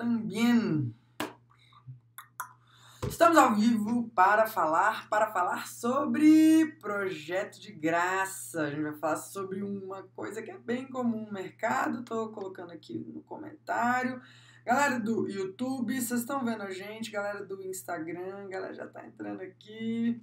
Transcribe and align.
também. 0.00 0.94
Estamos 3.06 3.36
ao 3.36 3.54
vivo 3.54 4.10
para 4.14 4.46
falar, 4.46 5.10
para 5.10 5.30
falar 5.30 5.66
sobre 5.66 6.74
projeto 6.80 7.60
de 7.60 7.70
graça. 7.70 8.62
A 8.62 8.70
gente 8.70 8.82
vai 8.82 8.94
falar 8.94 9.16
sobre 9.16 9.62
uma 9.62 10.02
coisa 10.16 10.40
que 10.40 10.50
é 10.50 10.56
bem 10.56 10.88
comum 10.88 11.26
no 11.26 11.32
mercado. 11.32 12.00
Estou 12.00 12.30
colocando 12.30 12.72
aqui 12.72 12.98
no 13.12 13.20
comentário. 13.22 14.22
Galera 14.64 14.98
do 14.98 15.28
YouTube, 15.28 16.00
vocês 16.00 16.20
estão 16.20 16.42
vendo 16.42 16.62
a 16.62 16.70
gente? 16.70 17.10
Galera 17.10 17.44
do 17.44 17.60
Instagram, 17.62 18.48
galera 18.48 18.72
já 18.72 18.86
está 18.86 19.06
entrando 19.06 19.42
aqui. 19.42 20.18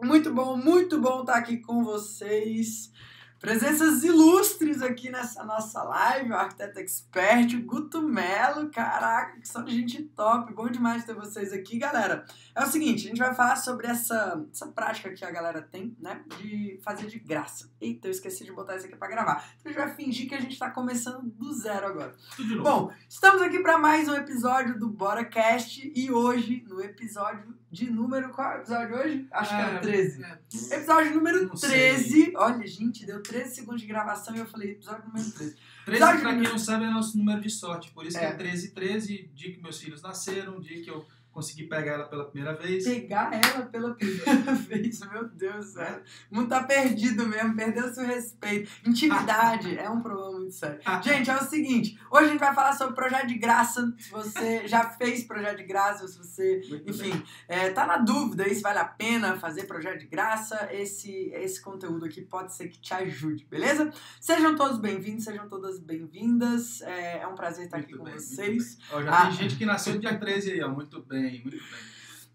Muito 0.00 0.32
bom, 0.32 0.56
muito 0.56 1.00
bom 1.00 1.22
estar 1.22 1.34
aqui 1.34 1.56
com 1.56 1.82
vocês. 1.82 2.92
Presenças 3.40 4.04
ilustres 4.04 4.82
aqui 4.82 5.08
nessa 5.08 5.42
nossa 5.42 5.82
live, 5.82 6.30
o 6.30 6.36
arquiteto 6.36 6.78
expert, 6.78 7.54
o 7.54 7.62
Guto 7.62 8.02
Melo, 8.02 8.68
caraca, 8.68 9.40
que 9.40 9.48
são 9.48 9.66
gente 9.66 10.02
top, 10.02 10.52
bom 10.52 10.68
demais 10.68 11.06
ter 11.06 11.14
vocês 11.14 11.50
aqui, 11.50 11.78
galera. 11.78 12.26
É 12.54 12.62
o 12.62 12.66
seguinte, 12.66 13.06
a 13.06 13.08
gente 13.08 13.18
vai 13.18 13.34
falar 13.34 13.56
sobre 13.56 13.86
essa, 13.86 14.46
essa 14.52 14.66
prática 14.66 15.14
que 15.14 15.24
a 15.24 15.30
galera 15.30 15.62
tem, 15.62 15.96
né, 15.98 16.22
de 16.36 16.78
fazer 16.84 17.06
de 17.06 17.18
graça. 17.18 17.70
Eita, 17.80 18.08
eu 18.08 18.10
esqueci 18.10 18.44
de 18.44 18.52
botar 18.52 18.76
isso 18.76 18.84
aqui 18.84 18.96
para 18.96 19.08
gravar. 19.08 19.54
Então 19.58 19.72
a 19.72 19.74
gente 19.74 19.86
vai 19.86 19.96
fingir 19.96 20.28
que 20.28 20.34
a 20.34 20.40
gente 20.40 20.58
tá 20.58 20.70
começando 20.70 21.22
do 21.22 21.50
zero 21.54 21.86
agora. 21.86 22.14
Bom, 22.62 22.92
estamos 23.08 23.40
aqui 23.40 23.58
para 23.60 23.78
mais 23.78 24.06
um 24.06 24.14
episódio 24.16 24.78
do 24.78 24.86
BoraCast 24.86 25.90
e 25.96 26.12
hoje, 26.12 26.62
no 26.68 26.78
episódio 26.82 27.58
de 27.70 27.90
número. 27.90 28.30
Qual 28.30 28.50
é 28.50 28.56
o 28.56 28.60
episódio 28.60 28.96
hoje? 28.96 29.28
Acho 29.30 29.56
que 29.56 29.62
é 29.62 29.76
o 29.76 29.80
13. 29.80 30.24
É, 30.24 30.76
episódio 30.76 31.14
número 31.14 31.46
não 31.46 31.54
13. 31.54 32.10
Sei. 32.10 32.32
Olha, 32.36 32.66
gente, 32.66 33.06
deu 33.06 33.22
13 33.22 33.54
segundos 33.54 33.80
de 33.80 33.86
gravação 33.86 34.34
e 34.34 34.40
eu 34.40 34.46
falei 34.46 34.72
episódio 34.72 35.06
número 35.06 35.30
13. 35.30 35.56
13, 35.56 35.58
episódio 35.86 36.20
pra 36.20 36.34
quem 36.34 36.42
não 36.42 36.58
sabe, 36.58 36.84
é 36.84 36.90
nosso 36.90 37.16
número 37.16 37.40
de 37.40 37.50
sorte. 37.50 37.90
Por 37.92 38.04
isso 38.04 38.18
é. 38.18 38.20
que 38.20 38.26
é 38.26 38.32
13 38.32 38.70
13, 38.72 39.30
dia 39.34 39.52
que 39.52 39.62
meus 39.62 39.78
filhos 39.78 40.02
nasceram, 40.02 40.60
dia 40.60 40.82
que 40.82 40.90
eu 40.90 41.06
consegui 41.32 41.64
pegar 41.64 41.92
ela 41.92 42.04
pela 42.04 42.24
primeira 42.24 42.56
vez. 42.56 42.84
Pegar 42.84 43.30
ela 43.32 43.66
pela 43.66 43.94
primeira 43.96 44.54
vez, 44.54 45.00
meu 45.00 45.28
Deus 45.28 45.66
do 45.66 45.72
céu. 45.72 46.02
O 46.30 46.36
mundo 46.36 46.48
tá 46.48 46.62
perdido 46.64 47.26
mesmo, 47.26 47.54
perdeu 47.54 47.92
seu 47.92 48.04
respeito. 48.04 48.70
Intimidade 48.84 49.78
é 49.78 49.88
um 49.88 50.00
problema 50.00 50.32
muito 50.32 50.54
sério. 50.54 50.80
Gente, 51.02 51.30
é 51.30 51.36
o 51.36 51.44
seguinte, 51.44 51.98
hoje 52.10 52.26
a 52.26 52.28
gente 52.28 52.40
vai 52.40 52.54
falar 52.54 52.72
sobre 52.72 52.94
projeto 52.94 53.26
de 53.26 53.38
graça. 53.38 53.92
Se 53.98 54.10
você 54.10 54.66
já 54.68 54.90
fez 54.90 55.24
projeto 55.24 55.58
de 55.58 55.64
graça, 55.64 56.06
se 56.06 56.18
você, 56.18 56.60
muito 56.68 56.90
enfim, 56.90 57.22
é, 57.48 57.70
tá 57.70 57.86
na 57.86 57.98
dúvida 57.98 58.44
aí 58.44 58.54
se 58.54 58.62
vale 58.62 58.78
a 58.78 58.84
pena 58.84 59.38
fazer 59.38 59.64
projeto 59.64 60.00
de 60.00 60.06
graça, 60.06 60.68
esse, 60.72 61.30
esse 61.34 61.60
conteúdo 61.62 62.04
aqui 62.04 62.20
pode 62.22 62.54
ser 62.54 62.68
que 62.68 62.80
te 62.80 62.92
ajude, 62.92 63.46
beleza? 63.48 63.90
Sejam 64.20 64.56
todos 64.56 64.78
bem-vindos, 64.78 65.24
sejam 65.24 65.48
todas 65.48 65.78
bem-vindas. 65.78 66.82
É, 66.82 67.20
é, 67.22 67.26
um 67.26 67.34
prazer 67.34 67.66
estar 67.66 67.78
muito 67.78 67.94
aqui 67.94 68.02
bem, 68.02 68.12
com 68.12 68.18
vocês. 68.18 68.78
Ó, 68.92 69.02
já 69.02 69.10
ah, 69.10 69.22
tem 69.26 69.32
gente 69.32 69.56
que 69.56 69.64
nasceu 69.64 69.98
dia 69.98 70.18
13 70.18 70.52
aí, 70.52 70.62
ó. 70.62 70.68
Muito 70.68 71.02
bem 71.02 71.19
bem, 71.22 71.42
muito 71.42 71.50
bem. 71.50 71.90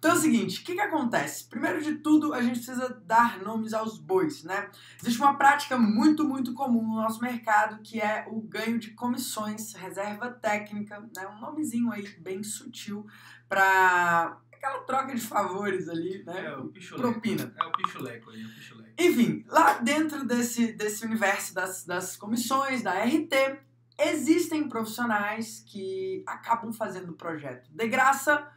Então 0.06 0.14
é 0.14 0.18
o 0.20 0.22
seguinte, 0.22 0.62
o 0.62 0.64
que, 0.64 0.76
que 0.76 0.82
acontece? 0.82 1.46
Primeiro 1.46 1.82
de 1.82 1.96
tudo, 1.96 2.32
a 2.32 2.40
gente 2.40 2.58
precisa 2.58 2.90
dar 3.08 3.42
nomes 3.42 3.74
aos 3.74 3.98
bois, 3.98 4.44
né? 4.44 4.70
Existe 5.02 5.20
uma 5.20 5.36
prática 5.36 5.80
muito, 5.80 6.24
muito 6.24 6.54
comum 6.54 6.84
no 6.84 6.96
nosso 6.98 7.20
mercado, 7.20 7.82
que 7.82 8.00
é 8.00 8.24
o 8.30 8.40
ganho 8.40 8.78
de 8.78 8.92
comissões, 8.92 9.74
reserva 9.74 10.30
técnica, 10.30 11.00
né? 11.16 11.28
Um 11.28 11.40
nomezinho 11.40 11.92
aí 11.92 12.08
bem 12.20 12.44
sutil 12.44 13.08
para 13.50 14.40
aquela 14.54 14.80
troca 14.82 15.16
de 15.16 15.22
favores 15.22 15.90
ali, 15.90 16.24
né? 16.24 16.46
É 16.46 16.56
o 16.56 16.68
pichuleco. 16.68 17.12
Propina. 17.12 17.56
É 17.60 17.64
o 17.64 17.72
pichuleco 17.72 18.30
aí, 18.30 18.44
é 18.44 18.46
o 18.46 18.50
pichuleco. 18.50 18.94
Enfim, 19.00 19.46
lá 19.48 19.80
dentro 19.80 20.24
desse, 20.24 20.74
desse 20.74 21.04
universo 21.04 21.52
das, 21.52 21.84
das 21.84 22.16
comissões, 22.16 22.84
da 22.84 22.94
RT, 23.04 23.60
existem 23.98 24.70
profissionais 24.70 25.64
que 25.68 26.24
acabam 26.28 26.72
fazendo 26.72 27.10
o 27.10 27.16
projeto 27.16 27.68
de 27.72 27.88
graça 27.88 28.52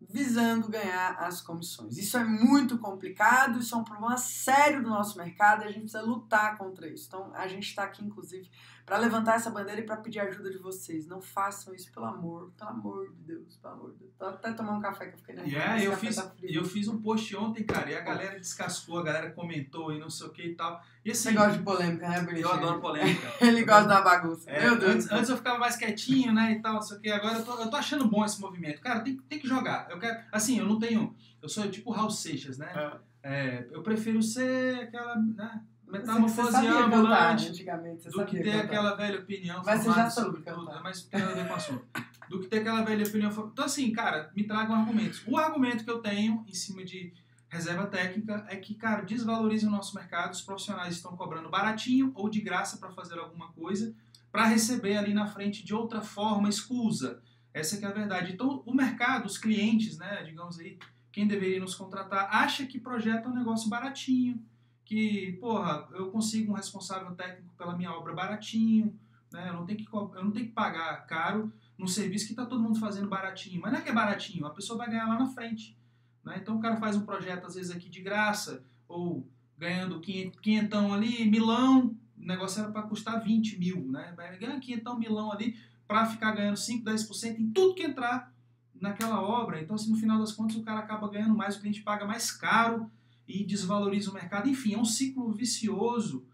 visando 0.00 0.68
ganhar 0.68 1.16
as 1.18 1.40
comissões. 1.40 1.96
Isso 1.98 2.16
é 2.16 2.24
muito 2.24 2.78
complicado, 2.78 3.58
isso 3.58 3.74
é 3.74 3.78
um 3.78 3.84
problema 3.84 4.16
sério 4.16 4.82
do 4.82 4.88
nosso 4.88 5.18
mercado 5.18 5.62
e 5.62 5.64
a 5.66 5.68
gente 5.68 5.82
precisa 5.82 6.02
lutar 6.02 6.56
contra 6.56 6.88
isso. 6.88 7.06
Então, 7.08 7.32
a 7.34 7.48
gente 7.48 7.68
está 7.68 7.84
aqui, 7.84 8.04
inclusive, 8.04 8.48
para 8.88 8.96
levantar 8.96 9.34
essa 9.34 9.50
bandeira 9.50 9.82
e 9.82 9.84
para 9.84 9.98
pedir 9.98 10.18
ajuda 10.18 10.50
de 10.50 10.56
vocês. 10.56 11.06
Não 11.06 11.20
façam 11.20 11.74
isso, 11.74 11.92
pelo 11.92 12.06
amor, 12.06 12.50
pelo 12.56 12.70
amor 12.70 13.12
de 13.12 13.22
Deus, 13.34 13.56
pelo 13.58 13.74
amor 13.74 13.92
de 13.92 13.98
Deus. 13.98 14.12
Tô 14.18 14.24
até 14.24 14.50
tomar 14.54 14.72
um 14.72 14.80
café 14.80 15.08
que 15.08 15.14
eu 15.14 15.18
fiquei 15.18 15.34
nervoso. 15.34 15.54
Yeah, 15.54 15.84
eu, 15.84 15.94
fiz, 15.94 16.16
tá 16.16 16.32
eu 16.42 16.64
fiz 16.64 16.88
um 16.88 16.98
post 17.02 17.36
ontem, 17.36 17.64
cara, 17.64 17.90
e 17.90 17.94
a 17.94 18.00
galera 18.00 18.40
descascou, 18.40 18.98
a 18.98 19.02
galera 19.02 19.30
comentou 19.32 19.92
e 19.92 19.98
não 19.98 20.08
sei 20.08 20.26
o 20.26 20.30
que 20.30 20.42
e 20.42 20.54
tal. 20.54 20.82
E 21.04 21.10
assim, 21.10 21.28
Você 21.28 21.32
gosta 21.34 21.58
de 21.58 21.62
polêmica, 21.62 22.08
né, 22.08 22.20
Bonitinho? 22.20 22.46
Eu 22.46 22.52
adoro 22.52 22.80
polêmica. 22.80 23.32
Ele 23.42 23.62
gosta 23.62 23.88
da 23.88 24.00
bagunça. 24.00 24.50
É, 24.50 24.62
Meu 24.62 24.78
Deus. 24.78 24.94
Antes, 24.94 25.12
antes, 25.12 25.28
eu 25.28 25.36
ficava 25.36 25.58
mais 25.58 25.76
quietinho, 25.76 26.32
né, 26.32 26.52
e 26.52 26.62
tal, 26.62 26.74
não 26.74 26.82
sei 26.82 26.96
o 26.96 27.00
que. 27.00 27.10
Agora 27.10 27.36
eu 27.36 27.44
tô, 27.44 27.60
eu 27.60 27.68
tô 27.68 27.76
achando 27.76 28.08
bom 28.08 28.24
esse 28.24 28.40
movimento. 28.40 28.80
Cara, 28.80 29.00
tem, 29.00 29.18
tem 29.18 29.38
que 29.38 29.46
jogar. 29.46 29.86
Eu 29.90 29.98
quero, 29.98 30.18
assim, 30.32 30.58
eu 30.58 30.64
não 30.64 30.78
tenho... 30.78 31.14
Eu 31.42 31.48
sou 31.48 31.70
tipo 31.70 31.90
Raul 31.90 32.10
Seixas, 32.10 32.56
né? 32.56 32.72
É. 32.74 33.08
É, 33.22 33.66
eu 33.70 33.82
prefiro 33.82 34.22
ser 34.22 34.80
aquela, 34.80 35.16
né? 35.16 35.60
Metamorfose 35.90 36.66
ambulante 36.66 37.48
antigamente, 37.48 38.08
do 38.10 38.24
que 38.26 38.38
ter 38.38 38.52
cantar. 38.52 38.64
aquela 38.64 38.94
velha 38.94 39.20
opinião 39.20 39.62
mas 39.64 39.82
você 39.82 39.92
já 39.92 40.10
soube 40.10 40.42
tudo, 40.42 40.70
mas 40.82 41.02
tem 41.04 41.22
a 41.22 41.26
ver 41.26 41.48
com 41.48 41.54
assunto. 41.54 41.84
do 42.28 42.40
que 42.40 42.46
ter 42.46 42.58
aquela 42.58 42.82
velha 42.82 43.06
opinião. 43.06 43.30
Então, 43.30 43.64
assim, 43.64 43.90
cara, 43.92 44.30
me 44.36 44.44
tragam 44.44 44.74
argumentos. 44.74 45.22
O 45.26 45.36
argumento 45.36 45.84
que 45.84 45.90
eu 45.90 46.00
tenho 46.00 46.44
em 46.46 46.52
cima 46.52 46.84
de 46.84 47.12
reserva 47.48 47.86
técnica 47.86 48.44
é 48.48 48.56
que, 48.56 48.74
cara, 48.74 49.02
desvaloriza 49.02 49.66
o 49.66 49.70
nosso 49.70 49.94
mercado. 49.94 50.32
Os 50.32 50.42
profissionais 50.42 50.94
estão 50.94 51.16
cobrando 51.16 51.48
baratinho 51.48 52.12
ou 52.14 52.28
de 52.28 52.40
graça 52.40 52.76
para 52.76 52.90
fazer 52.90 53.18
alguma 53.18 53.48
coisa, 53.52 53.94
para 54.30 54.44
receber 54.44 54.96
ali 54.98 55.14
na 55.14 55.26
frente 55.26 55.64
de 55.64 55.74
outra 55.74 56.02
forma, 56.02 56.48
escusa. 56.48 57.22
Essa 57.54 57.78
que 57.78 57.84
é 57.84 57.88
a 57.88 57.92
verdade. 57.92 58.34
Então, 58.34 58.62
o 58.66 58.74
mercado, 58.74 59.24
os 59.24 59.38
clientes, 59.38 59.96
né, 59.96 60.22
digamos 60.22 60.58
aí, 60.58 60.78
quem 61.10 61.26
deveria 61.26 61.58
nos 61.58 61.74
contratar, 61.74 62.28
acha 62.30 62.66
que 62.66 62.78
projeto 62.78 63.26
é 63.26 63.28
um 63.28 63.34
negócio 63.34 63.70
baratinho 63.70 64.44
que, 64.88 65.32
porra, 65.32 65.86
eu 65.92 66.10
consigo 66.10 66.50
um 66.50 66.56
responsável 66.56 67.14
técnico 67.14 67.52
pela 67.58 67.76
minha 67.76 67.92
obra 67.92 68.14
baratinho, 68.14 68.98
né? 69.30 69.50
Eu 69.50 69.52
não 69.52 69.66
tenho 69.66 69.78
que, 69.78 69.86
eu 69.94 70.24
não 70.24 70.30
tenho 70.30 70.46
que 70.46 70.52
pagar 70.52 71.06
caro 71.06 71.52
num 71.76 71.86
serviço 71.86 72.24
que 72.24 72.32
está 72.32 72.46
todo 72.46 72.62
mundo 72.62 72.80
fazendo 72.80 73.06
baratinho. 73.06 73.60
Mas 73.60 73.70
não 73.70 73.80
é 73.80 73.82
que 73.82 73.90
é 73.90 73.92
baratinho, 73.92 74.46
a 74.46 74.50
pessoa 74.50 74.78
vai 74.78 74.88
ganhar 74.88 75.06
lá 75.06 75.18
na 75.18 75.26
frente. 75.26 75.76
Né? 76.24 76.38
Então 76.40 76.56
o 76.56 76.60
cara 76.60 76.78
faz 76.78 76.96
um 76.96 77.04
projeto, 77.04 77.46
às 77.46 77.54
vezes, 77.54 77.70
aqui 77.70 77.90
de 77.90 78.00
graça, 78.00 78.64
ou 78.88 79.28
ganhando 79.58 80.00
quinhentão 80.00 80.94
ali, 80.94 81.28
milão, 81.28 81.94
o 82.16 82.26
negócio 82.26 82.62
era 82.62 82.72
para 82.72 82.80
custar 82.80 83.22
20 83.22 83.58
mil, 83.58 83.86
né? 83.90 84.14
Vai 84.16 84.38
ganhar 84.38 84.58
quinhentão, 84.58 84.98
milão 84.98 85.30
ali, 85.30 85.54
para 85.86 86.06
ficar 86.06 86.32
ganhando 86.32 86.56
5, 86.56 86.82
10% 86.82 87.38
em 87.38 87.50
tudo 87.50 87.74
que 87.74 87.82
entrar 87.82 88.32
naquela 88.80 89.20
obra. 89.20 89.60
Então, 89.60 89.76
assim, 89.76 89.90
no 89.90 89.98
final 89.98 90.18
das 90.18 90.32
contas, 90.32 90.56
o 90.56 90.62
cara 90.62 90.80
acaba 90.80 91.10
ganhando 91.10 91.36
mais, 91.36 91.56
o 91.56 91.60
cliente 91.60 91.82
paga 91.82 92.06
mais 92.06 92.32
caro 92.32 92.90
e 93.28 93.44
desvaloriza 93.44 94.10
o 94.10 94.14
mercado. 94.14 94.48
Enfim, 94.48 94.74
é 94.74 94.78
um 94.78 94.84
ciclo 94.84 95.30
vicioso 95.30 96.26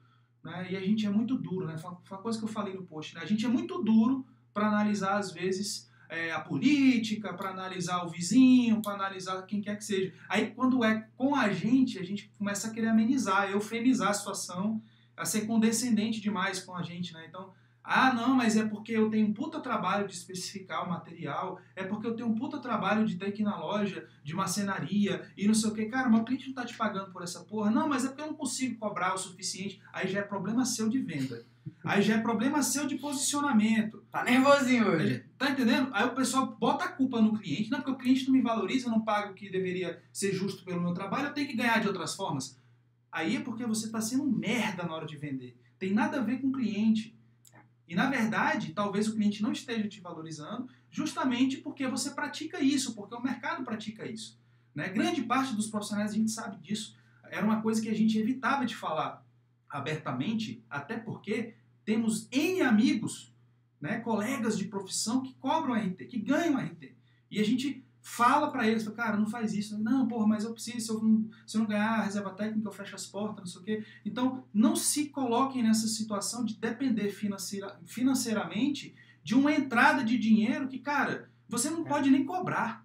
né? 0.43 0.69
e 0.71 0.77
a 0.77 0.81
gente 0.81 1.05
é 1.05 1.11
muito 1.11 1.37
duro. 1.37 1.67
Né? 1.67 1.77
Foi 1.77 1.91
uma 1.91 2.23
coisa 2.23 2.39
que 2.39 2.45
eu 2.45 2.49
falei 2.49 2.73
no 2.73 2.85
post. 2.85 3.15
Né? 3.15 3.21
A 3.21 3.27
gente 3.27 3.45
é 3.45 3.49
muito 3.49 3.83
duro 3.83 4.25
para 4.53 4.69
analisar, 4.69 5.19
às 5.19 5.33
vezes, 5.33 5.91
é, 6.09 6.31
a 6.31 6.41
política, 6.41 7.35
para 7.35 7.51
analisar 7.51 8.05
o 8.05 8.09
vizinho, 8.09 8.81
para 8.81 8.95
analisar 8.95 9.43
quem 9.43 9.61
quer 9.61 9.77
que 9.77 9.85
seja. 9.85 10.15
Aí, 10.29 10.53
quando 10.53 10.85
é 10.85 11.09
com 11.17 11.35
a 11.35 11.51
gente, 11.53 11.99
a 11.99 12.05
gente 12.05 12.31
começa 12.39 12.69
a 12.69 12.71
querer 12.71 12.89
amenizar, 12.89 13.51
eufemizar 13.51 14.11
a 14.11 14.15
situação, 14.15 14.81
a 15.17 15.25
ser 15.25 15.47
condescendente 15.47 16.21
demais 16.21 16.61
com 16.61 16.77
a 16.77 16.83
gente. 16.83 17.13
Né? 17.13 17.27
Então, 17.29 17.53
ah, 17.85 18.15
não, 18.15 18.35
mas 18.35 18.57
é 18.57 18.65
porque 18.67 18.93
eu 18.93 19.11
tenho 19.11 19.27
um 19.27 19.35
puta 19.35 19.61
trabalho 19.61 20.09
de 20.09 20.15
especificar 20.15 20.87
o 20.87 20.89
material, 20.89 21.61
é 21.77 21.85
porque 21.85 22.07
eu 22.07 22.17
tenho 22.17 22.31
um 22.31 22.35
puta 22.35 22.59
trabalho 22.59 23.07
de 23.07 23.17
ter 23.17 23.31
que 23.33 23.43
ir 23.43 23.45
na 23.45 23.59
loja, 23.59 24.09
de 24.23 24.35
marcenaria 24.35 25.29
e 25.37 25.47
não 25.47 25.53
sei 25.53 25.69
o 25.69 25.75
que. 25.75 25.85
Cara, 25.85 26.09
mas 26.09 26.23
o 26.23 26.25
cliente 26.25 26.47
não 26.47 26.55
tá 26.55 26.65
te 26.65 26.75
pagando 26.75 27.13
por 27.13 27.23
essa 27.23 27.41
porra. 27.41 27.71
Não, 27.71 27.87
mas 27.87 28.07
é 28.07 28.09
porque 28.09 28.23
eu 28.23 28.29
não 28.29 28.35
consigo 28.35 28.79
cobrar 28.79 29.13
o 29.13 29.19
suficiente. 29.19 29.83
Aí 29.93 30.09
já 30.09 30.21
é 30.21 30.23
problema 30.23 30.65
seu 30.65 30.89
de 30.89 30.99
venda. 30.99 31.45
Aí 31.85 32.01
já 32.01 32.15
é 32.15 32.21
problema 32.21 32.63
seu 32.63 32.87
de 32.87 32.97
posicionamento. 32.97 34.03
Tá 34.11 34.25
nervosinho 34.25 34.89
hoje. 34.89 35.23
Tá 35.37 35.51
entendendo? 35.51 35.91
Aí 35.93 36.07
o 36.07 36.15
pessoal 36.15 36.57
bota 36.59 36.85
a 36.85 36.89
culpa 36.93 37.21
no 37.21 37.39
cliente. 37.39 37.71
Não, 37.71 37.79
porque 37.81 37.93
o 37.93 37.99
cliente 37.99 38.25
não 38.27 38.33
me 38.33 38.41
valoriza, 38.41 38.89
não 38.89 39.03
paga 39.03 39.31
o 39.31 39.35
que 39.35 39.51
deveria 39.51 40.03
ser 40.11 40.33
justo 40.33 40.65
pelo 40.65 40.81
meu 40.81 40.95
trabalho, 40.95 41.27
eu 41.27 41.35
tenho 41.35 41.49
que 41.49 41.57
ganhar 41.57 41.81
de 41.81 41.89
outras 41.89 42.15
formas. 42.15 42.59
Aí 43.13 43.37
é 43.37 43.41
porque 43.41 43.67
você 43.67 43.91
tá 43.91 44.01
sendo 44.01 44.25
merda 44.25 44.85
na 44.85 44.95
hora 44.95 45.07
de 45.07 45.17
vender. 45.19 45.57
Tem 45.79 45.93
nada 45.93 46.19
a 46.19 46.23
ver 46.23 46.41
com 46.41 46.49
o 46.49 46.53
cliente. 46.53 47.14
E 47.87 47.95
na 47.95 48.09
verdade, 48.09 48.73
talvez 48.73 49.09
o 49.09 49.15
cliente 49.15 49.43
não 49.43 49.53
esteja 49.53 49.89
te 49.89 50.01
valorizando 50.01 50.69
justamente 50.91 51.59
porque 51.59 51.87
você 51.87 52.11
pratica 52.11 52.61
isso, 52.61 52.95
porque 52.95 53.15
o 53.15 53.23
mercado 53.23 53.65
pratica 53.65 54.07
isso. 54.07 54.39
Né? 54.75 54.89
Grande 54.89 55.23
parte 55.23 55.55
dos 55.55 55.69
profissionais 55.69 56.13
a 56.13 56.15
gente 56.15 56.31
sabe 56.31 56.57
disso. 56.59 56.97
Era 57.25 57.45
uma 57.45 57.61
coisa 57.61 57.83
que 57.83 57.89
a 57.89 57.95
gente 57.95 58.19
evitava 58.19 58.65
de 58.65 58.75
falar 58.75 59.25
abertamente, 59.69 60.63
até 60.71 60.97
porque 60.97 61.55
temos 61.85 62.29
N 62.31 62.63
amigos, 62.63 63.33
né, 63.81 63.99
colegas 64.01 64.57
de 64.57 64.67
profissão 64.67 65.23
que 65.23 65.35
cobram 65.35 65.75
RT, 65.75 66.07
que 66.07 66.19
ganham 66.19 66.59
RT. 66.59 66.95
E 67.31 67.41
a 67.41 67.45
gente 67.45 67.85
fala 68.07 68.51
para 68.53 68.69
eles, 68.69 68.87
cara, 68.91 69.17
não 69.17 69.27
faz 69.27 69.55
isso. 69.55 69.79
Não, 69.83 70.07
porra, 70.07 70.27
mas 70.27 70.45
eu 70.45 70.53
preciso, 70.53 70.79
se 70.79 70.91
eu 70.93 71.03
não, 71.03 71.25
se 71.47 71.57
eu 71.57 71.63
não 71.63 71.67
ganhar 71.67 72.01
a 72.01 72.03
reserva 72.03 72.31
técnica, 72.31 72.69
eu 72.69 72.73
fecho 72.73 72.95
as 72.95 73.07
portas, 73.07 73.39
não 73.39 73.47
sei 73.47 73.61
o 73.61 73.65
quê. 73.65 73.85
Então, 74.05 74.45
não 74.53 74.77
se 74.77 75.07
coloquem 75.07 75.63
nessa 75.63 75.89
situação 75.89 76.45
de 76.45 76.55
depender 76.57 77.09
financeira, 77.11 77.81
financeiramente 77.87 78.95
de 79.25 79.35
uma 79.35 79.53
entrada 79.53 80.05
de 80.05 80.19
dinheiro 80.19 80.69
que, 80.69 80.79
cara, 80.79 81.31
você 81.49 81.71
não 81.71 81.81
É. 81.87 81.89
pode 81.89 82.11
nem 82.11 82.27
cobrar. 82.27 82.84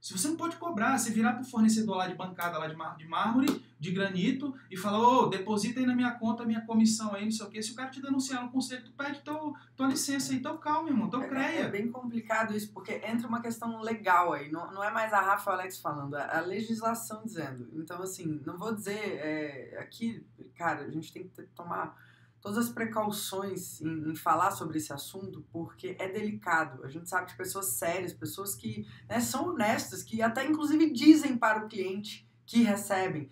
Se 0.00 0.16
você 0.16 0.28
não 0.28 0.36
pode 0.36 0.56
cobrar, 0.56 0.96
você 0.96 1.10
virar 1.10 1.34
pro 1.34 1.44
fornecedor 1.44 1.96
lá 1.96 2.06
de 2.08 2.14
bancada, 2.14 2.56
lá 2.58 2.66
de, 2.66 2.74
mar- 2.74 2.96
de 2.96 3.06
mármore, 3.06 3.62
de 3.78 3.90
granito, 3.92 4.54
e 4.70 4.76
falar, 4.76 4.98
ô, 4.98 5.26
deposita 5.26 5.78
aí 5.78 5.84
na 5.84 5.94
minha 5.94 6.10
conta 6.12 6.42
a 6.42 6.46
minha 6.46 6.62
comissão 6.62 7.14
aí, 7.14 7.24
não 7.24 7.30
sei 7.30 7.46
o 7.46 7.50
quê. 7.50 7.62
Se 7.62 7.72
o 7.72 7.74
cara 7.74 7.90
te 7.90 8.00
denunciar 8.00 8.42
no 8.42 8.50
conselho, 8.50 8.82
tu 8.84 8.92
pede 8.92 9.20
teu, 9.20 9.54
tua 9.76 9.88
licença 9.88 10.32
aí, 10.32 10.40
teu 10.40 10.56
calma, 10.56 10.88
irmão, 10.88 11.10
teu 11.10 11.20
É, 11.22 11.26
é 11.26 11.28
creia. 11.28 11.68
bem 11.68 11.90
complicado 11.92 12.56
isso, 12.56 12.72
porque 12.72 12.92
entra 13.06 13.28
uma 13.28 13.42
questão 13.42 13.80
legal 13.82 14.32
aí. 14.32 14.50
Não, 14.50 14.72
não 14.72 14.82
é 14.82 14.90
mais 14.90 15.12
a 15.12 15.20
Rafa 15.20 15.50
e 15.50 15.52
o 15.54 15.56
Alex 15.58 15.78
falando, 15.80 16.16
é 16.16 16.36
a 16.36 16.40
legislação 16.40 17.22
dizendo. 17.24 17.68
Então, 17.74 18.02
assim, 18.02 18.40
não 18.46 18.56
vou 18.56 18.74
dizer. 18.74 18.98
é, 18.98 19.78
aqui, 19.80 20.24
cara, 20.56 20.80
a 20.84 20.90
gente 20.90 21.12
tem 21.12 21.24
que 21.28 21.42
tomar 21.54 21.94
todas 22.40 22.58
as 22.58 22.68
precauções 22.72 23.80
em, 23.80 24.10
em 24.10 24.14
falar 24.16 24.50
sobre 24.52 24.78
esse 24.78 24.92
assunto, 24.92 25.44
porque 25.52 25.96
é 25.98 26.08
delicado. 26.08 26.84
A 26.84 26.88
gente 26.88 27.08
sabe 27.08 27.28
de 27.30 27.36
pessoas 27.36 27.66
sérias, 27.66 28.12
pessoas 28.12 28.54
que 28.54 28.86
né, 29.08 29.20
são 29.20 29.48
honestas, 29.48 30.02
que 30.02 30.22
até 30.22 30.46
inclusive 30.46 30.90
dizem 30.90 31.36
para 31.36 31.64
o 31.64 31.68
cliente 31.68 32.26
que 32.46 32.62
recebem. 32.62 33.28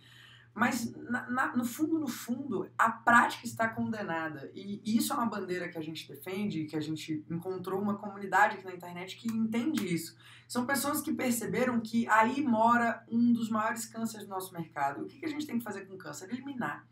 Mas, 0.55 0.93
na- 0.93 1.31
na- 1.31 1.57
no 1.57 1.65
fundo, 1.65 2.01
no 2.01 2.09
fundo, 2.09 2.69
a 2.77 2.91
prática 2.91 3.47
está 3.47 3.69
condenada. 3.69 4.51
E 4.53 4.81
isso 4.85 5.13
é 5.13 5.17
uma 5.17 5.27
bandeira 5.27 5.69
que 5.69 5.79
a 5.79 5.81
gente 5.81 6.09
defende, 6.09 6.65
que 6.65 6.75
a 6.77 6.81
gente 6.81 7.25
encontrou 7.31 7.81
uma 7.81 7.97
comunidade 7.97 8.57
aqui 8.57 8.65
na 8.65 8.75
internet 8.75 9.17
que 9.17 9.29
entende 9.29 9.87
isso. 9.95 10.17
São 10.49 10.67
pessoas 10.67 11.01
que 11.01 11.13
perceberam 11.13 11.79
que 11.81 12.09
aí 12.09 12.43
mora 12.43 13.05
um 13.09 13.33
dos 13.33 13.49
maiores 13.49 13.87
cânceres 13.87 14.27
do 14.27 14.31
nosso 14.31 14.53
mercado. 14.53 15.03
O 15.03 15.07
que 15.07 15.21
que 15.21 15.27
a 15.27 15.29
gente 15.29 15.47
tem 15.47 15.59
que 15.59 15.65
fazer 15.65 15.83
com 15.87 15.95
o 15.95 15.99
câncer? 15.99 16.29
Eliminar. 16.29 16.85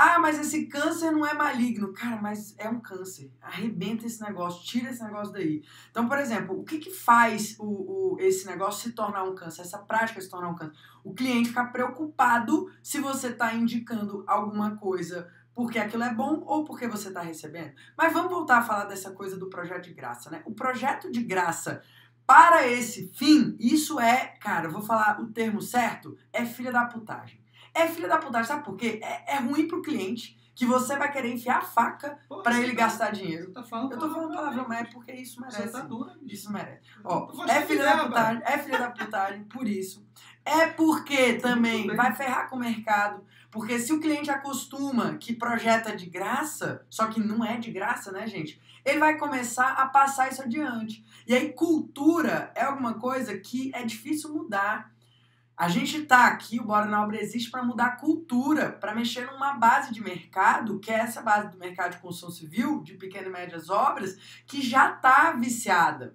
Ah, 0.00 0.16
mas 0.20 0.38
esse 0.38 0.66
câncer 0.66 1.10
não 1.10 1.26
é 1.26 1.34
maligno. 1.34 1.92
Cara, 1.92 2.22
mas 2.22 2.54
é 2.56 2.68
um 2.68 2.78
câncer. 2.78 3.32
Arrebenta 3.42 4.06
esse 4.06 4.20
negócio, 4.22 4.64
tira 4.64 4.90
esse 4.90 5.02
negócio 5.02 5.32
daí. 5.32 5.64
Então, 5.90 6.06
por 6.06 6.18
exemplo, 6.18 6.56
o 6.60 6.62
que, 6.64 6.78
que 6.78 6.90
faz 6.92 7.56
o, 7.58 8.14
o- 8.14 8.16
esse 8.20 8.46
negócio 8.46 8.80
se 8.88 8.94
tornar 8.94 9.24
um 9.24 9.34
câncer, 9.34 9.62
essa 9.62 9.78
prática 9.78 10.20
se 10.20 10.28
tornar 10.30 10.50
um 10.50 10.54
câncer? 10.54 10.76
O 11.02 11.12
cliente 11.14 11.48
ficar 11.48 11.72
preocupado 11.72 12.70
se 12.80 13.00
você 13.00 13.28
está 13.30 13.52
indicando 13.54 14.22
alguma 14.26 14.76
coisa 14.76 15.28
porque 15.52 15.80
aquilo 15.80 16.04
é 16.04 16.14
bom 16.14 16.44
ou 16.46 16.64
porque 16.64 16.86
você 16.86 17.08
está 17.08 17.20
recebendo. 17.20 17.72
Mas 17.96 18.12
vamos 18.12 18.30
voltar 18.30 18.58
a 18.58 18.62
falar 18.62 18.84
dessa 18.84 19.10
coisa 19.10 19.36
do 19.36 19.50
projeto 19.50 19.82
de 19.86 19.94
graça, 19.94 20.30
né? 20.30 20.42
O 20.46 20.54
projeto 20.54 21.10
de 21.10 21.24
graça 21.24 21.82
para 22.24 22.68
esse 22.68 23.08
fim, 23.08 23.56
isso 23.58 23.98
é, 23.98 24.36
cara, 24.40 24.68
vou 24.68 24.82
falar 24.82 25.20
o 25.20 25.26
termo 25.32 25.60
certo, 25.60 26.16
é 26.32 26.44
filha 26.44 26.70
da 26.70 26.84
putagem. 26.84 27.37
É 27.74 27.86
filha 27.86 28.08
da 28.08 28.18
putagem, 28.18 28.48
sabe 28.48 28.64
por 28.64 28.76
quê? 28.76 29.00
É, 29.02 29.34
é 29.34 29.38
ruim 29.38 29.66
pro 29.68 29.82
cliente 29.82 30.36
que 30.54 30.66
você 30.66 30.96
vai 30.96 31.12
querer 31.12 31.32
enfiar 31.32 31.58
a 31.58 31.62
faca 31.62 32.18
para 32.42 32.58
ele 32.58 32.74
tá- 32.74 32.82
gastar 32.82 33.12
dinheiro. 33.12 33.52
Tá 33.52 33.62
falando 33.62 33.92
Eu 33.92 33.98
tô 33.98 34.10
falando 34.12 34.34
palavrão, 34.34 34.66
mas 34.68 34.80
é 34.80 34.84
porque 34.86 35.12
isso 35.12 35.40
merece. 35.40 35.62
Você 35.62 35.70
tá 35.70 35.80
dura. 35.82 36.18
Isso 36.26 36.52
merece. 36.52 36.80
Ó, 37.04 37.30
é 37.48 37.62
filha 37.62 37.84
da 37.84 38.04
putagem, 38.04 38.42
é 38.44 38.58
filha 38.58 38.78
da 38.78 38.90
putagem 38.90 39.44
por 39.44 39.68
isso. 39.68 40.04
É 40.44 40.66
porque 40.66 41.34
também 41.38 41.86
vai 41.94 42.12
ferrar 42.12 42.48
com 42.50 42.56
o 42.56 42.58
mercado. 42.58 43.24
Porque 43.52 43.78
se 43.78 43.92
o 43.92 44.00
cliente 44.00 44.30
acostuma 44.30 45.14
que 45.16 45.32
projeta 45.32 45.94
de 45.96 46.06
graça, 46.06 46.84
só 46.90 47.06
que 47.06 47.20
não 47.20 47.44
é 47.44 47.56
de 47.56 47.70
graça, 47.70 48.10
né, 48.10 48.26
gente? 48.26 48.60
Ele 48.84 48.98
vai 48.98 49.16
começar 49.16 49.70
a 49.74 49.86
passar 49.86 50.28
isso 50.30 50.42
adiante. 50.42 51.04
E 51.26 51.34
aí, 51.34 51.52
cultura 51.52 52.50
é 52.54 52.64
alguma 52.64 52.94
coisa 52.94 53.38
que 53.38 53.70
é 53.74 53.84
difícil 53.84 54.34
mudar. 54.34 54.92
A 55.58 55.66
gente 55.66 56.04
tá 56.04 56.28
aqui, 56.28 56.60
o 56.60 56.64
Bora 56.64 56.86
na 56.86 57.02
Obra 57.02 57.20
existe 57.20 57.50
para 57.50 57.64
mudar 57.64 57.86
a 57.86 57.96
cultura, 57.96 58.70
para 58.70 58.94
mexer 58.94 59.26
numa 59.26 59.54
base 59.54 59.92
de 59.92 60.00
mercado, 60.00 60.78
que 60.78 60.88
é 60.88 61.00
essa 61.00 61.20
base 61.20 61.48
do 61.50 61.58
mercado 61.58 61.96
de 61.96 61.98
construção 61.98 62.30
civil, 62.30 62.80
de 62.80 62.94
pequenas 62.94 63.26
e 63.26 63.32
médias 63.32 63.68
obras, 63.68 64.16
que 64.46 64.62
já 64.62 64.92
tá 64.92 65.32
viciada. 65.32 66.14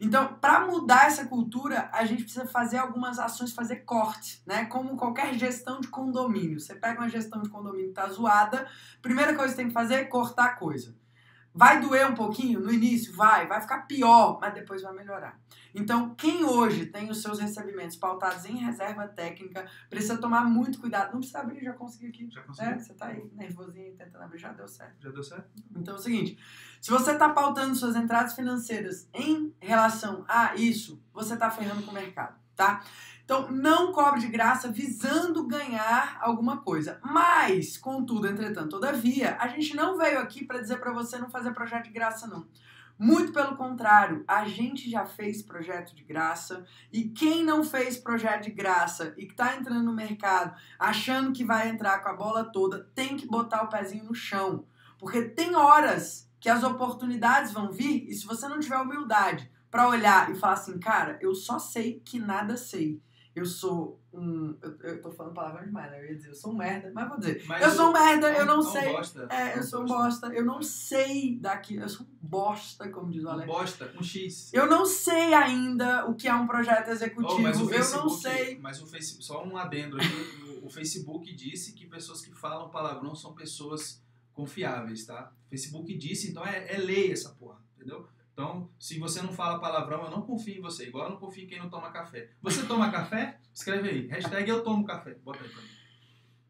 Então, 0.00 0.34
para 0.34 0.64
mudar 0.64 1.06
essa 1.06 1.26
cultura, 1.26 1.90
a 1.92 2.04
gente 2.04 2.22
precisa 2.22 2.46
fazer 2.46 2.78
algumas 2.78 3.18
ações, 3.18 3.52
fazer 3.52 3.78
cortes, 3.78 4.40
né? 4.46 4.66
Como 4.66 4.96
qualquer 4.96 5.34
gestão 5.34 5.80
de 5.80 5.88
condomínio. 5.88 6.60
Você 6.60 6.76
pega 6.76 7.00
uma 7.00 7.08
gestão 7.08 7.42
de 7.42 7.48
condomínio 7.48 7.88
que 7.88 7.94
tá 7.94 8.08
zoada, 8.08 8.64
primeira 9.02 9.34
coisa 9.34 9.54
que 9.54 9.56
tem 9.56 9.66
que 9.66 9.74
fazer 9.74 9.94
é 9.94 10.04
cortar 10.04 10.44
a 10.44 10.54
coisa. 10.54 10.94
Vai 11.54 11.80
doer 11.80 12.10
um 12.10 12.14
pouquinho 12.14 12.58
no 12.58 12.72
início? 12.72 13.14
Vai. 13.14 13.46
Vai 13.46 13.60
ficar 13.60 13.82
pior, 13.82 14.38
mas 14.40 14.52
depois 14.52 14.82
vai 14.82 14.92
melhorar. 14.92 15.38
Então, 15.72 16.14
quem 16.14 16.44
hoje 16.44 16.86
tem 16.86 17.10
os 17.10 17.22
seus 17.22 17.38
recebimentos 17.38 17.96
pautados 17.96 18.44
em 18.44 18.56
reserva 18.56 19.06
técnica, 19.06 19.64
precisa 19.88 20.18
tomar 20.18 20.44
muito 20.44 20.80
cuidado. 20.80 21.12
Não 21.12 21.18
precisa 21.18 21.40
abrir, 21.40 21.62
já 21.62 21.72
consegui 21.72 22.08
aqui. 22.08 22.28
Já 22.30 22.42
conseguiu? 22.42 22.72
É, 22.72 22.78
você 22.78 22.94
tá 22.94 23.06
aí 23.06 23.30
nervosinho 23.34 23.94
tentando 23.96 24.24
abrir, 24.24 24.38
já 24.38 24.52
deu 24.52 24.66
certo. 24.66 25.00
Já 25.00 25.10
deu 25.10 25.22
certo? 25.22 25.48
Então 25.76 25.94
é 25.94 25.98
o 25.98 26.00
seguinte, 26.00 26.38
se 26.80 26.90
você 26.90 27.12
está 27.12 27.28
pautando 27.28 27.74
suas 27.74 27.94
entradas 27.94 28.34
financeiras 28.34 29.08
em 29.14 29.54
relação 29.60 30.24
a 30.28 30.56
isso, 30.56 31.02
você 31.12 31.34
está 31.34 31.50
ferrando 31.50 31.82
com 31.82 31.92
o 31.92 31.94
mercado, 31.94 32.36
tá? 32.56 32.82
Então 33.24 33.50
não 33.50 33.90
cobre 33.90 34.20
de 34.20 34.28
graça 34.28 34.70
visando 34.70 35.46
ganhar 35.46 36.18
alguma 36.20 36.58
coisa. 36.58 37.00
Mas, 37.02 37.78
contudo, 37.78 38.28
entretanto, 38.28 38.70
todavia, 38.70 39.36
a 39.40 39.48
gente 39.48 39.74
não 39.74 39.96
veio 39.96 40.18
aqui 40.18 40.44
para 40.44 40.60
dizer 40.60 40.78
para 40.78 40.92
você 40.92 41.18
não 41.18 41.30
fazer 41.30 41.52
projeto 41.52 41.84
de 41.84 41.90
graça 41.90 42.26
não. 42.26 42.46
Muito 42.96 43.32
pelo 43.32 43.56
contrário, 43.56 44.22
a 44.28 44.44
gente 44.44 44.88
já 44.88 45.04
fez 45.04 45.42
projeto 45.42 45.96
de 45.96 46.04
graça 46.04 46.64
e 46.92 47.08
quem 47.08 47.44
não 47.44 47.64
fez 47.64 47.96
projeto 47.96 48.44
de 48.44 48.50
graça 48.50 49.12
e 49.16 49.26
que 49.26 49.32
está 49.32 49.56
entrando 49.56 49.82
no 49.82 49.92
mercado 49.92 50.54
achando 50.78 51.32
que 51.32 51.44
vai 51.44 51.68
entrar 51.68 51.98
com 52.00 52.08
a 52.08 52.14
bola 52.14 52.44
toda, 52.44 52.88
tem 52.94 53.16
que 53.16 53.26
botar 53.26 53.64
o 53.64 53.68
pezinho 53.68 54.04
no 54.04 54.14
chão. 54.14 54.64
Porque 54.96 55.22
tem 55.22 55.56
horas 55.56 56.30
que 56.38 56.48
as 56.48 56.62
oportunidades 56.62 57.52
vão 57.52 57.72
vir 57.72 58.06
e 58.08 58.14
se 58.14 58.26
você 58.26 58.46
não 58.46 58.60
tiver 58.60 58.78
humildade 58.78 59.50
para 59.70 59.88
olhar 59.88 60.30
e 60.30 60.36
falar 60.36 60.52
assim, 60.52 60.78
cara, 60.78 61.18
eu 61.20 61.34
só 61.34 61.58
sei 61.58 62.00
que 62.04 62.20
nada 62.20 62.56
sei. 62.56 63.02
Eu 63.34 63.44
sou 63.44 64.00
um. 64.12 64.56
Eu, 64.62 64.76
eu 64.82 65.02
tô 65.02 65.10
falando 65.10 65.34
palavrão 65.34 65.64
demais, 65.64 65.90
né? 65.90 66.00
Eu 66.00 66.10
ia 66.10 66.14
dizer, 66.14 66.28
eu 66.28 66.34
sou 66.34 66.52
um 66.52 66.56
merda, 66.56 66.92
mas 66.94 67.08
vou 67.08 67.18
dizer. 67.18 67.44
Mas 67.46 67.62
eu 67.64 67.70
sou 67.72 67.88
um 67.88 67.92
merda, 67.92 68.32
eu 68.32 68.46
não, 68.46 68.56
não 68.58 68.62
sei. 68.62 68.92
Bosta, 68.92 69.28
É, 69.28 69.52
eu 69.52 69.56
não 69.56 69.62
sou 69.64 69.82
um 69.82 69.86
bosta. 69.86 70.26
eu 70.28 70.44
não 70.44 70.62
sei 70.62 71.38
daqui. 71.40 71.74
Eu 71.74 71.88
sou 71.88 72.06
um 72.06 72.08
bosta, 72.22 72.88
como 72.90 73.10
diz 73.10 73.24
o 73.24 73.28
Alex. 73.28 73.46
bosta, 73.48 73.92
um 73.98 74.02
X. 74.02 74.52
Eu 74.54 74.68
não 74.68 74.86
sei 74.86 75.34
ainda 75.34 76.06
o 76.06 76.14
que 76.14 76.28
é 76.28 76.34
um 76.34 76.46
projeto 76.46 76.88
executivo. 76.88 77.38
Oh, 77.38 77.42
mas 77.42 77.60
o 77.60 77.68
eu 77.72 78.02
não 78.02 78.08
sei. 78.08 78.58
Mas 78.60 78.80
o 78.80 78.86
Facebook, 78.86 79.24
só 79.24 79.44
um 79.44 79.56
adendo 79.56 79.96
aqui, 79.96 80.60
o, 80.62 80.66
o 80.66 80.70
Facebook 80.70 81.34
disse 81.34 81.72
que 81.72 81.86
pessoas 81.86 82.20
que 82.20 82.32
falam 82.32 82.70
palavrão 82.70 83.16
são 83.16 83.34
pessoas 83.34 84.00
confiáveis, 84.32 85.06
tá? 85.06 85.32
O 85.46 85.50
Facebook 85.50 85.96
disse, 85.96 86.30
então 86.30 86.44
é, 86.46 86.74
é 86.74 86.78
lei 86.78 87.12
essa 87.12 87.30
porra, 87.30 87.58
entendeu? 87.76 88.06
Então, 88.34 88.68
se 88.80 88.98
você 88.98 89.22
não 89.22 89.32
fala 89.32 89.60
palavrão, 89.60 90.02
eu 90.04 90.10
não 90.10 90.22
confio 90.22 90.58
em 90.58 90.60
você. 90.60 90.88
Igual 90.88 91.04
eu 91.04 91.10
não 91.12 91.18
confio 91.18 91.44
em 91.44 91.46
quem 91.46 91.60
não 91.60 91.70
toma 91.70 91.92
café. 91.92 92.30
Você 92.42 92.66
toma 92.66 92.90
café? 92.90 93.38
Escreve 93.54 93.88
aí. 93.88 94.06
Hashtag 94.08 94.50
eu 94.50 94.64
tomo 94.64 94.84
café. 94.84 95.14
Bota 95.24 95.38
aí 95.40 95.48
pra 95.48 95.62
mim. 95.62 95.68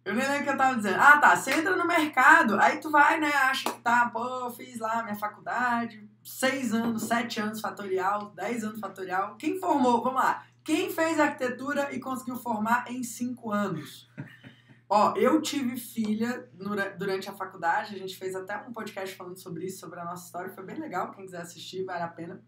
Eu 0.03 0.15
nem 0.15 0.27
lembro 0.27 0.41
o 0.41 0.45
que 0.45 0.51
eu 0.51 0.57
tava 0.57 0.77
dizendo. 0.77 0.99
Ah, 0.99 1.19
tá. 1.19 1.37
Você 1.37 1.51
entra 1.53 1.77
no 1.77 1.87
mercado, 1.87 2.59
aí 2.59 2.79
tu 2.81 2.91
vai, 2.91 3.21
né? 3.21 3.29
Acha 3.29 3.71
que 3.71 3.81
tá, 3.81 4.09
pô, 4.09 4.51
fiz 4.51 4.79
lá 4.79 5.03
minha 5.03 5.15
faculdade, 5.15 6.09
seis 6.23 6.73
anos, 6.73 7.03
sete 7.03 7.39
anos 7.39 7.61
fatorial, 7.61 8.31
dez 8.35 8.65
anos 8.65 8.81
fatorial. 8.81 9.37
Quem 9.37 9.61
formou? 9.61 10.03
Vamos 10.03 10.23
lá. 10.23 10.45
Quem 10.63 10.91
fez 10.91 11.21
arquitetura 11.21 11.95
e 11.95 12.01
conseguiu 12.01 12.37
formar 12.37 12.91
em 12.91 13.03
cinco 13.03 13.51
anos? 13.51 14.11
Ó, 14.89 15.15
eu 15.17 15.41
tive 15.41 15.77
filha 15.77 16.49
dura- 16.53 16.95
durante 16.97 17.29
a 17.29 17.33
faculdade, 17.33 17.95
a 17.95 17.99
gente 17.99 18.17
fez 18.17 18.35
até 18.35 18.57
um 18.69 18.73
podcast 18.73 19.17
falando 19.17 19.37
sobre 19.39 19.67
isso, 19.67 19.81
sobre 19.81 19.99
a 19.99 20.05
nossa 20.05 20.27
história, 20.27 20.51
foi 20.51 20.65
bem 20.65 20.79
legal, 20.79 21.11
quem 21.11 21.25
quiser 21.25 21.41
assistir, 21.41 21.85
vale 21.85 22.03
a 22.03 22.09
pena. 22.09 22.43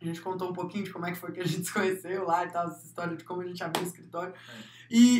A 0.00 0.04
gente 0.04 0.20
contou 0.20 0.50
um 0.50 0.52
pouquinho 0.52 0.84
de 0.84 0.92
como 0.92 1.06
é 1.06 1.10
que 1.12 1.18
foi 1.18 1.32
que 1.32 1.40
a 1.40 1.46
gente 1.46 1.66
se 1.66 1.72
conheceu 1.72 2.24
lá 2.24 2.44
e 2.44 2.50
tal, 2.50 2.68
essa 2.68 2.86
história 2.86 3.16
de 3.16 3.24
como 3.24 3.40
a 3.42 3.46
gente 3.46 3.62
abriu 3.64 3.82
o 3.82 3.86
escritório. 3.86 4.32
E, 4.90 5.18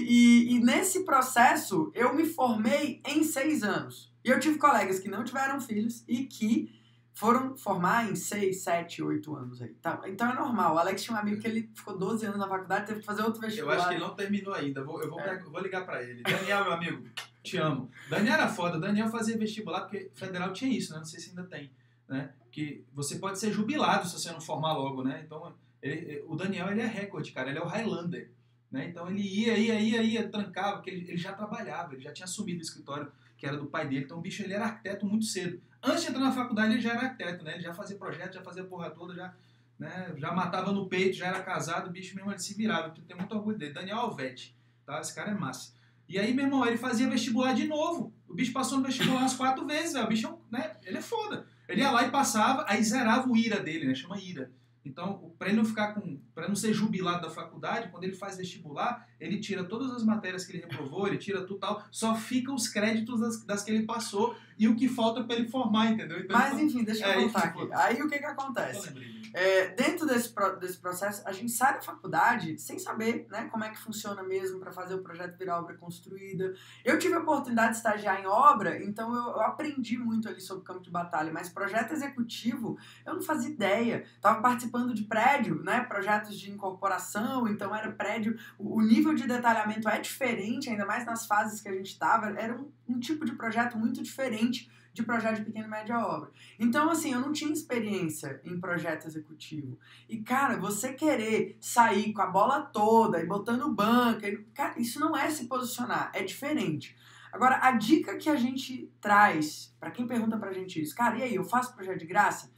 e, 0.48 0.54
e 0.54 0.60
nesse 0.60 1.04
processo, 1.04 1.90
eu 1.94 2.14
me 2.14 2.24
formei 2.24 3.02
em 3.06 3.24
seis 3.24 3.62
anos. 3.62 4.12
E 4.24 4.28
eu 4.30 4.38
tive 4.38 4.58
colegas 4.58 4.98
que 4.98 5.08
não 5.08 5.24
tiveram 5.24 5.60
filhos 5.60 6.04
e 6.06 6.24
que 6.24 6.77
foram 7.18 7.56
formar 7.56 8.08
em 8.08 8.14
seis, 8.14 8.62
sete, 8.62 9.02
oito 9.02 9.34
anos 9.34 9.60
aí. 9.60 9.70
Tá? 9.82 10.00
Então 10.06 10.30
é 10.30 10.34
normal. 10.34 10.76
O 10.76 10.78
Alex 10.78 11.02
tinha 11.02 11.16
um 11.16 11.20
amigo 11.20 11.40
que 11.40 11.48
ele 11.48 11.68
ficou 11.74 11.98
12 11.98 12.24
anos 12.26 12.38
na 12.38 12.46
faculdade, 12.46 12.86
teve 12.86 13.00
que 13.00 13.06
fazer 13.06 13.22
outro 13.22 13.42
Eu 13.42 13.48
vestibular. 13.48 13.76
acho 13.76 13.88
que 13.88 13.94
ele 13.94 14.00
não 14.04 14.14
terminou 14.14 14.54
ainda. 14.54 14.84
Vou, 14.84 15.02
eu 15.02 15.10
vou, 15.10 15.18
É. 15.20 15.34
eu 15.44 15.50
vou 15.50 15.60
ligar 15.60 15.84
pra 15.84 16.00
ele. 16.00 16.22
Daniel, 16.22 16.62
meu 16.62 16.72
amigo, 16.74 17.04
te 17.42 17.56
amo. 17.56 17.90
Daniel 18.08 18.34
era 18.34 18.48
foda. 18.48 18.78
Daniel 18.78 19.08
fazia 19.08 19.36
vestibular, 19.36 19.80
porque 19.80 20.10
federal 20.14 20.52
tinha 20.52 20.70
isso, 20.70 20.92
né? 20.92 20.98
Não 20.98 21.04
sei 21.04 21.18
se 21.18 21.30
ainda 21.30 21.42
tem. 21.42 21.72
Né? 22.08 22.30
Que 22.52 22.84
você 22.94 23.18
pode 23.18 23.38
ser 23.40 23.50
jubilado 23.52 24.06
se 24.06 24.14
você 24.16 24.30
não 24.30 24.40
formar 24.40 24.74
logo, 24.74 25.02
né? 25.02 25.20
Então, 25.26 25.52
ele- 25.82 26.22
o 26.28 26.36
Daniel, 26.36 26.70
ele 26.70 26.82
é 26.82 26.86
recorde, 26.86 27.32
cara. 27.32 27.50
Ele 27.50 27.58
é 27.58 27.62
o 27.62 27.66
Highlander. 27.66 28.30
Né? 28.70 28.86
Então, 28.88 29.10
ele 29.10 29.22
ia, 29.22 29.58
ia, 29.58 29.80
ia, 29.80 30.02
ia, 30.02 30.28
trancava, 30.28 30.76
porque 30.76 30.90
ele, 30.90 31.08
ele 31.08 31.16
já 31.18 31.32
trabalhava, 31.32 31.94
ele 31.94 32.02
já 32.02 32.12
tinha 32.12 32.26
assumido 32.26 32.60
o 32.60 32.62
escritório 32.62 33.10
que 33.38 33.46
era 33.46 33.56
do 33.56 33.66
pai 33.66 33.88
dele. 33.88 34.04
Então, 34.04 34.18
o 34.18 34.20
bicho, 34.20 34.42
ele 34.42 34.52
era 34.52 34.66
arquiteto 34.66 35.06
muito 35.06 35.24
cedo. 35.24 35.62
Antes 35.82 36.02
de 36.02 36.10
entrar 36.10 36.20
na 36.20 36.32
faculdade, 36.32 36.74
ele 36.74 36.82
já 36.82 36.90
era 36.90 37.06
arquiteto, 37.06 37.44
né? 37.44 37.54
Ele 37.54 37.62
já 37.62 37.72
fazia 37.72 37.96
projeto, 37.96 38.34
já 38.34 38.42
fazia 38.42 38.64
porra 38.64 38.90
toda, 38.90 39.14
já 39.14 39.32
né? 39.78 40.12
Já 40.16 40.32
matava 40.32 40.72
no 40.72 40.88
peito, 40.88 41.16
já 41.16 41.28
era 41.28 41.40
casado, 41.40 41.88
o 41.88 41.92
bicho 41.92 42.16
mesmo 42.16 42.30
ele 42.30 42.38
se 42.38 42.54
virava. 42.54 42.90
Tenho 42.90 43.18
muito 43.18 43.34
orgulho 43.34 43.56
dele. 43.56 43.72
Daniel 43.72 43.98
Alvete, 43.98 44.56
tá? 44.84 45.00
Esse 45.00 45.14
cara 45.14 45.30
é 45.30 45.34
massa. 45.34 45.72
E 46.08 46.18
aí, 46.18 46.34
meu 46.34 46.46
irmão, 46.46 46.66
ele 46.66 46.76
fazia 46.76 47.08
vestibular 47.08 47.52
de 47.52 47.66
novo. 47.68 48.12
O 48.26 48.34
bicho 48.34 48.52
passou 48.52 48.78
no 48.78 48.84
vestibular 48.84 49.20
umas 49.20 49.34
quatro 49.34 49.66
vezes, 49.66 49.92
velho. 49.92 50.06
O 50.06 50.08
bicho, 50.08 50.26
é 50.26 50.56
né? 50.56 50.76
Ele 50.82 50.98
é 50.98 51.02
foda. 51.02 51.46
Ele 51.68 51.82
ia 51.82 51.90
lá 51.90 52.02
e 52.02 52.10
passava, 52.10 52.64
aí 52.66 52.82
zerava 52.82 53.28
o 53.28 53.36
IRA 53.36 53.60
dele, 53.60 53.86
né? 53.86 53.94
Chama 53.94 54.18
IRA. 54.18 54.50
Então, 54.84 55.34
para 55.38 55.48
ele 55.48 55.58
não 55.58 55.66
ficar 55.66 55.92
com, 55.92 56.18
para 56.34 56.48
não 56.48 56.56
ser 56.56 56.72
jubilado 56.72 57.20
da 57.20 57.30
faculdade, 57.30 57.90
quando 57.90 58.04
ele 58.04 58.14
faz 58.14 58.38
vestibular, 58.38 59.06
ele 59.20 59.38
tira 59.38 59.64
todas 59.64 59.90
as 59.92 60.04
matérias 60.04 60.44
que 60.44 60.52
ele 60.52 60.62
reprovou, 60.62 61.06
ele 61.06 61.18
tira 61.18 61.42
tudo 61.42 61.58
tal, 61.58 61.84
só 61.90 62.14
fica 62.14 62.52
os 62.52 62.68
créditos 62.68 63.20
das, 63.20 63.44
das 63.44 63.62
que 63.62 63.70
ele 63.70 63.84
passou 63.84 64.36
e 64.58 64.66
o 64.66 64.74
que 64.74 64.88
falta 64.88 65.22
para 65.22 65.36
ele 65.36 65.48
formar, 65.48 65.92
entendeu? 65.92 66.18
Então, 66.18 66.36
Mas 66.36 66.58
enfim, 66.58 66.82
deixa 66.82 67.06
eu 67.06 67.12
é, 67.12 67.20
voltar 67.20 67.44
aqui. 67.44 67.68
Aí 67.72 68.02
o 68.02 68.08
que 68.08 68.18
que 68.18 68.24
acontece? 68.24 68.92
É, 69.32 69.68
dentro 69.68 70.06
desse, 70.06 70.34
desse 70.58 70.78
processo, 70.78 71.22
a 71.24 71.32
gente 71.32 71.52
sai 71.52 71.74
da 71.74 71.80
faculdade 71.80 72.58
sem 72.58 72.78
saber 72.78 73.26
né, 73.30 73.48
como 73.50 73.62
é 73.62 73.70
que 73.70 73.78
funciona 73.78 74.22
mesmo 74.22 74.58
para 74.58 74.72
fazer 74.72 74.94
o 74.94 74.98
projeto 74.98 75.36
virar 75.38 75.60
obra 75.60 75.76
construída. 75.76 76.54
Eu 76.84 76.98
tive 76.98 77.14
a 77.14 77.20
oportunidade 77.20 77.72
de 77.72 77.76
estagiar 77.76 78.20
em 78.20 78.26
obra, 78.26 78.82
então 78.82 79.14
eu, 79.14 79.32
eu 79.32 79.42
aprendi 79.42 79.96
muito 79.96 80.28
ali 80.28 80.40
sobre 80.40 80.62
o 80.62 80.64
campo 80.64 80.80
de 80.80 80.90
batalha, 80.90 81.32
mas 81.32 81.48
projeto 81.48 81.92
executivo 81.92 82.78
eu 83.06 83.14
não 83.14 83.22
fazia 83.22 83.50
ideia. 83.50 84.04
Estava 84.16 84.40
participando 84.40 84.92
de 84.92 85.04
prédio, 85.04 85.62
né, 85.62 85.80
projetos 85.80 86.38
de 86.38 86.50
incorporação, 86.50 87.46
então 87.46 87.74
era 87.74 87.92
prédio. 87.92 88.36
O, 88.58 88.78
o 88.78 88.82
nível 89.08 89.14
de 89.14 89.26
detalhamento 89.26 89.88
é 89.88 89.98
diferente, 89.98 90.68
ainda 90.68 90.84
mais 90.84 91.06
nas 91.06 91.26
fases 91.26 91.60
que 91.60 91.68
a 91.68 91.72
gente 91.72 91.90
estava. 91.90 92.26
Era 92.38 92.54
um, 92.54 92.70
um 92.88 93.00
tipo 93.00 93.24
de 93.24 93.32
projeto 93.32 93.78
muito 93.78 94.02
diferente 94.02 94.70
de 94.92 95.02
projeto 95.04 95.36
de 95.36 95.44
pequena 95.44 95.66
e 95.66 95.70
média 95.70 95.98
obra. 95.98 96.30
Então, 96.58 96.90
assim, 96.90 97.12
eu 97.12 97.20
não 97.20 97.32
tinha 97.32 97.52
experiência 97.52 98.40
em 98.44 98.58
projeto 98.58 99.06
executivo. 99.06 99.78
E, 100.08 100.18
cara, 100.18 100.56
você 100.56 100.92
querer 100.92 101.56
sair 101.60 102.12
com 102.12 102.20
a 102.20 102.26
bola 102.26 102.62
toda 102.62 103.20
e 103.20 103.26
botando 103.26 103.72
banca, 103.72 104.26
cara, 104.52 104.74
isso 104.78 104.98
não 104.98 105.16
é 105.16 105.30
se 105.30 105.46
posicionar, 105.46 106.10
é 106.12 106.24
diferente. 106.24 106.96
Agora, 107.30 107.60
a 107.62 107.72
dica 107.72 108.16
que 108.16 108.28
a 108.28 108.34
gente 108.34 108.90
traz, 109.00 109.72
para 109.78 109.90
quem 109.90 110.06
pergunta 110.06 110.36
pra 110.36 110.52
gente 110.52 110.80
isso, 110.82 110.96
cara, 110.96 111.18
e 111.18 111.22
aí, 111.22 111.34
eu 111.34 111.44
faço 111.44 111.74
projeto 111.74 111.98
de 111.98 112.06
graça? 112.06 112.50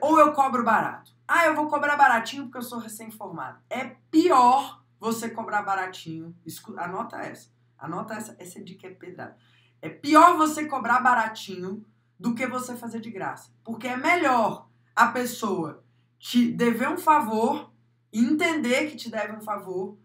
Ou 0.00 0.18
eu 0.18 0.32
cobro 0.32 0.64
barato? 0.64 1.12
Ah, 1.28 1.46
eu 1.46 1.54
vou 1.54 1.68
cobrar 1.68 1.96
baratinho 1.96 2.44
porque 2.44 2.58
eu 2.58 2.62
sou 2.62 2.78
recém-formado. 2.78 3.60
É 3.68 3.96
pior 4.10 4.81
você 5.02 5.28
cobrar 5.28 5.62
baratinho. 5.62 6.34
Anota 6.78 7.16
essa. 7.16 7.50
Anota 7.76 8.14
essa. 8.14 8.36
Essa 8.38 8.62
dica 8.62 8.86
é 8.86 8.90
pedrada 8.90 9.36
é 9.82 9.88
pior 9.88 10.36
você 10.38 10.64
cobrar 10.66 11.00
baratinho 11.00 11.84
do 12.18 12.34
que 12.34 12.46
você 12.46 12.76
fazer 12.76 13.00
de 13.00 13.10
graça. 13.10 13.52
Porque 13.64 13.88
é 13.88 13.96
melhor 13.96 14.68
a 14.94 15.08
pessoa 15.08 15.84
te 16.20 16.52
dever 16.52 16.88
um 16.88 16.96
favor 16.96 17.72
e 18.12 18.20
entender 18.20 18.88
que 18.88 18.96
te 18.96 19.10
deve 19.10 19.36
um 19.36 19.40
favor 19.40 19.98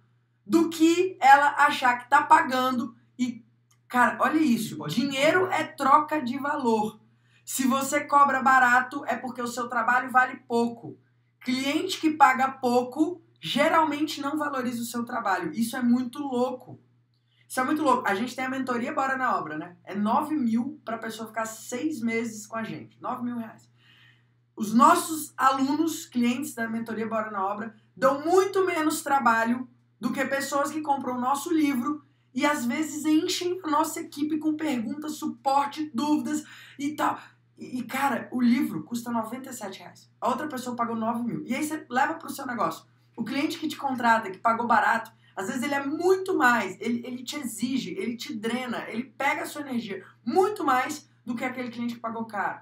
do 0.43 0.69
que 0.69 1.15
ela 1.21 1.65
achar 1.65 1.99
que 1.99 2.09
tá 2.09 2.23
pagando 2.23 2.95
e 3.19 3.45
cara, 3.87 4.17
olha 4.19 4.39
isso, 4.39 4.85
dinheiro 4.87 5.45
é 5.51 5.63
troca 5.63 6.19
de 6.19 6.39
valor. 6.39 6.99
Se 7.45 7.67
você 7.67 8.01
cobra 8.01 8.41
barato 8.41 9.05
é 9.05 9.15
porque 9.15 9.41
o 9.41 9.47
seu 9.47 9.69
trabalho 9.69 10.09
vale 10.09 10.37
pouco. 10.47 10.97
Cliente 11.41 11.99
que 11.99 12.09
paga 12.09 12.49
pouco 12.49 13.21
geralmente 13.39 14.21
não 14.21 14.37
valoriza 14.37 14.81
o 14.81 14.85
seu 14.85 15.03
trabalho. 15.03 15.51
Isso 15.53 15.75
é 15.75 15.81
muito 15.81 16.19
louco. 16.19 16.79
Isso 17.47 17.59
é 17.59 17.63
muito 17.63 17.81
louco. 17.81 18.07
A 18.07 18.13
gente 18.13 18.35
tem 18.35 18.45
a 18.45 18.49
mentoria 18.49 18.93
Bora 18.93 19.15
na 19.17 19.37
Obra, 19.37 19.57
né? 19.57 19.77
É 19.83 19.95
9 19.95 20.35
mil 20.35 20.81
para 20.83 20.95
a 20.97 20.99
pessoa 20.99 21.27
ficar 21.27 21.45
seis 21.45 22.01
meses 22.01 22.45
com 22.45 22.57
a 22.57 22.63
gente. 22.63 23.01
9 23.01 23.23
mil 23.23 23.37
reais. 23.37 23.69
Os 24.55 24.73
nossos 24.73 25.33
alunos, 25.37 26.05
clientes 26.05 26.53
da 26.53 26.67
mentoria 26.67 27.07
Bora 27.07 27.31
na 27.31 27.45
Obra, 27.45 27.75
dão 27.95 28.25
muito 28.25 28.65
menos 28.65 29.01
trabalho 29.01 29.69
do 29.99 30.11
que 30.11 30.23
pessoas 30.25 30.71
que 30.71 30.81
compram 30.81 31.15
o 31.15 31.21
nosso 31.21 31.53
livro 31.53 32.03
e 32.33 32.45
às 32.45 32.65
vezes 32.65 33.05
enchem 33.05 33.59
a 33.63 33.69
nossa 33.69 33.99
equipe 33.99 34.37
com 34.37 34.55
perguntas, 34.55 35.13
suporte, 35.13 35.89
dúvidas 35.93 36.43
e 36.77 36.93
tal. 36.93 37.17
E, 37.57 37.81
cara, 37.83 38.27
o 38.31 38.39
livro 38.39 38.83
custa 38.83 39.11
97 39.11 39.79
reais. 39.79 40.11
A 40.21 40.27
outra 40.27 40.47
pessoa 40.47 40.75
pagou 40.75 40.95
9 40.95 41.23
mil. 41.23 41.43
E 41.47 41.55
aí 41.55 41.63
você 41.63 41.83
leva 41.89 42.13
para 42.13 42.27
o 42.27 42.31
seu 42.31 42.45
negócio. 42.45 42.85
O 43.17 43.23
cliente 43.23 43.57
que 43.57 43.67
te 43.67 43.75
contrata, 43.75 44.29
que 44.29 44.37
pagou 44.37 44.67
barato, 44.67 45.11
às 45.35 45.47
vezes 45.47 45.63
ele 45.63 45.73
é 45.73 45.83
muito 45.83 46.37
mais, 46.37 46.79
ele, 46.79 47.05
ele 47.05 47.23
te 47.23 47.35
exige, 47.35 47.95
ele 47.97 48.15
te 48.15 48.33
drena, 48.33 48.85
ele 48.87 49.03
pega 49.03 49.41
a 49.41 49.45
sua 49.45 49.61
energia 49.61 50.05
muito 50.23 50.63
mais 50.63 51.09
do 51.25 51.35
que 51.35 51.43
aquele 51.43 51.69
cliente 51.69 51.95
que 51.95 51.99
pagou 51.99 52.25
caro. 52.25 52.61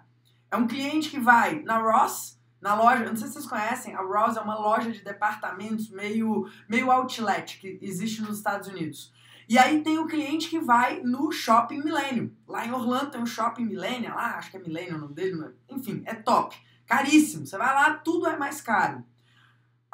É 0.49 0.55
um 0.55 0.65
cliente 0.65 1.09
que 1.09 1.19
vai 1.19 1.61
na 1.63 1.77
Ross, 1.77 2.39
na 2.61 2.73
loja, 2.73 3.05
não 3.05 3.17
sei 3.17 3.27
se 3.27 3.33
vocês 3.33 3.45
conhecem, 3.45 3.93
a 3.95 4.01
Ross 4.01 4.37
é 4.37 4.41
uma 4.41 4.57
loja 4.57 4.91
de 4.91 5.03
departamentos 5.03 5.89
meio, 5.89 6.49
meio 6.69 6.89
outlet 6.89 7.59
que 7.59 7.77
existe 7.81 8.21
nos 8.21 8.37
Estados 8.37 8.69
Unidos. 8.69 9.13
E 9.47 9.59
aí 9.59 9.83
tem 9.83 9.99
o 9.99 10.07
cliente 10.07 10.49
que 10.49 10.59
vai 10.59 11.01
no 11.01 11.31
Shopping 11.31 11.83
Millennium. 11.83 12.31
Lá 12.47 12.65
em 12.65 12.71
Orlando 12.71 13.11
tem 13.11 13.21
um 13.21 13.25
Shopping 13.25 13.65
Millennium, 13.65 14.15
lá 14.15 14.37
acho 14.37 14.49
que 14.49 14.57
é 14.57 14.59
Millennium 14.59 14.95
o 14.95 15.01
nome 15.01 15.13
dele, 15.13 15.53
enfim, 15.69 16.01
é 16.05 16.15
top. 16.15 16.55
Caríssimo. 16.85 17.45
Você 17.45 17.57
vai 17.57 17.73
lá, 17.73 17.93
tudo 17.95 18.27
é 18.27 18.37
mais 18.37 18.61
caro. 18.61 19.03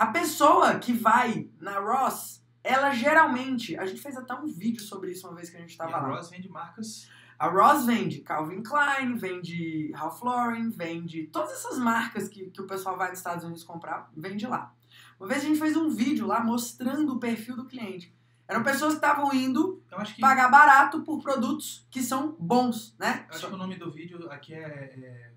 A 0.01 0.07
pessoa 0.07 0.79
que 0.79 0.93
vai 0.93 1.47
na 1.59 1.77
Ross, 1.77 2.43
ela 2.63 2.89
geralmente, 2.89 3.77
a 3.77 3.85
gente 3.85 4.01
fez 4.01 4.17
até 4.17 4.33
um 4.33 4.47
vídeo 4.47 4.81
sobre 4.81 5.11
isso 5.11 5.27
uma 5.27 5.35
vez 5.35 5.51
que 5.51 5.57
a 5.57 5.59
gente 5.59 5.69
estava 5.69 5.91
lá. 5.91 5.97
A 5.99 6.15
Ross 6.15 6.31
vende 6.31 6.49
marcas. 6.49 7.07
A 7.37 7.47
Ross 7.47 7.85
vende 7.85 8.21
Calvin 8.21 8.63
Klein, 8.63 9.13
vende 9.13 9.91
Ralph 9.91 10.23
Lauren, 10.23 10.71
vende 10.71 11.27
todas 11.27 11.51
essas 11.51 11.77
marcas 11.77 12.27
que, 12.27 12.49
que 12.49 12.59
o 12.59 12.65
pessoal 12.65 12.97
vai 12.97 13.09
dos 13.09 13.19
Estados 13.19 13.43
Unidos 13.43 13.63
comprar, 13.63 14.11
vende 14.17 14.47
lá. 14.47 14.73
Uma 15.19 15.27
vez 15.27 15.43
a 15.43 15.45
gente 15.45 15.59
fez 15.59 15.77
um 15.77 15.87
vídeo 15.87 16.25
lá 16.25 16.43
mostrando 16.43 17.13
o 17.13 17.19
perfil 17.19 17.55
do 17.55 17.65
cliente. 17.65 18.11
Eram 18.47 18.63
pessoas 18.63 18.93
que 18.93 19.05
estavam 19.05 19.31
indo 19.31 19.83
que... 20.15 20.19
pagar 20.19 20.49
barato 20.49 21.03
por 21.03 21.21
produtos 21.21 21.85
que 21.91 22.01
são 22.01 22.35
bons, 22.39 22.95
né? 22.97 23.27
Eu 23.29 23.35
acho 23.35 23.47
que 23.47 23.53
o 23.53 23.57
nome 23.57 23.75
do 23.75 23.91
vídeo 23.91 24.31
aqui 24.31 24.55
é, 24.55 24.57
é 24.57 25.31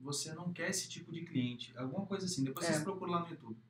Você 0.00 0.32
não 0.32 0.50
quer 0.50 0.70
esse 0.70 0.88
tipo 0.88 1.12
de 1.12 1.26
cliente. 1.26 1.76
Alguma 1.76 2.06
coisa 2.06 2.24
assim. 2.24 2.42
Depois 2.42 2.64
é. 2.64 2.72
vocês 2.72 2.82
procuram 2.82 3.12
lá 3.12 3.20
no 3.20 3.28
YouTube. 3.28 3.67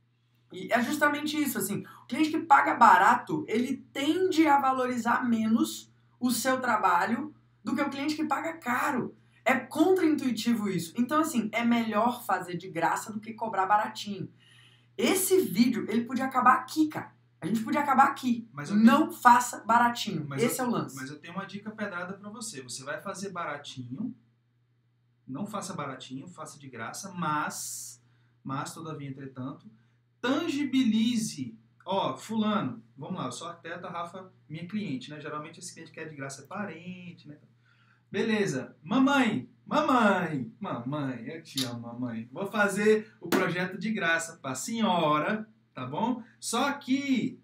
E 0.52 0.72
é 0.72 0.82
justamente 0.82 1.40
isso, 1.40 1.58
assim, 1.58 1.84
o 2.02 2.06
cliente 2.06 2.30
que 2.30 2.40
paga 2.40 2.74
barato, 2.74 3.44
ele 3.46 3.84
tende 3.92 4.46
a 4.46 4.58
valorizar 4.58 5.28
menos 5.28 5.92
o 6.18 6.30
seu 6.30 6.60
trabalho 6.60 7.34
do 7.62 7.74
que 7.74 7.82
o 7.82 7.90
cliente 7.90 8.16
que 8.16 8.24
paga 8.24 8.54
caro. 8.54 9.14
É 9.44 9.54
contraintuitivo 9.54 10.68
isso. 10.68 10.92
Então, 10.96 11.20
assim, 11.20 11.48
é 11.52 11.64
melhor 11.64 12.24
fazer 12.24 12.56
de 12.56 12.68
graça 12.68 13.12
do 13.12 13.20
que 13.20 13.34
cobrar 13.34 13.66
baratinho. 13.66 14.30
Esse 14.96 15.40
vídeo, 15.40 15.86
ele 15.88 16.04
podia 16.04 16.24
acabar 16.24 16.54
aqui, 16.54 16.88
cara. 16.88 17.16
A 17.40 17.46
gente 17.46 17.60
podia 17.60 17.80
acabar 17.80 18.08
aqui. 18.08 18.48
Mas 18.52 18.70
não 18.70 19.08
tenho... 19.08 19.12
faça 19.12 19.64
baratinho. 19.64 20.26
Esse 20.34 20.60
eu, 20.60 20.64
é 20.64 20.68
o 20.68 20.70
lance. 20.70 20.96
Mas 20.96 21.08
eu 21.08 21.18
tenho 21.18 21.34
uma 21.34 21.46
dica 21.46 21.70
pedrada 21.70 22.14
para 22.14 22.28
você. 22.30 22.62
Você 22.62 22.82
vai 22.82 23.00
fazer 23.00 23.30
baratinho. 23.30 24.14
Não 25.26 25.46
faça 25.46 25.74
baratinho, 25.74 26.26
faça 26.26 26.58
de 26.58 26.68
graça, 26.68 27.12
mas, 27.12 28.02
mas 28.42 28.72
todavia, 28.72 29.08
entretanto, 29.08 29.70
tangibilize. 30.20 31.56
Ó, 31.84 32.16
fulano, 32.16 32.82
vamos 32.96 33.18
lá, 33.18 33.26
eu 33.26 33.32
sou 33.32 33.48
arquiteta, 33.48 33.88
Rafa, 33.88 34.30
minha 34.48 34.66
cliente, 34.66 35.10
né? 35.10 35.20
Geralmente 35.20 35.58
esse 35.58 35.72
cliente 35.72 35.90
que 35.90 36.00
é 36.00 36.04
de 36.04 36.14
graça 36.14 36.42
é 36.42 36.46
parente, 36.46 37.26
né? 37.28 37.38
Beleza. 38.10 38.76
Mamãe, 38.82 39.48
mamãe, 39.66 40.52
mamãe, 40.58 41.26
eu 41.26 41.42
te 41.42 41.64
amo, 41.64 41.80
mamãe. 41.80 42.28
Vou 42.32 42.46
fazer 42.46 43.12
o 43.20 43.28
projeto 43.28 43.78
de 43.78 43.90
graça 43.90 44.36
para 44.36 44.52
a 44.52 44.54
senhora, 44.54 45.48
tá 45.74 45.86
bom? 45.86 46.22
Só 46.40 46.72
que 46.72 47.38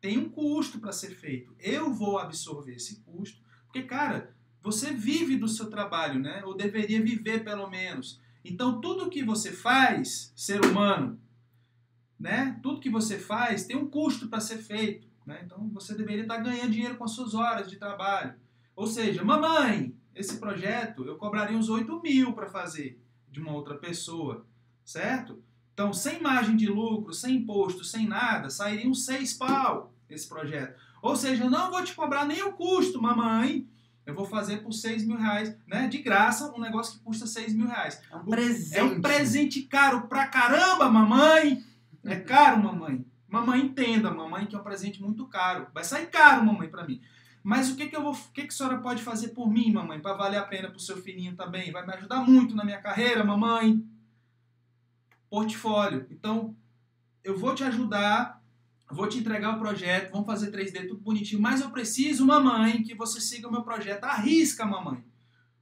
tem 0.00 0.18
um 0.18 0.28
custo 0.28 0.78
para 0.78 0.92
ser 0.92 1.14
feito. 1.14 1.54
Eu 1.58 1.92
vou 1.92 2.18
absorver 2.18 2.74
esse 2.74 3.00
custo, 3.00 3.40
porque, 3.64 3.82
cara, 3.82 4.34
você 4.62 4.92
vive 4.92 5.36
do 5.36 5.48
seu 5.48 5.70
trabalho, 5.70 6.20
né? 6.20 6.42
Ou 6.44 6.54
deveria 6.54 7.02
viver 7.02 7.42
pelo 7.42 7.68
menos. 7.70 8.20
Então, 8.44 8.80
tudo 8.80 9.08
que 9.08 9.24
você 9.24 9.52
faz, 9.52 10.32
ser 10.36 10.64
humano, 10.64 11.18
né? 12.22 12.56
Tudo 12.62 12.80
que 12.80 12.88
você 12.88 13.18
faz 13.18 13.64
tem 13.64 13.76
um 13.76 13.88
custo 13.88 14.28
para 14.28 14.38
ser 14.38 14.58
feito. 14.58 15.08
Né? 15.26 15.42
Então 15.44 15.68
você 15.74 15.92
deveria 15.92 16.22
estar 16.22 16.36
tá 16.36 16.42
ganhando 16.42 16.70
dinheiro 16.70 16.96
com 16.96 17.04
as 17.04 17.10
suas 17.10 17.34
horas 17.34 17.68
de 17.68 17.76
trabalho. 17.76 18.34
Ou 18.76 18.86
seja, 18.86 19.24
mamãe, 19.24 19.92
esse 20.14 20.38
projeto 20.38 21.04
eu 21.04 21.16
cobraria 21.16 21.58
uns 21.58 21.68
8 21.68 22.00
mil 22.00 22.32
para 22.32 22.46
fazer 22.46 23.02
de 23.28 23.40
uma 23.40 23.52
outra 23.52 23.74
pessoa, 23.74 24.46
certo? 24.84 25.42
Então, 25.74 25.92
sem 25.92 26.22
margem 26.22 26.56
de 26.56 26.66
lucro, 26.66 27.12
sem 27.12 27.36
imposto, 27.36 27.82
sem 27.82 28.06
nada, 28.06 28.50
sairia 28.50 28.88
uns 28.88 29.04
6 29.04 29.32
pau 29.34 29.92
esse 30.08 30.28
projeto. 30.28 30.78
Ou 31.02 31.16
seja, 31.16 31.44
eu 31.44 31.50
não 31.50 31.70
vou 31.70 31.82
te 31.82 31.92
cobrar 31.92 32.24
nem 32.24 32.42
o 32.42 32.52
custo, 32.52 33.02
mamãe. 33.02 33.66
Eu 34.06 34.14
vou 34.14 34.24
fazer 34.24 34.58
por 34.58 34.72
6 34.72 35.06
mil 35.06 35.16
reais, 35.16 35.56
né? 35.66 35.88
De 35.88 35.98
graça, 35.98 36.52
um 36.54 36.60
negócio 36.60 36.98
que 36.98 37.04
custa 37.04 37.26
6 37.26 37.54
mil 37.54 37.66
reais. 37.66 38.00
É 38.10 38.16
um 38.16 38.24
presente. 38.24 38.78
É 38.78 38.84
um 38.84 39.00
presente 39.00 39.62
caro 39.62 40.08
pra 40.08 40.26
caramba, 40.26 40.88
mamãe. 40.88 41.64
É 42.04 42.16
caro, 42.16 42.62
mamãe. 42.62 43.04
Mamãe, 43.28 43.60
entenda, 43.60 44.10
mamãe, 44.10 44.46
que 44.46 44.54
é 44.54 44.58
um 44.58 44.62
presente 44.62 45.00
muito 45.00 45.26
caro. 45.26 45.68
Vai 45.72 45.84
sair 45.84 46.06
caro, 46.06 46.44
mamãe, 46.44 46.68
para 46.68 46.86
mim. 46.86 47.00
Mas 47.42 47.70
o 47.70 47.76
que, 47.76 47.88
que 47.88 47.96
eu 47.96 48.02
vou, 48.02 48.12
o 48.12 48.32
que, 48.32 48.42
que 48.42 48.48
a 48.48 48.50
senhora 48.50 48.78
pode 48.78 49.02
fazer 49.02 49.28
por 49.28 49.50
mim, 49.50 49.72
mamãe, 49.72 49.98
para 50.00 50.14
valer 50.14 50.38
a 50.38 50.44
pena 50.44 50.68
para 50.68 50.76
o 50.76 50.80
seu 50.80 50.96
filhinho 51.02 51.34
também? 51.34 51.72
Vai 51.72 51.84
me 51.84 51.92
ajudar 51.94 52.20
muito 52.20 52.54
na 52.54 52.64
minha 52.64 52.80
carreira, 52.80 53.24
mamãe. 53.24 53.84
Portfólio. 55.28 56.06
Então, 56.10 56.54
eu 57.24 57.36
vou 57.36 57.54
te 57.54 57.64
ajudar, 57.64 58.42
vou 58.90 59.08
te 59.08 59.18
entregar 59.18 59.56
o 59.56 59.58
projeto, 59.58 60.12
vamos 60.12 60.26
fazer 60.26 60.52
3D 60.52 60.86
tudo 60.86 61.00
bonitinho, 61.00 61.40
mas 61.40 61.60
eu 61.60 61.70
preciso, 61.70 62.26
mamãe, 62.26 62.82
que 62.82 62.94
você 62.94 63.20
siga 63.20 63.48
o 63.48 63.52
meu 63.52 63.62
projeto. 63.62 64.04
Arrisca, 64.04 64.64
mamãe. 64.64 65.02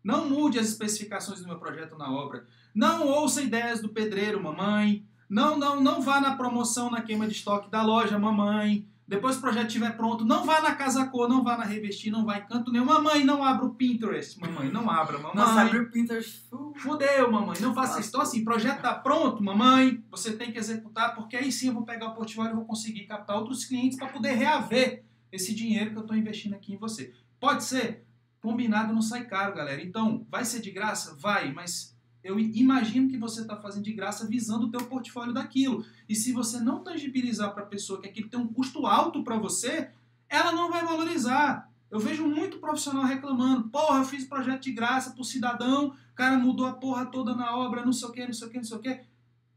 Não 0.02 0.28
mude 0.28 0.59
as 0.59 0.68
especificações 0.68 1.40
do 1.40 1.47
meu 1.47 1.59
projeto 1.59 1.97
na 1.97 2.11
obra. 2.11 2.47
Não 2.75 3.06
ouça 3.06 3.42
ideias 3.42 3.80
do 3.80 3.90
pedreiro, 3.90 4.42
mamãe. 4.42 5.06
Não, 5.30 5.56
não, 5.56 5.80
não 5.80 6.02
vá 6.02 6.20
na 6.20 6.34
promoção, 6.34 6.90
na 6.90 7.02
queima 7.02 7.28
de 7.28 7.34
estoque 7.34 7.70
da 7.70 7.82
loja, 7.82 8.18
mamãe. 8.18 8.84
Depois 9.06 9.37
o 9.37 9.40
projeto 9.40 9.66
estiver 9.66 9.96
pronto, 9.96 10.25
não 10.25 10.44
vá 10.44 10.60
na 10.60 10.75
Casa 10.75 11.04
Cor, 11.06 11.28
não 11.28 11.42
vá 11.42 11.56
na 11.56 11.64
Revestir, 11.64 12.12
não 12.12 12.25
vá 12.25 12.38
em 12.38 12.46
canto 12.46 12.70
nenhum. 12.70 12.84
Mamãe, 12.84 13.25
não 13.25 13.44
abra 13.44 13.66
o 13.66 13.75
Pinterest. 13.75 14.38
Mamãe, 14.40 14.70
não 14.70 14.88
abra, 14.88 15.18
mamãe. 15.18 15.37
Nossa, 15.37 15.62
abre 15.62 15.78
o 15.78 15.90
Pinterest. 15.90 16.49
Fudeu, 16.76 17.30
mamãe. 17.30 17.56
Não 17.60 17.75
faça 17.75 17.99
isso. 17.99 18.08
Então, 18.08 18.20
assim, 18.20 18.44
projeto 18.44 18.82
tá 18.82 18.94
pronto, 18.94 19.42
mamãe. 19.42 20.02
Você 20.10 20.37
tem 20.37 20.52
que 20.52 20.58
executar, 20.58 21.14
porque 21.14 21.37
aí 21.37 21.50
sim 21.50 21.68
eu 21.68 21.75
vou 21.75 21.84
pegar 21.84 22.08
o 22.08 22.14
portfólio 22.14 22.52
e 22.52 22.54
vou 22.54 22.64
conseguir 22.64 23.04
captar 23.06 23.37
outros 23.37 23.64
clientes 23.64 23.99
para 23.99 24.08
poder 24.08 24.32
reaver 24.34 25.04
esse 25.32 25.54
dinheiro 25.54 25.90
que 25.90 25.96
eu 25.96 26.02
estou 26.02 26.16
investindo 26.16 26.54
aqui 26.54 26.75
em 26.75 26.76
você. 26.76 27.12
Pode 27.40 27.64
ser? 27.64 28.04
Combinado 28.40 28.92
não 28.92 29.02
sai 29.02 29.25
caro, 29.25 29.54
galera. 29.54 29.82
Então, 29.82 30.25
vai 30.30 30.44
ser 30.44 30.60
de 30.60 30.70
graça? 30.70 31.16
Vai, 31.18 31.52
mas 31.52 31.96
eu 32.22 32.38
imagino 32.38 33.08
que 33.08 33.16
você 33.16 33.42
está 33.42 33.56
fazendo 33.56 33.84
de 33.84 33.92
graça 33.92 34.26
visando 34.26 34.66
o 34.66 34.70
teu 34.70 34.84
portfólio 34.84 35.32
daquilo. 35.32 35.84
E 36.08 36.14
se 36.14 36.32
você 36.32 36.60
não 36.60 36.82
tangibilizar 36.82 37.54
para 37.54 37.62
a 37.62 37.66
pessoa 37.66 38.00
que 38.00 38.08
aquilo 38.08 38.28
tem 38.28 38.38
um 38.38 38.52
custo 38.52 38.86
alto 38.86 39.24
para 39.24 39.38
você, 39.38 39.90
ela 40.28 40.52
não 40.52 40.70
vai 40.70 40.84
valorizar. 40.84 41.70
Eu 41.90 41.98
vejo 41.98 42.26
muito 42.26 42.58
profissional 42.58 43.04
reclamando, 43.04 43.68
porra, 43.68 43.98
eu 43.98 44.04
fiz 44.04 44.24
projeto 44.24 44.62
de 44.62 44.72
graça 44.72 45.10
pro 45.10 45.24
cidadão, 45.24 45.88
o 45.88 46.14
cara 46.14 46.38
mudou 46.38 46.66
a 46.66 46.72
porra 46.72 47.06
toda 47.06 47.34
na 47.34 47.56
obra, 47.56 47.84
não 47.84 47.92
sei 47.92 48.08
o 48.08 48.12
que, 48.12 48.24
não 48.24 48.32
sei 48.32 48.46
o 48.46 48.50
que, 48.50 48.56
não 48.58 48.64
sei 48.64 48.76
o 48.76 48.80
que. 48.80 49.00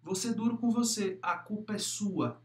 Você 0.01 0.29
é 0.29 0.34
duro 0.34 0.58
com 0.58 0.72
você, 0.72 1.20
a 1.22 1.38
culpa 1.38 1.75
é 1.75 1.77
sua. 1.77 2.41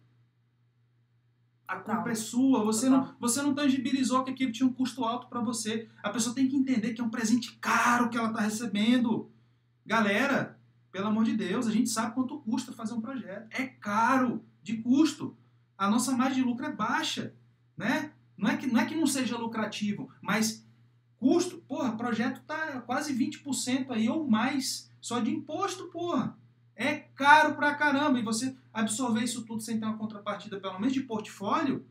A 1.67 1.77
culpa 1.77 2.11
é 2.11 2.15
sua, 2.15 2.63
você 2.65 2.89
não, 2.89 3.15
você 3.19 3.41
não 3.41 3.55
tangibilizou 3.55 4.25
que 4.25 4.31
aquilo 4.31 4.53
tinha 4.53 4.69
um 4.69 4.73
custo 4.73 5.05
alto 5.05 5.27
para 5.27 5.41
você. 5.41 5.89
A 6.03 6.11
pessoa 6.11 6.35
tem 6.35 6.49
que 6.49 6.57
entender 6.57 6.93
que 6.93 7.01
é 7.01 7.05
um 7.05 7.11
presente 7.11 7.57
caro 7.59 8.11
que 8.11 8.19
ela 8.19 8.29
está 8.29 8.41
recebendo. 8.41 9.31
Galera, 9.89 10.61
pelo 10.93 11.07
amor 11.07 11.25
de 11.25 11.33
Deus, 11.33 11.67
a 11.67 11.71
gente 11.71 11.89
sabe 11.89 12.15
quanto 12.15 12.41
custa 12.41 12.75
fazer 12.75 12.93
um 12.93 13.01
projeto. 13.01 13.49
É 13.51 13.65
caro 13.65 14.45
de 14.63 14.77
custo. 14.83 15.35
A 15.79 15.89
nossa 15.89 16.15
margem 16.15 16.43
de 16.43 16.47
lucro 16.47 16.67
é 16.67 16.71
baixa, 16.71 17.35
né? 17.75 18.13
Não 18.37 18.51
é 18.51 18.59
que 18.59 18.67
não, 18.67 18.79
é 18.79 18.85
que 18.85 18.95
não 18.95 19.07
seja 19.07 19.39
lucrativo, 19.39 20.11
mas 20.21 20.63
custo, 21.17 21.57
porra, 21.67 21.97
projeto 21.97 22.43
tá 22.43 22.83
quase 22.83 23.15
20% 23.15 23.91
aí 23.91 24.11
ou 24.11 24.29
mais 24.29 24.93
só 25.01 25.21
de 25.21 25.31
imposto, 25.31 25.87
porra. 25.87 26.37
É 26.77 26.97
caro 26.97 27.55
pra 27.55 27.75
caramba. 27.75 28.19
E 28.19 28.23
você 28.23 28.55
absorver 28.71 29.25
isso 29.25 29.47
tudo 29.47 29.63
sem 29.63 29.81
ter 29.81 29.87
uma 29.87 29.97
contrapartida, 29.97 30.61
pelo 30.61 30.79
menos 30.79 30.93
de 30.93 31.01
portfólio, 31.01 31.87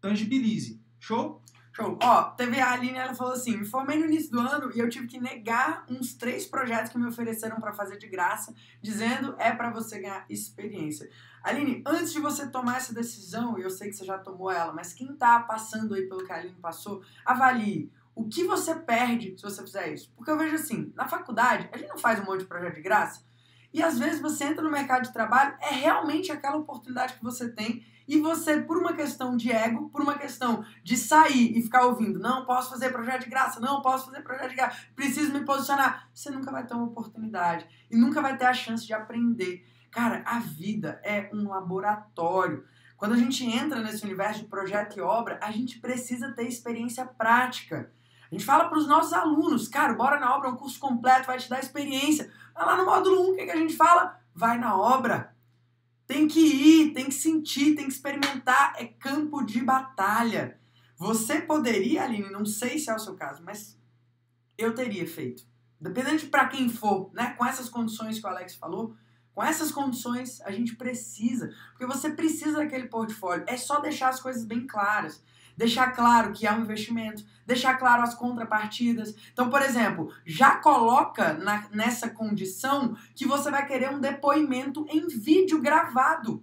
tangibilize. 0.00 0.80
Show? 1.00 1.42
Show. 1.72 1.98
Ó, 2.02 2.22
teve 2.32 2.60
a 2.60 2.72
Aline, 2.72 2.98
ela 2.98 3.14
falou 3.14 3.32
assim: 3.32 3.56
me 3.56 3.64
formei 3.64 3.98
no 3.98 4.06
início 4.06 4.30
do 4.30 4.40
ano 4.40 4.70
e 4.74 4.80
eu 4.80 4.88
tive 4.88 5.06
que 5.06 5.20
negar 5.20 5.84
uns 5.88 6.14
três 6.14 6.44
projetos 6.44 6.90
que 6.90 6.98
me 6.98 7.06
ofereceram 7.06 7.60
para 7.60 7.72
fazer 7.72 7.96
de 7.96 8.08
graça, 8.08 8.52
dizendo 8.82 9.36
é 9.38 9.52
para 9.52 9.70
você 9.70 10.00
ganhar 10.00 10.24
experiência. 10.28 11.08
Aline, 11.42 11.82
antes 11.86 12.12
de 12.12 12.20
você 12.20 12.48
tomar 12.48 12.78
essa 12.78 12.92
decisão, 12.92 13.58
e 13.58 13.62
eu 13.62 13.70
sei 13.70 13.88
que 13.88 13.96
você 13.96 14.04
já 14.04 14.18
tomou 14.18 14.50
ela, 14.50 14.72
mas 14.72 14.92
quem 14.92 15.14
tá 15.14 15.38
passando 15.40 15.94
aí 15.94 16.06
pelo 16.06 16.24
que 16.24 16.32
a 16.32 16.36
Aline 16.36 16.56
passou, 16.60 17.02
avalie 17.24 17.90
o 18.14 18.28
que 18.28 18.44
você 18.44 18.74
perde 18.74 19.34
se 19.36 19.42
você 19.42 19.62
fizer 19.62 19.92
isso. 19.92 20.12
Porque 20.16 20.30
eu 20.30 20.36
vejo 20.36 20.56
assim, 20.56 20.92
na 20.94 21.08
faculdade, 21.08 21.68
a 21.72 21.78
gente 21.78 21.88
não 21.88 21.98
faz 21.98 22.20
um 22.20 22.24
monte 22.24 22.40
de 22.40 22.46
projeto 22.46 22.74
de 22.74 22.82
graça, 22.82 23.22
e 23.72 23.82
às 23.82 23.98
vezes 23.98 24.20
você 24.20 24.44
entra 24.44 24.62
no 24.62 24.70
mercado 24.70 25.04
de 25.04 25.12
trabalho, 25.12 25.56
é 25.60 25.70
realmente 25.70 26.32
aquela 26.32 26.56
oportunidade 26.56 27.14
que 27.14 27.22
você 27.22 27.48
tem 27.48 27.84
e 28.10 28.20
você, 28.20 28.60
por 28.60 28.76
uma 28.76 28.92
questão 28.92 29.36
de 29.36 29.52
ego, 29.52 29.88
por 29.88 30.02
uma 30.02 30.18
questão 30.18 30.64
de 30.82 30.96
sair 30.96 31.56
e 31.56 31.62
ficar 31.62 31.86
ouvindo, 31.86 32.18
não 32.18 32.44
posso 32.44 32.70
fazer 32.70 32.90
projeto 32.90 33.22
de 33.22 33.30
graça, 33.30 33.60
não 33.60 33.80
posso 33.80 34.06
fazer 34.06 34.22
projeto 34.22 34.50
de 34.50 34.56
graça, 34.56 34.78
preciso 34.96 35.32
me 35.32 35.44
posicionar, 35.44 36.08
você 36.12 36.28
nunca 36.28 36.50
vai 36.50 36.66
ter 36.66 36.74
uma 36.74 36.86
oportunidade 36.86 37.64
e 37.88 37.96
nunca 37.96 38.20
vai 38.20 38.36
ter 38.36 38.46
a 38.46 38.52
chance 38.52 38.84
de 38.84 38.92
aprender. 38.92 39.64
Cara, 39.92 40.24
a 40.26 40.40
vida 40.40 41.00
é 41.04 41.30
um 41.32 41.48
laboratório. 41.48 42.64
Quando 42.96 43.12
a 43.12 43.16
gente 43.16 43.44
entra 43.44 43.80
nesse 43.80 44.04
universo 44.04 44.40
de 44.40 44.48
projeto 44.48 44.98
e 44.98 45.00
obra, 45.00 45.38
a 45.40 45.52
gente 45.52 45.78
precisa 45.78 46.32
ter 46.32 46.48
experiência 46.48 47.06
prática. 47.06 47.92
A 48.28 48.34
gente 48.34 48.44
fala 48.44 48.68
para 48.68 48.78
os 48.78 48.88
nossos 48.88 49.12
alunos, 49.12 49.68
cara, 49.68 49.94
bora 49.94 50.18
na 50.18 50.34
obra, 50.34 50.48
é 50.48 50.52
um 50.52 50.56
curso 50.56 50.80
completo, 50.80 51.28
vai 51.28 51.38
te 51.38 51.48
dar 51.48 51.60
experiência. 51.60 52.28
Lá 52.56 52.76
no 52.76 52.84
módulo 52.84 53.30
1, 53.30 53.32
o 53.32 53.36
que, 53.36 53.44
que 53.44 53.52
a 53.52 53.56
gente 53.56 53.76
fala? 53.76 54.18
Vai 54.34 54.58
na 54.58 54.76
obra. 54.76 55.32
Tem 56.10 56.26
que 56.26 56.40
ir, 56.40 56.92
tem 56.92 57.04
que 57.04 57.14
sentir, 57.14 57.76
tem 57.76 57.86
que 57.86 57.92
experimentar. 57.92 58.74
É 58.76 58.84
campo 58.84 59.42
de 59.42 59.62
batalha. 59.62 60.58
Você 60.96 61.40
poderia, 61.40 62.02
Aline, 62.02 62.28
não 62.32 62.44
sei 62.44 62.80
se 62.80 62.90
é 62.90 62.94
o 62.96 62.98
seu 62.98 63.14
caso, 63.14 63.44
mas 63.44 63.80
eu 64.58 64.74
teria 64.74 65.06
feito. 65.06 65.44
Dependendo 65.80 66.18
de 66.18 66.26
para 66.26 66.48
quem 66.48 66.68
for, 66.68 67.12
né? 67.14 67.34
Com 67.38 67.46
essas 67.46 67.68
condições 67.68 68.18
que 68.18 68.26
o 68.26 68.28
Alex 68.28 68.56
falou, 68.56 68.96
com 69.32 69.40
essas 69.40 69.70
condições 69.70 70.40
a 70.40 70.50
gente 70.50 70.74
precisa. 70.74 71.54
Porque 71.70 71.86
você 71.86 72.10
precisa 72.10 72.58
daquele 72.58 72.88
portfólio. 72.88 73.44
É 73.46 73.56
só 73.56 73.78
deixar 73.78 74.08
as 74.08 74.20
coisas 74.20 74.44
bem 74.44 74.66
claras 74.66 75.22
deixar 75.60 75.90
claro 75.90 76.32
que 76.32 76.46
é 76.46 76.52
um 76.52 76.62
investimento, 76.62 77.22
deixar 77.44 77.74
claro 77.74 78.02
as 78.02 78.14
contrapartidas. 78.14 79.14
Então, 79.30 79.50
por 79.50 79.60
exemplo, 79.60 80.10
já 80.24 80.56
coloca 80.56 81.34
na, 81.34 81.68
nessa 81.70 82.08
condição 82.08 82.96
que 83.14 83.26
você 83.26 83.50
vai 83.50 83.66
querer 83.66 83.90
um 83.90 84.00
depoimento 84.00 84.86
em 84.88 85.06
vídeo 85.06 85.60
gravado. 85.60 86.42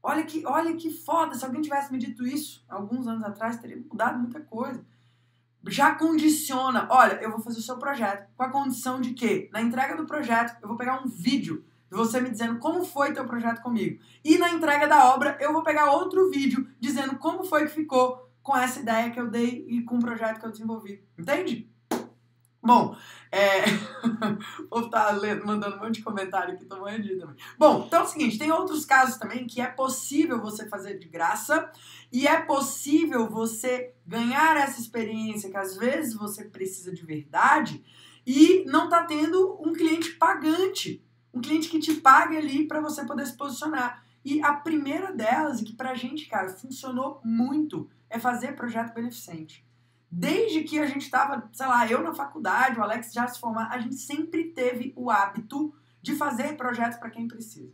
Olha 0.00 0.22
que, 0.22 0.46
olha 0.46 0.72
que 0.76 0.88
foda, 0.88 1.34
se 1.34 1.44
alguém 1.44 1.62
tivesse 1.62 1.90
me 1.90 1.98
dito 1.98 2.24
isso 2.24 2.64
alguns 2.68 3.08
anos 3.08 3.24
atrás, 3.24 3.58
teria 3.58 3.76
mudado 3.76 4.20
muita 4.20 4.40
coisa. 4.40 4.86
Já 5.66 5.96
condiciona, 5.96 6.86
olha, 6.88 7.14
eu 7.14 7.32
vou 7.32 7.40
fazer 7.40 7.58
o 7.58 7.62
seu 7.62 7.76
projeto 7.76 8.30
com 8.36 8.44
a 8.44 8.50
condição 8.50 9.00
de 9.00 9.14
que 9.14 9.50
na 9.52 9.60
entrega 9.60 9.96
do 9.96 10.06
projeto 10.06 10.56
eu 10.62 10.68
vou 10.68 10.76
pegar 10.76 11.02
um 11.02 11.08
vídeo 11.08 11.64
de 11.90 11.96
você 11.96 12.20
me 12.20 12.30
dizendo 12.30 12.60
como 12.60 12.84
foi 12.84 13.12
teu 13.12 13.24
projeto 13.24 13.62
comigo. 13.62 14.00
E 14.22 14.38
na 14.38 14.50
entrega 14.50 14.86
da 14.86 15.12
obra 15.12 15.36
eu 15.40 15.52
vou 15.52 15.64
pegar 15.64 15.90
outro 15.90 16.30
vídeo 16.30 16.68
dizendo 16.78 17.16
como 17.16 17.42
foi 17.42 17.62
que 17.62 17.74
ficou 17.74 18.24
com 18.44 18.54
essa 18.54 18.78
ideia 18.78 19.10
que 19.10 19.18
eu 19.18 19.28
dei 19.28 19.66
e 19.68 19.82
com 19.82 19.96
o 19.96 20.00
projeto 20.00 20.38
que 20.38 20.46
eu 20.46 20.52
desenvolvi. 20.52 21.02
Entende? 21.18 21.68
Bom, 22.62 22.96
é... 23.32 23.62
vou 24.70 24.84
estar 24.84 25.10
lendo, 25.12 25.46
mandando 25.46 25.76
um 25.76 25.80
monte 25.80 25.96
de 25.96 26.02
comentário 26.02 26.54
aqui, 26.54 26.64
tô 26.66 26.76
morrendo 26.76 27.18
também. 27.18 27.36
Bom, 27.58 27.84
então 27.86 28.00
é 28.00 28.04
o 28.04 28.06
seguinte, 28.06 28.38
tem 28.38 28.52
outros 28.52 28.84
casos 28.84 29.16
também 29.16 29.46
que 29.46 29.60
é 29.60 29.66
possível 29.66 30.40
você 30.40 30.68
fazer 30.68 30.98
de 30.98 31.08
graça 31.08 31.70
e 32.12 32.26
é 32.26 32.40
possível 32.40 33.28
você 33.28 33.94
ganhar 34.06 34.56
essa 34.58 34.80
experiência 34.80 35.50
que 35.50 35.56
às 35.56 35.76
vezes 35.76 36.14
você 36.14 36.44
precisa 36.44 36.92
de 36.92 37.04
verdade 37.04 37.82
e 38.26 38.64
não 38.66 38.88
tá 38.88 39.04
tendo 39.04 39.58
um 39.60 39.72
cliente 39.72 40.12
pagante, 40.12 41.02
um 41.32 41.40
cliente 41.40 41.68
que 41.68 41.78
te 41.78 41.94
pague 41.94 42.36
ali 42.36 42.68
para 42.68 42.80
você 42.80 43.04
poder 43.04 43.26
se 43.26 43.36
posicionar. 43.36 44.03
E 44.24 44.42
a 44.42 44.54
primeira 44.54 45.12
delas, 45.12 45.60
que 45.60 45.74
pra 45.74 45.94
gente, 45.94 46.26
cara, 46.26 46.48
funcionou 46.48 47.20
muito, 47.22 47.90
é 48.08 48.18
fazer 48.18 48.56
projeto 48.56 48.94
beneficente. 48.94 49.66
Desde 50.10 50.62
que 50.62 50.78
a 50.78 50.86
gente 50.86 51.02
estava, 51.02 51.50
sei 51.52 51.66
lá, 51.66 51.86
eu 51.86 52.02
na 52.02 52.14
faculdade, 52.14 52.78
o 52.78 52.82
Alex 52.82 53.12
já 53.12 53.26
se 53.26 53.38
formar, 53.38 53.68
a 53.70 53.78
gente 53.78 53.96
sempre 53.96 54.44
teve 54.44 54.94
o 54.96 55.10
hábito 55.10 55.74
de 56.00 56.14
fazer 56.14 56.56
projetos 56.56 56.98
para 56.98 57.10
quem 57.10 57.28
precisa. 57.28 57.72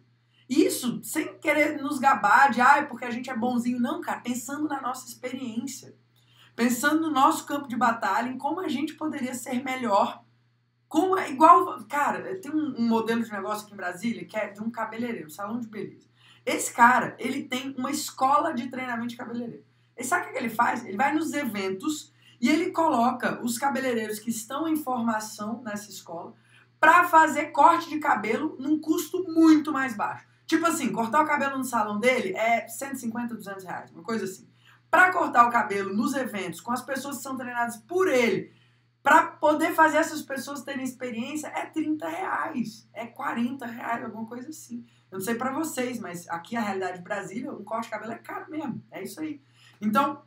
Isso 0.48 1.00
sem 1.04 1.38
querer 1.38 1.80
nos 1.80 2.00
gabar 2.00 2.50
de, 2.50 2.60
ah, 2.60 2.84
porque 2.84 3.04
a 3.04 3.10
gente 3.10 3.30
é 3.30 3.36
bonzinho. 3.36 3.78
Não, 3.78 4.00
cara, 4.00 4.20
pensando 4.20 4.66
na 4.66 4.80
nossa 4.80 5.06
experiência. 5.06 5.94
Pensando 6.56 7.02
no 7.02 7.10
nosso 7.10 7.46
campo 7.46 7.68
de 7.68 7.76
batalha, 7.76 8.28
em 8.28 8.36
como 8.36 8.58
a 8.60 8.68
gente 8.68 8.94
poderia 8.94 9.34
ser 9.34 9.62
melhor. 9.62 10.24
Como 10.88 11.16
igual, 11.20 11.78
cara, 11.84 12.40
tem 12.40 12.50
um, 12.50 12.74
um 12.80 12.88
modelo 12.88 13.22
de 13.22 13.30
negócio 13.30 13.64
aqui 13.64 13.74
em 13.74 13.76
Brasília 13.76 14.24
que 14.24 14.36
é 14.36 14.48
de 14.48 14.60
um 14.60 14.70
cabeleireiro, 14.70 15.30
salão 15.30 15.60
de 15.60 15.68
beleza. 15.68 16.09
Esse 16.44 16.72
cara, 16.72 17.14
ele 17.18 17.44
tem 17.44 17.74
uma 17.76 17.90
escola 17.90 18.52
de 18.52 18.68
treinamento 18.68 19.08
de 19.08 19.16
cabeleireiro. 19.16 19.64
E 19.96 20.04
sabe 20.04 20.28
o 20.28 20.32
que 20.32 20.38
ele 20.38 20.48
faz? 20.48 20.84
Ele 20.84 20.96
vai 20.96 21.14
nos 21.14 21.32
eventos 21.32 22.12
e 22.40 22.48
ele 22.48 22.70
coloca 22.70 23.40
os 23.44 23.58
cabeleireiros 23.58 24.18
que 24.18 24.30
estão 24.30 24.66
em 24.66 24.76
formação 24.76 25.62
nessa 25.62 25.90
escola 25.90 26.34
para 26.80 27.06
fazer 27.06 27.46
corte 27.46 27.90
de 27.90 27.98
cabelo 27.98 28.56
num 28.58 28.80
custo 28.80 29.24
muito 29.30 29.70
mais 29.70 29.94
baixo. 29.94 30.26
Tipo 30.46 30.66
assim, 30.66 30.90
cortar 30.90 31.22
o 31.22 31.26
cabelo 31.26 31.58
no 31.58 31.64
salão 31.64 32.00
dele 32.00 32.34
é 32.34 32.66
150, 32.66 33.34
200 33.34 33.64
reais, 33.64 33.90
uma 33.92 34.02
coisa 34.02 34.24
assim. 34.24 34.48
Para 34.90 35.12
cortar 35.12 35.46
o 35.46 35.52
cabelo 35.52 35.94
nos 35.94 36.14
eventos, 36.14 36.60
com 36.60 36.72
as 36.72 36.82
pessoas 36.82 37.18
que 37.18 37.22
são 37.22 37.36
treinadas 37.36 37.76
por 37.76 38.08
ele, 38.08 38.52
para 39.02 39.22
poder 39.22 39.72
fazer 39.74 39.98
essas 39.98 40.22
pessoas 40.22 40.62
terem 40.62 40.82
experiência, 40.82 41.46
é 41.48 41.66
30 41.66 42.08
reais, 42.08 42.88
é 42.92 43.06
40 43.06 43.64
reais, 43.66 44.04
alguma 44.04 44.26
coisa 44.26 44.48
assim. 44.48 44.84
Eu 45.10 45.18
não 45.18 45.24
sei 45.24 45.34
para 45.34 45.52
vocês, 45.52 45.98
mas 45.98 46.28
aqui 46.28 46.56
a 46.56 46.60
realidade 46.60 46.98
de 46.98 47.04
Brasília, 47.04 47.52
um 47.52 47.64
corte 47.64 47.84
de 47.84 47.90
cabelo 47.90 48.12
é 48.12 48.18
caro 48.18 48.50
mesmo, 48.50 48.82
é 48.90 49.02
isso 49.02 49.20
aí. 49.20 49.40
Então, 49.80 50.22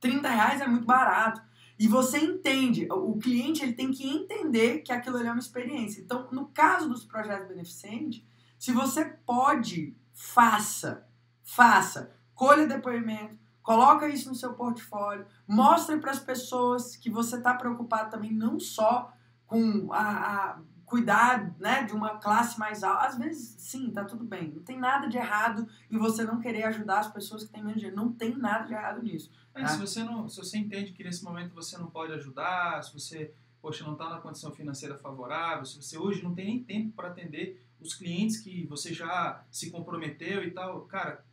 30 0.00 0.28
reais 0.28 0.60
é 0.60 0.66
muito 0.66 0.86
barato. 0.86 1.42
E 1.78 1.88
você 1.88 2.18
entende, 2.18 2.86
o 2.90 3.18
cliente 3.18 3.62
ele 3.62 3.72
tem 3.72 3.90
que 3.90 4.08
entender 4.08 4.78
que 4.80 4.92
aquilo 4.92 5.16
ali 5.16 5.26
é 5.26 5.32
uma 5.32 5.40
experiência. 5.40 6.00
Então, 6.00 6.28
no 6.30 6.46
caso 6.46 6.88
dos 6.88 7.04
projetos 7.04 7.48
beneficentes, 7.48 8.24
se 8.56 8.70
você 8.70 9.04
pode, 9.04 9.96
faça, 10.12 11.06
faça, 11.42 12.12
colha 12.34 12.66
depoimento, 12.66 13.36
coloca 13.60 14.08
isso 14.08 14.28
no 14.28 14.34
seu 14.34 14.52
portfólio, 14.54 15.26
mostre 15.48 15.98
para 15.98 16.12
as 16.12 16.20
pessoas 16.20 16.96
que 16.96 17.10
você 17.10 17.36
está 17.36 17.54
preocupado 17.54 18.10
também 18.10 18.32
não 18.32 18.60
só 18.60 19.12
com 19.46 19.92
a, 19.92 20.00
a 20.00 20.60
cuidar 20.94 21.52
né, 21.58 21.82
de 21.82 21.92
uma 21.92 22.18
classe 22.18 22.56
mais 22.56 22.84
alta. 22.84 23.08
Às 23.08 23.18
vezes, 23.18 23.56
sim, 23.58 23.90
tá 23.90 24.04
tudo 24.04 24.24
bem. 24.24 24.52
Não 24.52 24.62
tem 24.62 24.78
nada 24.78 25.08
de 25.08 25.16
errado 25.16 25.66
em 25.90 25.98
você 25.98 26.22
não 26.22 26.40
querer 26.40 26.62
ajudar 26.62 27.00
as 27.00 27.12
pessoas 27.12 27.42
que 27.42 27.50
têm 27.50 27.64
menos 27.64 27.80
dinheiro. 27.80 28.00
Não 28.00 28.12
tem 28.12 28.36
nada 28.36 28.64
de 28.64 28.74
errado 28.74 29.02
nisso. 29.02 29.28
É, 29.52 29.62
tá? 29.62 29.66
se, 29.66 29.78
você 29.80 30.04
não, 30.04 30.28
se 30.28 30.36
você 30.36 30.56
entende 30.56 30.92
que 30.92 31.02
nesse 31.02 31.24
momento 31.24 31.52
você 31.52 31.76
não 31.76 31.88
pode 31.88 32.12
ajudar, 32.12 32.80
se 32.84 32.92
você 32.92 33.34
poxa, 33.60 33.82
não 33.82 33.94
está 33.94 34.08
na 34.08 34.20
condição 34.20 34.52
financeira 34.52 34.96
favorável, 34.96 35.64
se 35.64 35.82
você 35.82 35.98
hoje 35.98 36.22
não 36.22 36.32
tem 36.32 36.44
nem 36.44 36.62
tempo 36.62 36.92
para 36.94 37.08
atender 37.08 37.60
os 37.80 37.92
clientes 37.94 38.36
que 38.36 38.64
você 38.66 38.94
já 38.94 39.42
se 39.50 39.72
comprometeu 39.72 40.44
e 40.44 40.52
tal, 40.52 40.82
cara, 40.82 41.24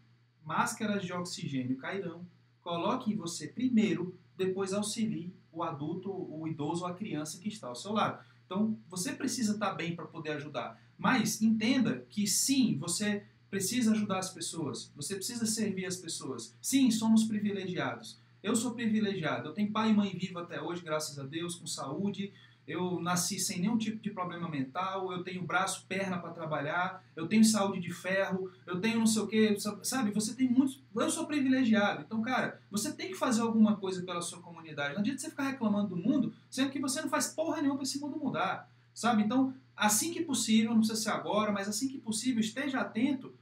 máscaras 0.43 1.03
de 1.03 1.13
oxigênio 1.13 1.77
cairão. 1.77 2.25
Coloque 2.61 3.13
em 3.13 3.15
você 3.15 3.47
primeiro, 3.47 4.17
depois 4.35 4.73
auxilie 4.73 5.35
o 5.51 5.61
adulto, 5.61 6.09
o 6.09 6.47
idoso 6.47 6.83
ou 6.83 6.89
a 6.89 6.95
criança 6.95 7.37
que 7.37 7.49
está 7.49 7.67
ao 7.67 7.75
seu 7.75 7.91
lado. 7.91 8.23
Então, 8.51 8.77
você 8.89 9.13
precisa 9.13 9.53
estar 9.53 9.71
bem 9.75 9.95
para 9.95 10.03
poder 10.03 10.31
ajudar. 10.31 10.77
Mas 10.97 11.41
entenda 11.41 12.05
que 12.09 12.27
sim, 12.27 12.77
você 12.77 13.23
precisa 13.49 13.93
ajudar 13.93 14.19
as 14.19 14.29
pessoas. 14.29 14.91
Você 14.93 15.15
precisa 15.15 15.45
servir 15.45 15.85
as 15.85 15.95
pessoas. 15.95 16.53
Sim, 16.61 16.91
somos 16.91 17.23
privilegiados. 17.23 18.19
Eu 18.43 18.53
sou 18.53 18.71
privilegiado. 18.71 19.47
Eu 19.47 19.53
tenho 19.53 19.71
pai 19.71 19.91
e 19.91 19.93
mãe 19.93 20.09
vivo 20.09 20.37
até 20.37 20.61
hoje, 20.61 20.83
graças 20.83 21.17
a 21.17 21.23
Deus, 21.23 21.55
com 21.55 21.65
saúde. 21.65 22.33
Eu 22.67 22.99
nasci 22.99 23.39
sem 23.39 23.61
nenhum 23.61 23.77
tipo 23.77 24.01
de 24.01 24.11
problema 24.11 24.49
mental. 24.49 25.13
Eu 25.13 25.23
tenho 25.23 25.43
braço, 25.43 25.85
perna 25.87 26.17
para 26.17 26.31
trabalhar. 26.31 27.01
Eu 27.15 27.27
tenho 27.27 27.45
saúde 27.45 27.79
de 27.79 27.93
ferro. 27.93 28.51
Eu 28.67 28.81
tenho 28.81 28.99
não 28.99 29.07
sei 29.07 29.21
o 29.21 29.27
quê. 29.27 29.55
Sabe? 29.81 30.11
Você 30.11 30.35
tem 30.35 30.49
muitos. 30.49 30.77
Eu 30.93 31.09
sou 31.09 31.25
privilegiado. 31.25 32.03
Então, 32.05 32.21
cara, 32.21 32.59
você 32.69 32.91
tem 32.91 33.07
que 33.07 33.15
fazer 33.15 33.41
alguma 33.43 33.77
coisa 33.77 34.03
pela 34.03 34.21
sua 34.21 34.41
comunidade. 34.41 34.93
Não 34.93 34.99
adianta 34.99 35.21
você 35.21 35.29
ficar 35.29 35.49
reclamando 35.49 35.95
do 35.95 35.95
mundo, 35.95 36.33
sendo 36.51 36.69
que 36.69 36.79
você 36.79 37.01
não 37.01 37.09
faz 37.09 37.29
porra 37.29 37.61
nenhuma 37.61 37.77
para 37.77 37.83
esse 37.83 37.99
mundo 37.99 38.19
mudar. 38.19 38.69
Sabe? 38.93 39.23
Então, 39.23 39.55
assim 39.75 40.11
que 40.11 40.21
possível, 40.21 40.71
não 40.71 40.79
precisa 40.79 41.01
ser 41.01 41.09
agora, 41.09 41.51
mas 41.51 41.67
assim 41.67 41.87
que 41.87 41.97
possível, 41.97 42.41
esteja 42.41 42.81
atento 42.81 43.33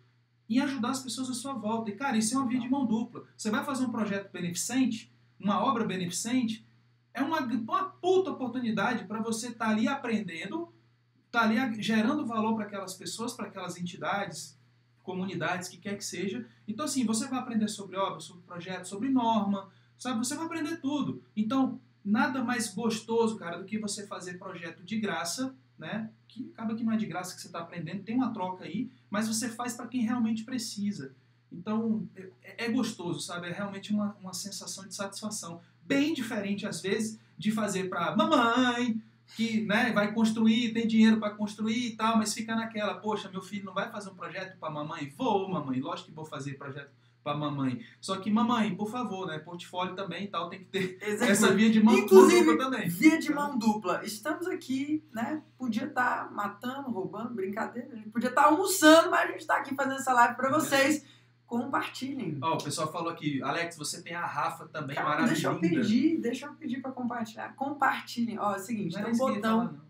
em 0.47 0.59
ajudar 0.59 0.91
as 0.91 1.01
pessoas 1.01 1.29
à 1.29 1.33
sua 1.33 1.53
volta. 1.53 1.89
E, 1.89 1.95
cara, 1.95 2.17
isso 2.17 2.35
é 2.35 2.37
uma 2.37 2.47
via 2.47 2.59
de 2.59 2.69
mão 2.69 2.85
dupla. 2.85 3.25
Você 3.35 3.49
vai 3.49 3.65
fazer 3.65 3.83
um 3.83 3.91
projeto 3.91 4.31
beneficente, 4.31 5.11
uma 5.39 5.63
obra 5.63 5.85
beneficente, 5.85 6.65
é 7.13 7.21
uma, 7.21 7.39
uma 7.39 7.85
puta 7.85 8.31
oportunidade 8.31 9.05
para 9.05 9.21
você 9.21 9.47
estar 9.47 9.65
tá 9.65 9.71
ali 9.71 9.87
aprendendo, 9.87 10.71
estar 11.25 11.41
tá 11.41 11.45
ali 11.45 11.81
gerando 11.81 12.25
valor 12.25 12.55
para 12.55 12.65
aquelas 12.65 12.93
pessoas, 12.93 13.33
para 13.33 13.47
aquelas 13.47 13.77
entidades, 13.77 14.57
comunidades, 15.01 15.67
que 15.67 15.77
quer 15.77 15.97
que 15.97 16.05
seja. 16.05 16.47
Então, 16.67 16.85
assim, 16.85 17.05
você 17.05 17.27
vai 17.27 17.39
aprender 17.39 17.67
sobre 17.67 17.97
obra, 17.97 18.19
sobre 18.19 18.43
projeto, 18.43 18.87
sobre 18.87 19.09
norma, 19.09 19.69
sabe? 19.97 20.19
Você 20.19 20.35
vai 20.35 20.45
aprender 20.45 20.77
tudo. 20.77 21.23
Então, 21.35 21.79
nada 22.03 22.43
mais 22.43 22.73
gostoso, 22.73 23.37
cara, 23.37 23.57
do 23.57 23.65
que 23.65 23.77
você 23.77 24.05
fazer 24.05 24.37
projeto 24.37 24.83
de 24.83 24.99
graça, 24.99 25.55
né? 25.77 26.09
Que 26.27 26.51
acaba 26.53 26.75
que 26.75 26.83
não 26.83 26.93
é 26.93 26.97
de 26.97 27.05
graça 27.05 27.35
que 27.35 27.41
você 27.41 27.47
está 27.47 27.59
aprendendo, 27.59 28.03
tem 28.03 28.15
uma 28.15 28.33
troca 28.33 28.65
aí, 28.65 28.89
mas 29.09 29.27
você 29.27 29.49
faz 29.49 29.73
para 29.73 29.87
quem 29.87 30.01
realmente 30.01 30.43
precisa. 30.43 31.13
Então, 31.51 32.07
é, 32.15 32.65
é, 32.65 32.69
gostoso, 32.69 33.19
sabe? 33.21 33.47
É 33.47 33.51
realmente 33.51 33.91
uma, 33.91 34.15
uma 34.21 34.33
sensação 34.33 34.87
de 34.87 34.93
satisfação. 34.93 35.61
Bem 35.83 36.13
diferente, 36.13 36.67
às 36.67 36.81
vezes, 36.81 37.19
de 37.37 37.51
fazer 37.51 37.89
para 37.89 38.15
mamãe, 38.15 39.01
que 39.35 39.61
né, 39.61 39.91
vai 39.91 40.13
construir, 40.13 40.73
tem 40.73 40.87
dinheiro 40.87 41.19
para 41.19 41.33
construir 41.33 41.87
e 41.87 41.95
tal, 41.95 42.17
mas 42.17 42.33
fica 42.33 42.55
naquela, 42.55 42.95
poxa, 42.95 43.29
meu 43.29 43.41
filho 43.41 43.65
não 43.65 43.73
vai 43.73 43.89
fazer 43.91 44.09
um 44.09 44.15
projeto 44.15 44.57
para 44.57 44.69
mamãe? 44.69 45.11
Vou, 45.15 45.49
mamãe, 45.49 45.79
lógico 45.79 46.09
que 46.09 46.15
vou 46.15 46.25
fazer 46.25 46.57
projeto 46.57 46.91
para 47.29 47.37
mamãe. 47.37 47.79
Só 48.01 48.17
que 48.17 48.31
mamãe, 48.31 48.75
por 48.75 48.89
favor, 48.89 49.27
né, 49.27 49.37
portfólio 49.39 49.95
também 49.95 50.25
e 50.25 50.27
tal, 50.27 50.49
tem 50.49 50.59
que 50.59 50.65
ter 50.65 50.97
Exatamente. 51.01 51.31
essa 51.31 51.53
via 51.53 51.69
de 51.69 51.83
mão 51.83 51.95
Inclusive, 51.95 52.45
dupla 52.45 52.65
também. 52.65 52.89
Via 52.89 53.19
de 53.19 53.33
mão 53.33 53.57
dupla. 53.57 54.01
Estamos 54.03 54.47
aqui, 54.47 55.03
né, 55.13 55.41
podia 55.57 55.85
estar 55.85 56.25
tá 56.25 56.31
matando, 56.31 56.89
roubando, 56.89 57.33
brincadeira, 57.33 57.89
podia 58.11 58.29
estar 58.29 58.43
tá 58.43 58.47
almoçando, 58.47 59.11
mas 59.11 59.21
a 59.21 59.31
gente 59.31 59.41
está 59.41 59.57
aqui 59.57 59.75
fazendo 59.75 59.99
essa 59.99 60.13
live 60.13 60.35
para 60.35 60.49
vocês. 60.57 61.03
É. 61.15 61.19
Compartilhem. 61.45 62.37
Ó, 62.43 62.51
oh, 62.51 62.55
o 62.57 62.63
pessoal 62.63 62.91
falou 62.91 63.09
aqui, 63.09 63.41
Alex, 63.41 63.75
você 63.75 64.03
tem 64.03 64.13
a 64.13 64.23
Rafa 64.23 64.67
também, 64.67 64.95
Cara, 64.95 65.09
maravilhosa. 65.09 65.59
Deixa 65.59 65.75
eu 65.75 65.81
pedir, 65.81 66.21
deixa 66.21 66.45
eu 66.45 66.53
pedir 66.53 66.79
para 66.79 66.91
compartilhar. 66.91 67.55
Compartilhem. 67.55 68.37
Ó, 68.37 68.53
é 68.53 68.57
o 68.57 68.59
seguinte, 68.59 68.95
não 68.95 69.05
tem 69.05 69.13
um 69.15 69.17
botão. 69.17 69.81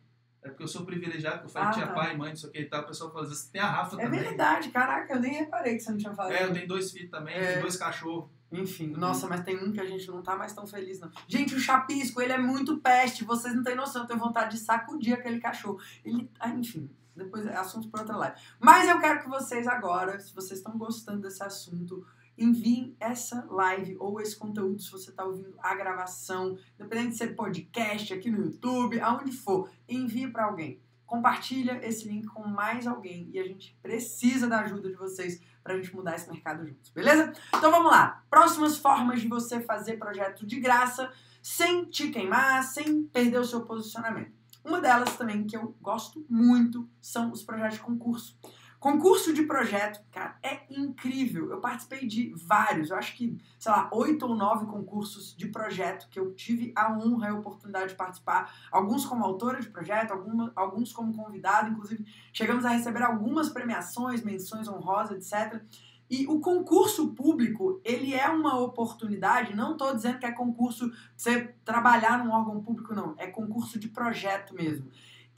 É 0.41 0.47
porque 0.47 0.63
eu 0.63 0.67
sou 0.67 0.85
privilegiado, 0.85 1.39
que 1.39 1.45
eu 1.45 1.49
falei 1.49 1.67
ah, 1.67 1.71
que 1.71 1.77
tinha 1.77 1.87
tá. 1.87 1.93
pai, 1.93 2.15
mãe, 2.15 2.29
não 2.29 2.37
sei 2.37 2.49
o 2.49 2.51
que 2.53 2.59
e 2.59 2.65
tal. 2.65 2.81
O 2.81 2.87
pessoal 2.87 3.11
fala, 3.11 3.27
você 3.27 3.51
tem 3.51 3.61
a 3.61 3.69
Rafa 3.69 3.95
é 3.97 4.05
também. 4.05 4.19
É 4.19 4.23
verdade, 4.23 4.69
caraca, 4.69 5.13
eu 5.13 5.19
nem 5.19 5.33
reparei 5.33 5.75
que 5.75 5.81
você 5.81 5.91
não 5.91 5.97
tinha 5.97 6.13
falado. 6.13 6.31
É, 6.31 6.45
eu 6.45 6.53
tenho 6.53 6.67
dois 6.67 6.91
filhos 6.91 7.11
também, 7.11 7.35
é... 7.35 7.59
dois 7.59 7.75
cachorros. 7.75 8.29
Enfim, 8.51 8.87
nossa, 8.97 9.27
mas 9.27 9.43
tem 9.43 9.57
um 9.63 9.71
que 9.71 9.79
a 9.79 9.85
gente 9.85 10.07
não 10.07 10.23
tá 10.23 10.35
mais 10.35 10.53
tão 10.53 10.65
feliz, 10.65 10.99
não. 10.99 11.11
Gente, 11.27 11.53
o 11.53 11.59
Chapisco, 11.59 12.19
ele 12.19 12.33
é 12.33 12.37
muito 12.37 12.77
peste, 12.79 13.23
vocês 13.23 13.53
não 13.53 13.63
têm 13.63 13.75
noção, 13.75 14.01
eu 14.01 14.07
tenho 14.07 14.19
vontade 14.19 14.57
de 14.57 14.63
sacudir 14.63 15.13
aquele 15.13 15.39
cachorro. 15.39 15.79
Ele, 16.03 16.27
ah, 16.39 16.49
enfim, 16.49 16.89
depois 17.15 17.45
é 17.45 17.55
assunto 17.55 17.89
para 17.89 18.01
outra 18.01 18.17
live. 18.17 18.37
Mas 18.59 18.89
eu 18.89 18.99
quero 18.99 19.21
que 19.21 19.29
vocês 19.29 19.67
agora, 19.67 20.19
se 20.19 20.33
vocês 20.33 20.59
estão 20.59 20.75
gostando 20.77 21.21
desse 21.21 21.43
assunto, 21.43 22.03
enviem 22.39 22.95
essa 22.99 23.45
live 23.49 23.97
ou 23.99 24.19
esse 24.21 24.35
conteúdo 24.35 24.81
se 24.81 24.91
você 24.91 25.09
está 25.09 25.23
ouvindo 25.25 25.53
a 25.59 25.75
gravação, 25.75 26.57
independente 26.79 27.09
de 27.09 27.17
ser 27.17 27.35
podcast, 27.35 28.13
aqui 28.13 28.31
no 28.31 28.45
YouTube, 28.45 28.99
aonde 29.01 29.31
for, 29.31 29.69
envie 29.87 30.27
para 30.27 30.45
alguém. 30.45 30.81
Compartilha 31.05 31.79
esse 31.85 32.07
link 32.07 32.27
com 32.27 32.47
mais 32.47 32.87
alguém 32.87 33.29
e 33.33 33.39
a 33.39 33.43
gente 33.43 33.77
precisa 33.81 34.47
da 34.47 34.59
ajuda 34.59 34.89
de 34.89 34.95
vocês 34.95 35.41
para 35.63 35.73
a 35.73 35.77
gente 35.77 35.93
mudar 35.95 36.15
esse 36.15 36.29
mercado 36.29 36.65
juntos, 36.65 36.89
beleza? 36.91 37.33
Então 37.55 37.71
vamos 37.71 37.91
lá. 37.91 38.23
Próximas 38.29 38.77
formas 38.77 39.21
de 39.21 39.27
você 39.27 39.59
fazer 39.59 39.97
projeto 39.97 40.45
de 40.45 40.59
graça 40.59 41.11
sem 41.41 41.85
te 41.85 42.09
queimar, 42.09 42.63
sem 42.63 43.03
perder 43.03 43.39
o 43.39 43.45
seu 43.45 43.65
posicionamento. 43.65 44.39
Uma 44.63 44.81
delas 44.81 45.15
também 45.15 45.45
que 45.45 45.57
eu 45.57 45.75
gosto 45.81 46.25
muito 46.29 46.87
são 47.01 47.31
os 47.31 47.41
projetos 47.41 47.77
de 47.77 47.83
concurso. 47.83 48.37
Concurso 48.79 49.33
de 49.33 49.43
projeto, 49.43 50.01
cara, 50.09 50.37
é 50.41 50.61
incrível. 50.69 51.51
Eu 51.51 51.59
participei 51.59 52.07
de 52.07 52.33
vários, 52.33 52.89
eu 52.89 52.95
acho 52.95 53.13
que, 53.17 53.37
sei 53.57 53.71
lá, 53.71 53.89
oito 53.91 54.25
ou 54.25 54.33
nove 54.33 54.65
concursos 54.67 55.35
de 55.35 55.47
projeto 55.47 56.07
que 56.09 56.17
eu 56.17 56.33
tive 56.33 56.71
a 56.73 56.89
honra 56.93 57.27
e 57.27 57.31
a 57.31 57.35
oportunidade 57.35 57.89
de 57.89 57.95
participar. 57.95 58.55
Alguns 58.71 59.05
como 59.05 59.25
autora 59.25 59.59
de 59.59 59.67
projeto, 59.67 60.11
alguma, 60.11 60.53
alguns 60.55 60.93
como 60.93 61.13
convidado, 61.13 61.69
inclusive 61.69 62.05
chegamos 62.31 62.63
a 62.63 62.69
receber 62.69 63.03
algumas 63.03 63.49
premiações, 63.49 64.23
menções 64.23 64.69
honrosas, 64.69 65.17
etc. 65.17 65.61
E 66.09 66.25
o 66.27 66.39
concurso 66.39 67.13
público, 67.13 67.81
ele 67.83 68.15
é 68.15 68.29
uma 68.29 68.57
oportunidade, 68.59 69.55
não 69.55 69.73
estou 69.73 69.93
dizendo 69.93 70.19
que 70.19 70.25
é 70.25 70.31
concurso 70.31 70.89
você 71.15 71.53
trabalhar 71.65 72.23
num 72.23 72.31
órgão 72.31 72.63
público, 72.63 72.95
não. 72.95 73.13
É 73.17 73.27
concurso 73.27 73.77
de 73.77 73.89
projeto 73.89 74.55
mesmo. 74.55 74.89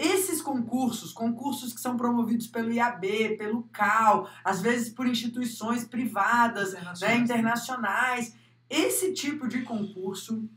Esses 0.04 0.42
concursos, 0.42 1.14
concursos 1.14 1.74
que 1.74 1.80
são 1.80 1.96
promovidos 1.96 2.48
pelo 2.48 2.72
IAB, 2.72 3.38
pelo 3.38 3.64
CAL, 3.72 4.28
às 4.44 4.60
vezes 4.60 4.90
por 4.90 5.06
instituições 5.06 5.84
privadas, 5.86 6.70
internacionais, 6.70 7.02
né, 7.02 7.24
internacionais 7.24 8.42
esse 8.72 9.12
tipo 9.12 9.50
de 9.50 9.64
concurso, 9.64 10.50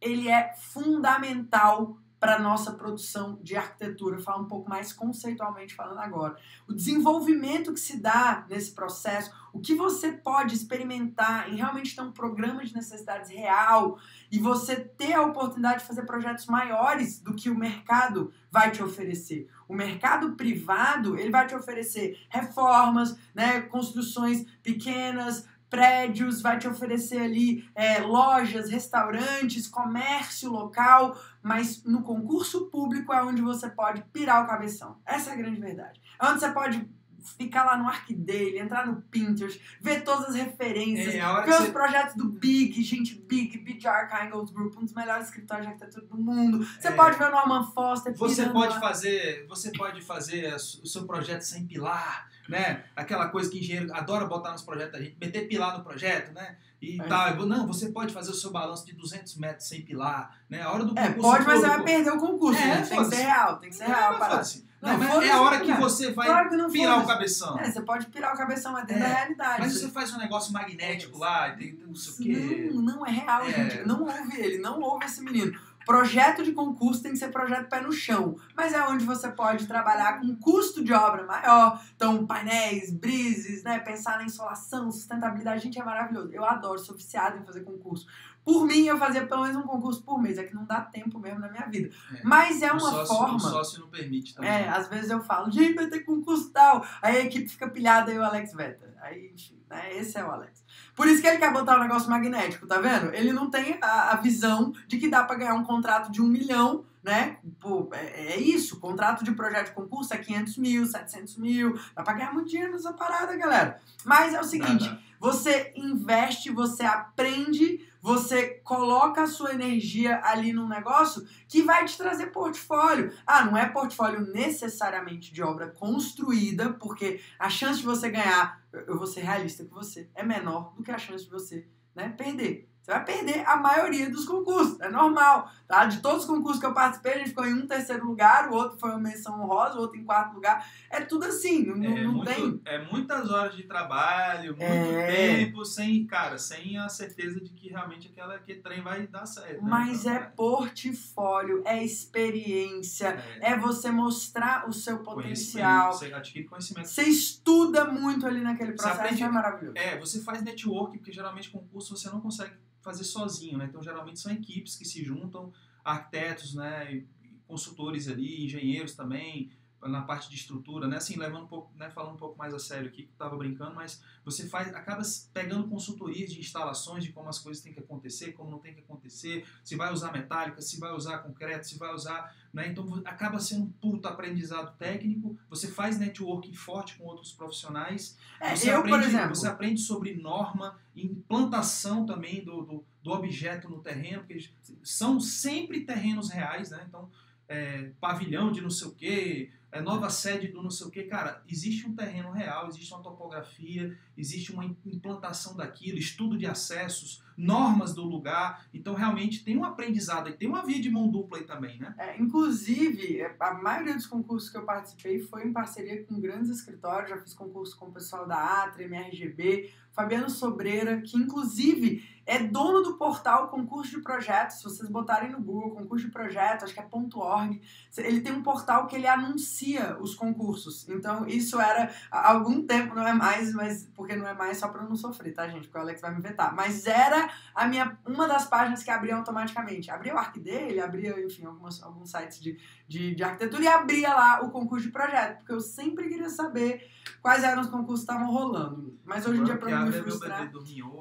ele 0.00 0.30
é 0.30 0.54
fundamental 0.56 1.98
para 2.20 2.38
nossa 2.38 2.72
produção 2.72 3.40
de 3.42 3.56
arquitetura. 3.56 4.20
Falar 4.20 4.42
um 4.42 4.46
pouco 4.46 4.68
mais 4.68 4.92
conceitualmente 4.92 5.74
falando 5.74 5.98
agora. 5.98 6.36
O 6.68 6.74
desenvolvimento 6.74 7.72
que 7.72 7.80
se 7.80 7.96
dá 7.96 8.44
nesse 8.48 8.72
processo, 8.72 9.32
o 9.54 9.58
que 9.58 9.74
você 9.74 10.12
pode 10.12 10.54
experimentar 10.54 11.50
em 11.50 11.56
realmente 11.56 11.96
ter 11.96 12.02
um 12.02 12.12
programa 12.12 12.62
de 12.62 12.74
necessidades 12.74 13.30
real 13.30 13.98
e 14.30 14.38
você 14.38 14.76
ter 14.76 15.14
a 15.14 15.22
oportunidade 15.22 15.80
de 15.80 15.86
fazer 15.86 16.04
projetos 16.04 16.46
maiores 16.46 17.20
do 17.20 17.34
que 17.34 17.48
o 17.48 17.58
mercado 17.58 18.30
vai 18.50 18.70
te 18.70 18.82
oferecer. 18.82 19.48
O 19.66 19.74
mercado 19.74 20.36
privado, 20.36 21.18
ele 21.18 21.30
vai 21.30 21.46
te 21.46 21.54
oferecer 21.54 22.20
reformas, 22.28 23.16
né, 23.34 23.62
construções 23.62 24.44
pequenas, 24.62 25.48
prédios, 25.70 26.42
vai 26.42 26.58
te 26.58 26.66
oferecer 26.66 27.22
ali 27.22 27.64
é, 27.76 28.00
lojas, 28.00 28.68
restaurantes, 28.68 29.68
comércio 29.68 30.50
local, 30.50 31.16
mas 31.42 31.84
no 31.84 32.02
concurso 32.02 32.66
público 32.66 33.12
é 33.12 33.22
onde 33.22 33.40
você 33.40 33.68
pode 33.68 34.02
pirar 34.12 34.44
o 34.44 34.46
cabeção. 34.46 34.98
Essa 35.06 35.30
é 35.30 35.32
a 35.34 35.36
grande 35.36 35.60
verdade. 35.60 36.00
É 36.20 36.26
onde 36.26 36.40
você 36.40 36.50
pode 36.50 36.88
ficar 37.36 37.64
lá 37.64 37.76
no 37.76 37.86
arc 37.86 38.14
dele, 38.14 38.58
entrar 38.58 38.86
no 38.86 39.02
Pinterest, 39.02 39.60
ver 39.80 40.02
todas 40.02 40.30
as 40.30 40.34
referências, 40.34 41.14
é, 41.14 41.42
ver 41.42 41.50
os 41.50 41.56
você... 41.56 41.70
projetos 41.72 42.16
do 42.16 42.28
Big, 42.28 42.82
gente, 42.82 43.14
Big, 43.14 43.58
Big 43.58 43.86
Archangels 43.86 44.50
Group, 44.50 44.76
um 44.78 44.84
dos 44.84 44.94
melhores 44.94 45.26
escritórios 45.26 45.66
de 45.66 45.72
arquitetura 45.72 46.06
do 46.06 46.16
mundo. 46.16 46.64
Você 46.64 46.88
é... 46.88 46.92
pode 46.92 47.18
ver 47.18 47.28
o 47.28 47.30
Norman 47.30 47.70
Foster. 47.72 48.16
Você 48.16 48.48
pode 48.48 48.74
lá. 48.74 48.80
fazer, 48.80 49.46
você 49.48 49.70
pode 49.72 50.00
fazer 50.00 50.54
o 50.54 50.86
seu 50.86 51.06
projeto 51.06 51.42
sem 51.42 51.66
pilar 51.66 52.30
né? 52.50 52.82
Aquela 52.96 53.28
coisa 53.28 53.48
que 53.48 53.60
engenheiro 53.60 53.94
adora 53.94 54.26
botar 54.26 54.50
nos 54.50 54.62
projetos 54.62 54.92
da 54.92 54.98
gente, 54.98 55.16
meter 55.20 55.46
pilar 55.46 55.78
no 55.78 55.84
projeto, 55.84 56.32
né? 56.32 56.56
E 56.80 57.00
é. 57.00 57.04
tal. 57.04 57.46
Não, 57.46 57.66
você 57.66 57.90
pode 57.90 58.12
fazer 58.12 58.30
o 58.30 58.34
seu 58.34 58.50
balanço 58.50 58.86
de 58.86 58.94
200 58.94 59.36
metros 59.36 59.68
sem 59.68 59.82
pilar, 59.82 60.38
né? 60.48 60.62
A 60.62 60.72
hora 60.72 60.84
do 60.84 60.94
concurso. 60.94 61.10
É, 61.10 61.20
pode, 61.20 61.46
mas 61.46 61.60
você 61.60 61.66
vai 61.66 61.82
perder 61.82 62.10
o 62.10 62.18
concurso, 62.18 62.60
é, 62.60 62.66
né? 62.66 62.86
Tem 62.86 62.98
que 62.98 63.04
ser 63.04 63.22
real, 63.22 63.56
tem 63.58 63.70
que 63.70 63.76
ser 63.76 63.84
real. 63.84 64.18
Para... 64.18 64.42
Não, 64.80 64.96
não 64.96 65.22
é 65.22 65.30
a 65.30 65.42
hora 65.42 65.60
que 65.60 65.72
você 65.74 66.10
vai 66.10 66.26
claro 66.26 66.70
pirar 66.70 67.04
o 67.04 67.06
cabeção. 67.06 67.58
É, 67.58 67.70
você 67.70 67.82
pode 67.82 68.06
pirar 68.06 68.34
o 68.34 68.36
cabeção, 68.36 68.72
mas 68.72 68.86
dentro 68.86 69.02
é, 69.04 69.08
da 69.08 69.14
realidade. 69.14 69.60
Mas 69.60 69.74
você 69.74 69.88
faz 69.90 70.12
um 70.14 70.18
negócio 70.18 70.52
magnético 70.54 71.18
lá, 71.18 71.50
tem 71.50 71.78
não 71.86 71.94
sei 71.94 72.12
o 72.12 72.16
quê. 72.16 72.70
Não, 72.72 72.82
não 72.82 73.06
é 73.06 73.10
real, 73.10 73.42
é. 73.44 73.52
gente. 73.52 73.86
Não 73.86 74.02
ouve 74.02 74.40
ele, 74.40 74.58
não 74.58 74.80
ouve 74.80 75.04
esse 75.04 75.22
menino. 75.22 75.52
Projeto 75.90 76.44
de 76.44 76.52
concurso 76.52 77.02
tem 77.02 77.10
que 77.10 77.18
ser 77.18 77.32
projeto 77.32 77.68
pé 77.68 77.80
no 77.80 77.90
chão, 77.90 78.36
mas 78.56 78.72
é 78.72 78.80
onde 78.86 79.04
você 79.04 79.28
pode 79.28 79.66
trabalhar 79.66 80.20
com 80.20 80.36
custo 80.36 80.84
de 80.84 80.92
obra 80.92 81.26
maior. 81.26 81.82
Então, 81.96 82.24
painéis, 82.28 82.92
brises, 82.92 83.64
né? 83.64 83.80
Pensar 83.80 84.18
na 84.18 84.24
insolação, 84.24 84.92
sustentabilidade. 84.92 85.64
Gente, 85.64 85.80
é 85.80 85.82
maravilhoso. 85.82 86.30
Eu 86.30 86.44
adoro, 86.44 86.78
sou 86.78 86.94
viciada 86.94 87.38
em 87.38 87.44
fazer 87.44 87.62
concurso. 87.62 88.06
Por 88.44 88.64
mim, 88.68 88.84
eu 88.84 88.96
fazia 88.98 89.26
pelo 89.26 89.42
menos 89.42 89.56
um 89.56 89.66
concurso 89.66 90.00
por 90.04 90.22
mês. 90.22 90.38
É 90.38 90.44
que 90.44 90.54
não 90.54 90.64
dá 90.64 90.80
tempo 90.80 91.18
mesmo 91.18 91.40
na 91.40 91.48
minha 91.48 91.66
vida. 91.66 91.90
É. 92.14 92.22
Mas 92.22 92.62
é 92.62 92.70
uma 92.70 92.78
sócio, 92.78 93.06
forma. 93.06 93.34
O 93.34 93.40
sócio 93.40 93.80
não 93.80 93.88
permite 93.88 94.32
também. 94.32 94.48
É, 94.48 94.68
às 94.68 94.86
vezes 94.86 95.10
eu 95.10 95.20
falo, 95.20 95.50
gente, 95.50 95.74
vai 95.74 95.88
ter 95.88 96.04
concurso 96.04 96.52
tal. 96.52 96.86
Aí 97.02 97.16
a 97.16 97.24
equipe 97.24 97.48
fica 97.48 97.68
pilhada 97.68 98.12
e 98.12 98.18
o 98.18 98.22
Alex 98.22 98.52
Veta. 98.52 98.89
Aí, 99.00 99.32
enfim, 99.34 99.58
né? 99.68 99.96
Esse 99.96 100.18
é 100.18 100.24
o 100.24 100.30
Alex. 100.30 100.62
Por 100.94 101.06
isso 101.08 101.22
que 101.22 101.28
ele 101.28 101.38
quer 101.38 101.52
botar 101.52 101.76
o 101.76 101.82
negócio 101.82 102.10
magnético, 102.10 102.66
tá 102.66 102.78
vendo? 102.78 103.14
Ele 103.14 103.32
não 103.32 103.50
tem 103.50 103.78
a, 103.80 104.12
a 104.12 104.16
visão 104.16 104.72
de 104.86 104.98
que 104.98 105.08
dá 105.08 105.24
pra 105.24 105.36
ganhar 105.36 105.54
um 105.54 105.64
contrato 105.64 106.12
de 106.12 106.20
um 106.20 106.26
milhão, 106.26 106.84
né? 107.02 107.38
Pô, 107.58 107.88
é, 107.92 108.34
é 108.34 108.40
isso. 108.40 108.78
Contrato 108.78 109.24
de 109.24 109.32
projeto 109.32 109.68
de 109.68 109.72
concurso 109.72 110.12
é 110.12 110.18
500 110.18 110.58
mil, 110.58 110.86
700 110.86 111.36
mil. 111.38 111.80
Dá 111.94 112.02
pra 112.02 112.12
ganhar 112.12 112.32
muito 112.32 112.50
dinheiro 112.50 112.72
nessa 112.72 112.92
parada, 112.92 113.34
galera. 113.36 113.80
Mas 114.04 114.34
é 114.34 114.40
o 114.40 114.44
seguinte, 114.44 114.88
dá. 114.88 114.98
você 115.18 115.72
investe, 115.74 116.50
você 116.50 116.84
aprende, 116.84 117.89
você 118.00 118.60
coloca 118.64 119.22
a 119.22 119.26
sua 119.26 119.52
energia 119.52 120.20
ali 120.24 120.52
num 120.52 120.68
negócio 120.68 121.26
que 121.46 121.62
vai 121.62 121.84
te 121.84 121.96
trazer 121.96 122.26
portfólio. 122.28 123.12
Ah, 123.26 123.44
não 123.44 123.56
é 123.56 123.68
portfólio 123.68 124.20
necessariamente 124.20 125.32
de 125.32 125.42
obra 125.42 125.68
construída, 125.68 126.72
porque 126.72 127.20
a 127.38 127.50
chance 127.50 127.80
de 127.80 127.86
você 127.86 128.08
ganhar, 128.08 128.62
eu 128.72 128.96
vou 128.96 129.06
ser 129.06 129.20
realista 129.20 129.64
com 129.64 129.74
você, 129.74 130.08
é 130.14 130.22
menor 130.22 130.72
do 130.74 130.82
que 130.82 130.90
a 130.90 130.98
chance 130.98 131.24
de 131.24 131.30
você 131.30 131.66
né, 131.94 132.08
perder. 132.16 132.69
Você 132.82 132.92
vai 132.92 133.04
perder 133.04 133.46
a 133.46 133.56
maioria 133.58 134.08
dos 134.08 134.24
concursos, 134.24 134.80
é 134.80 134.88
normal, 134.88 135.50
tá? 135.68 135.84
De 135.84 136.00
todos 136.00 136.22
os 136.22 136.26
concursos 136.26 136.58
que 136.58 136.64
eu 136.66 136.72
participei, 136.72 137.12
a 137.12 137.18
gente 137.18 137.28
ficou 137.28 137.44
em 137.46 137.52
um 137.52 137.66
terceiro 137.66 138.06
lugar, 138.06 138.48
o 138.48 138.54
outro 138.54 138.78
foi 138.78 138.88
uma 138.90 138.98
menção 138.98 139.38
honrosa, 139.38 139.76
o 139.76 139.82
outro 139.82 139.98
em 139.98 140.04
quarto 140.04 140.34
lugar. 140.34 140.66
É 140.88 141.02
tudo 141.02 141.26
assim, 141.26 141.66
não, 141.66 141.74
É, 141.96 142.02
não 142.04 142.12
muito- 142.14 142.32
tem. 142.34 142.60
é 142.64 142.78
muitas 142.90 143.30
horas 143.30 143.54
de 143.54 143.64
trabalho, 143.64 144.52
muito 144.56 144.62
É. 144.62 145.06
tempo, 145.36 145.62
sem, 145.64 146.06
cara, 146.06 146.38
sem 146.38 146.78
a 146.78 146.88
certeza 146.88 147.38
de 147.38 147.50
que 147.50 147.68
realmente 147.68 148.08
aquela, 148.08 148.34
aquele 148.36 148.60
trem 148.60 148.82
vai 148.82 149.06
dar 149.06 149.26
certo. 149.26 149.62
né? 149.62 149.68
Mas 149.70 150.00
Então, 150.06 150.12
é 150.14 150.18
portfólio, 150.20 151.62
é 151.66 151.84
experiência, 151.84 153.08
é, 153.40 153.52
é 153.52 153.58
você 153.58 153.90
mostrar 153.90 154.66
o 154.68 154.72
seu 154.72 155.00
potencial. 155.00 155.92
Você 155.92 156.12
adquire 156.12 156.46
conhecimento. 156.46 156.88
Você 156.88 157.02
estuda 157.02 157.84
muito 157.84 158.26
ali 158.26 158.40
naquele 158.40 158.72
processo, 158.72 159.00
aprende- 159.00 159.22
é 159.22 159.28
maravilhoso. 159.28 159.76
É, 159.76 159.98
você 159.98 160.20
faz 160.22 160.42
network, 160.42 160.96
porque 160.98 161.12
geralmente 161.12 161.50
concurso 161.50 161.94
você 161.96 162.08
não 162.08 162.20
consegue 162.20 162.54
fazer 162.82 163.04
sozinho, 163.04 163.58
né? 163.58 163.66
Então 163.68 163.82
geralmente 163.82 164.20
são 164.20 164.32
equipes 164.32 164.76
que 164.76 164.84
se 164.84 165.04
juntam, 165.04 165.52
arquitetos, 165.84 166.54
né? 166.54 167.04
consultores 167.50 168.06
ali, 168.06 168.44
engenheiros 168.44 168.94
também, 168.94 169.50
na 169.82 170.02
parte 170.02 170.28
de 170.28 170.36
estrutura, 170.36 170.86
né? 170.86 170.98
Assim, 170.98 171.16
levando 171.16 171.44
um 171.44 171.48
pouco, 171.48 171.72
né? 171.74 171.90
Falando 171.90 172.14
um 172.14 172.18
pouco 172.18 172.38
mais 172.38 172.52
a 172.52 172.58
sério 172.58 172.88
aqui, 172.88 173.04
que 173.04 173.12
eu 173.12 173.16
tava 173.16 173.36
brincando, 173.36 173.74
mas 173.74 174.02
você 174.22 174.46
faz, 174.46 174.68
acaba 174.74 175.02
pegando 175.32 175.68
consultorias 175.68 176.30
de 176.30 176.38
instalações 176.38 177.02
de 177.02 177.12
como 177.12 177.28
as 177.28 177.38
coisas 177.38 177.62
têm 177.62 177.72
que 177.72 177.80
acontecer, 177.80 178.32
como 178.32 178.50
não 178.50 178.58
tem 178.58 178.74
que 178.74 178.80
acontecer, 178.80 179.46
se 179.64 179.76
vai 179.76 179.90
usar 179.90 180.12
metálica, 180.12 180.60
se 180.60 180.78
vai 180.78 180.92
usar 180.92 181.18
concreto, 181.18 181.66
se 181.66 181.78
vai 181.78 181.94
usar, 181.94 182.34
né? 182.52 182.68
Então 182.68 183.00
acaba 183.06 183.40
sendo 183.40 183.64
um 183.64 183.72
puta 183.72 184.10
aprendizado 184.10 184.76
técnico, 184.76 185.38
você 185.48 185.66
faz 185.66 185.98
networking 185.98 186.54
forte 186.54 186.96
com 186.98 187.04
outros 187.04 187.32
profissionais, 187.32 188.18
É, 188.38 188.54
você, 188.54 188.70
eu, 188.70 188.80
aprende, 188.80 188.98
por 188.98 189.08
exemplo, 189.08 189.34
você 189.34 189.48
aprende 189.48 189.80
sobre 189.80 190.14
norma, 190.14 190.78
implantação 191.06 192.04
também 192.06 192.44
do, 192.44 192.62
do, 192.62 192.84
do 193.02 193.10
objeto 193.12 193.68
no 193.68 193.80
terreno, 193.80 194.24
porque 194.24 194.48
são 194.82 195.20
sempre 195.20 195.84
terrenos 195.84 196.30
reais, 196.30 196.70
né? 196.70 196.84
Então, 196.88 197.10
é, 197.48 197.90
pavilhão 198.00 198.52
de 198.52 198.60
não 198.60 198.70
sei 198.70 198.88
o 198.88 198.92
quê, 198.94 199.50
é, 199.72 199.80
nova 199.80 200.08
sede 200.10 200.48
do 200.48 200.62
não 200.62 200.70
sei 200.70 200.86
o 200.86 200.90
quê. 200.90 201.04
Cara, 201.04 201.42
existe 201.48 201.86
um 201.86 201.94
terreno 201.94 202.30
real, 202.30 202.68
existe 202.68 202.92
uma 202.92 203.02
topografia, 203.02 203.96
existe 204.16 204.52
uma 204.52 204.64
im- 204.64 204.76
implantação 204.86 205.56
daquilo, 205.56 205.98
estudo 205.98 206.36
de 206.38 206.46
acessos, 206.46 207.22
normas 207.40 207.94
do 207.94 208.04
lugar. 208.04 208.66
Então, 208.72 208.94
realmente, 208.94 209.42
tem 209.42 209.56
um 209.56 209.64
aprendizado 209.64 210.26
aí, 210.26 210.34
tem 210.34 210.48
uma 210.48 210.64
via 210.64 210.80
de 210.80 210.90
mão 210.90 211.08
dupla 211.08 211.38
aí 211.38 211.44
também, 211.44 211.78
né? 211.78 211.94
É, 211.96 212.20
inclusive, 212.20 213.20
é, 213.20 213.34
a 213.40 213.54
maioria 213.54 213.94
dos 213.94 214.06
concursos 214.06 214.50
que 214.50 214.58
eu 214.58 214.64
participei 214.64 215.20
foi 215.20 215.46
em 215.46 215.52
parceria 215.52 216.04
com 216.04 216.20
grandes 216.20 216.50
escritórios. 216.50 217.10
Já 217.10 217.18
fiz 217.18 217.32
concurso 217.32 217.76
com 217.78 217.86
o 217.86 217.92
pessoal 217.92 218.26
da 218.26 218.62
Atra, 218.62 218.82
MRGB, 218.82 219.70
Fabiano 219.92 220.30
Sobreira, 220.30 221.00
que 221.00 221.16
inclusive 221.16 222.04
é 222.26 222.38
dono 222.38 222.80
do 222.80 222.96
portal 222.96 223.48
Concurso 223.48 223.90
de 223.90 224.02
Projetos. 224.02 224.58
Se 224.58 224.64
vocês 224.64 224.88
botarem 224.88 225.30
no 225.30 225.40
Google 225.40 225.72
Concurso 225.72 226.06
de 226.06 226.12
Projetos, 226.12 226.64
acho 226.64 226.74
que 226.74 226.78
é 226.78 226.88
.org, 226.92 227.60
ele 227.98 228.20
tem 228.20 228.32
um 228.32 228.42
portal 228.42 228.86
que 228.86 228.94
ele 228.94 229.08
anuncia 229.08 229.98
os 230.00 230.14
concursos. 230.14 230.88
Então, 230.88 231.26
isso 231.26 231.60
era 231.60 231.92
há 232.10 232.30
algum 232.30 232.64
tempo, 232.64 232.94
não 232.94 233.06
é 233.06 233.12
mais, 233.12 233.52
mas 233.52 233.90
porque 233.96 234.14
não 234.14 234.28
é 234.28 234.32
mais 234.32 234.58
só 234.58 234.68
para 234.68 234.82
eu 234.82 234.88
não 234.88 234.94
sofrer, 234.94 235.34
tá, 235.34 235.48
gente? 235.48 235.66
Porque 235.66 235.78
o 235.78 235.80
Alex 235.80 236.00
vai 236.00 236.14
me 236.14 236.20
vetar. 236.20 236.54
Mas 236.54 236.86
era 236.86 237.29
a 237.54 237.66
minha, 237.66 237.98
uma 238.06 238.26
das 238.26 238.46
páginas 238.46 238.82
que 238.82 238.90
abria 238.90 239.16
automaticamente. 239.16 239.90
Abria 239.90 240.14
o 240.14 240.18
arc 240.18 240.38
dele, 240.38 240.80
abria, 240.80 241.18
enfim, 241.24 241.44
algumas, 241.44 241.82
alguns 241.82 242.10
sites 242.10 242.40
de, 242.40 242.58
de, 242.88 243.14
de 243.14 243.22
arquitetura 243.22 243.62
e 243.62 243.68
abria 243.68 244.14
lá 244.14 244.40
o 244.42 244.50
concurso 244.50 244.86
de 244.86 244.92
projeto, 244.92 245.38
porque 245.38 245.52
eu 245.52 245.60
sempre 245.60 246.08
queria 246.08 246.30
saber 246.30 246.88
quais 247.20 247.42
eram 247.44 247.62
os 247.62 247.68
concursos 247.68 248.04
que 248.04 248.12
estavam 248.12 248.32
rolando. 248.32 248.98
Mas 249.04 249.26
hoje 249.26 249.40
em 249.40 249.44
dia, 249.44 249.56
pra 249.56 249.70
não 249.70 249.86
me 249.86 249.92
frustrar. 249.92 250.50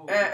É. 0.09 0.31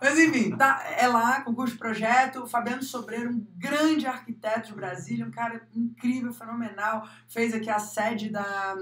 é- 0.00 0.04
Mas 0.04 0.18
enfim, 0.18 0.56
tá, 0.56 0.82
é 0.96 1.06
lá, 1.06 1.40
concurso 1.42 1.72
de 1.74 1.78
projeto. 1.78 2.40
O 2.42 2.46
Fabiano 2.46 2.82
Sobreiro, 2.82 3.30
um 3.30 3.46
grande 3.56 4.06
arquiteto 4.06 4.68
de 4.68 4.74
Brasília, 4.74 5.26
um 5.26 5.30
cara 5.30 5.66
incrível, 5.74 6.32
fenomenal. 6.32 7.06
Fez 7.28 7.54
aqui 7.54 7.68
a 7.70 7.78
sede 7.78 8.30
da, 8.30 8.74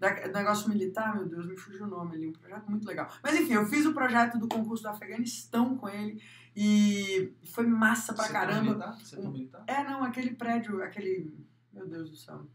da 0.00 0.10
do 0.26 0.32
negócio 0.32 0.68
militar, 0.68 1.14
meu 1.16 1.26
Deus, 1.26 1.46
me 1.46 1.56
fugiu 1.56 1.84
o 1.84 1.88
nome 1.88 2.16
ali, 2.16 2.28
um 2.28 2.32
projeto 2.32 2.70
muito 2.70 2.86
legal. 2.86 3.08
Mas 3.22 3.34
enfim, 3.36 3.54
eu 3.54 3.66
fiz 3.66 3.86
o 3.86 3.94
projeto 3.94 4.38
do 4.38 4.48
concurso 4.48 4.82
do 4.82 4.88
Afeganistão 4.88 5.76
com 5.76 5.88
ele 5.88 6.22
e 6.56 7.32
foi 7.52 7.66
massa 7.66 8.12
pra 8.12 8.24
Setor 8.24 8.40
caramba. 8.40 8.62
militar? 8.62 8.96
Setor 8.98 9.30
militar? 9.32 9.64
É, 9.66 9.82
não, 9.84 10.02
aquele 10.04 10.30
prédio, 10.34 10.82
aquele. 10.82 11.34
Meu 11.72 11.88
Deus 11.88 12.10
do 12.10 12.16
céu. 12.16 12.46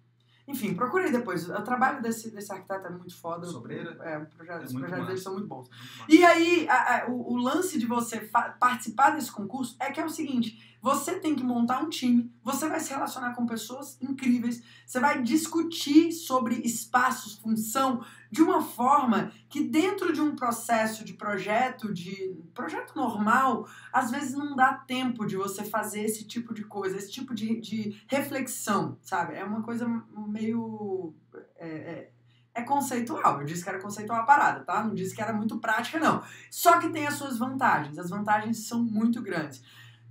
Enfim, 0.50 0.74
procurei 0.74 1.12
depois. 1.12 1.48
O 1.48 1.62
trabalho 1.62 2.02
desse, 2.02 2.32
desse 2.32 2.52
arquiteto 2.52 2.88
é 2.88 2.90
muito 2.90 3.16
foda. 3.16 3.46
Sobreira? 3.46 3.96
É, 4.02 4.20
projeto, 4.20 4.62
É 4.64 4.66
os 4.66 4.74
projetos 4.74 5.06
deles 5.08 5.22
são 5.24 5.34
muito 5.34 5.48
bons. 5.48 5.70
Muito. 6.00 6.12
E 6.14 6.26
aí, 6.26 6.68
a- 6.68 7.04
a- 7.06 7.08
o, 7.08 7.34
o 7.34 7.38
lance 7.38 7.78
de 7.78 7.86
você 7.86 8.20
participar 8.60 9.12
desse 9.12 9.32
concurso 9.32 9.76
é 9.80 9.92
que 9.92 10.00
é 10.00 10.06
o 10.06 10.10
seguinte: 10.10 10.78
você 10.82 11.20
tem 11.20 11.36
que 11.36 11.44
montar 11.44 11.82
um 11.84 11.90
time, 11.90 12.32
você 12.44 12.70
vai 12.70 12.80
se 12.80 12.90
relacionar 12.92 13.34
com 13.34 13.46
pessoas 13.46 13.98
incríveis, 14.02 14.64
você 14.86 15.00
vai 15.00 15.22
discutir 15.22 16.12
sobre 16.12 16.56
espaços, 16.56 17.36
função, 17.36 18.04
de 18.32 18.42
uma 18.42 18.62
forma 18.62 19.32
que 19.50 19.64
dentro 19.64 20.14
de 20.14 20.22
um 20.22 20.36
processo 20.36 21.04
de 21.04 21.14
projeto, 21.14 21.94
de 21.94 22.36
projeto 22.54 22.96
normal, 22.96 23.68
às 23.92 24.10
vezes 24.12 24.34
não 24.34 24.56
dá 24.56 24.74
tempo 24.74 25.26
de 25.26 25.36
você 25.36 25.64
fazer 25.64 26.04
esse 26.04 26.26
tipo 26.26 26.54
de 26.54 26.64
coisa, 26.64 26.96
esse 26.98 27.12
tipo 27.12 27.34
de, 27.36 27.60
de 27.60 28.02
reflexão, 28.08 28.98
sabe? 29.02 29.36
É 29.36 29.44
uma 29.44 29.62
coisa 29.64 29.86
meio. 30.28 31.14
é- 31.58 31.68
é- 31.68 32.12
é 32.52 32.62
conceitual. 32.64 33.40
Eu 33.40 33.46
disse 33.46 33.64
que 33.64 33.70
era 33.70 33.80
conceitual 33.80 34.20
a 34.20 34.24
parada, 34.24 34.62
tá? 34.66 34.84
Não 34.84 34.94
disse 34.94 35.16
que 35.16 35.22
era 35.22 35.32
muito 35.32 35.60
prática, 35.60 36.00
não. 36.00 36.22
Só 36.52 36.78
que 36.80 36.90
tem 36.90 37.06
as 37.08 37.14
suas 37.14 37.38
vantagens. 37.38 37.98
As 37.98 38.10
vantagens 38.10 38.68
são 38.68 38.84
muito 38.84 39.22
grandes. 39.22 39.62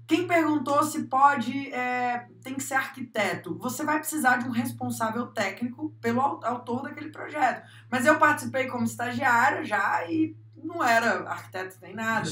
Quem 0.08 0.26
perguntou 0.26 0.82
se 0.84 1.04
pode, 1.04 1.70
é, 1.72 2.26
tem 2.42 2.54
que 2.54 2.62
ser 2.62 2.74
arquiteto, 2.74 3.58
você 3.58 3.84
vai 3.84 3.98
precisar 3.98 4.38
de 4.38 4.48
um 4.48 4.52
responsável 4.52 5.26
técnico 5.26 5.90
pelo 6.00 6.20
au- 6.22 6.40
autor 6.44 6.82
daquele 6.82 7.10
projeto. 7.10 7.62
Mas 7.90 8.06
eu 8.06 8.18
participei 8.18 8.68
como 8.68 8.84
estagiária 8.84 9.62
já 9.64 10.04
e 10.10 10.34
não 10.62 10.82
era 10.82 11.28
arquiteto 11.28 11.76
nem 11.82 11.94
nada. 11.94 12.28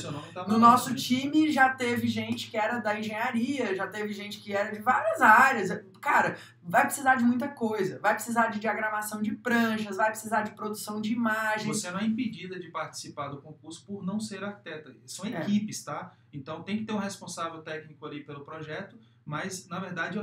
No 0.47 0.59
nosso 0.59 0.95
time 0.95 1.51
já 1.51 1.71
teve 1.71 2.07
gente 2.09 2.51
que 2.51 2.57
era 2.57 2.79
da 2.79 2.99
engenharia, 2.99 3.75
já 3.75 3.87
teve 3.87 4.13
gente 4.13 4.39
que 4.41 4.53
era 4.53 4.71
de 4.73 4.81
várias 4.81 5.21
áreas. 5.21 5.71
Cara, 6.01 6.37
vai 6.63 6.85
precisar 6.85 7.17
de 7.17 7.25
muita 7.25 7.49
coisa. 7.49 7.99
Vai 8.01 8.15
precisar 8.15 8.49
de 8.49 8.59
diagramação 8.59 9.21
de 9.23 9.33
pranchas, 9.35 9.97
vai 9.97 10.11
precisar 10.11 10.43
de 10.43 10.53
produção 10.53 11.01
de 11.01 11.13
imagens. 11.13 11.67
Você 11.81 11.91
não 11.91 12.01
é 12.01 12.05
impedida 12.05 12.59
de 12.59 12.69
participar 12.71 13.29
do 13.29 13.41
concurso 13.41 13.85
por 13.85 14.05
não 14.05 14.21
ser 14.21 14.43
arquiteta. 14.45 14.95
São 15.07 15.25
É. 15.27 15.41
equipes, 15.41 15.83
tá? 15.85 16.13
Então 16.33 16.63
tem 16.63 16.79
que 16.79 16.85
ter 16.85 16.93
um 16.93 16.99
responsável 16.99 17.63
técnico 17.63 18.05
ali 18.07 18.23
pelo 18.23 18.45
projeto, 18.45 18.99
mas 19.25 19.67
na 19.69 19.79
verdade 19.79 20.19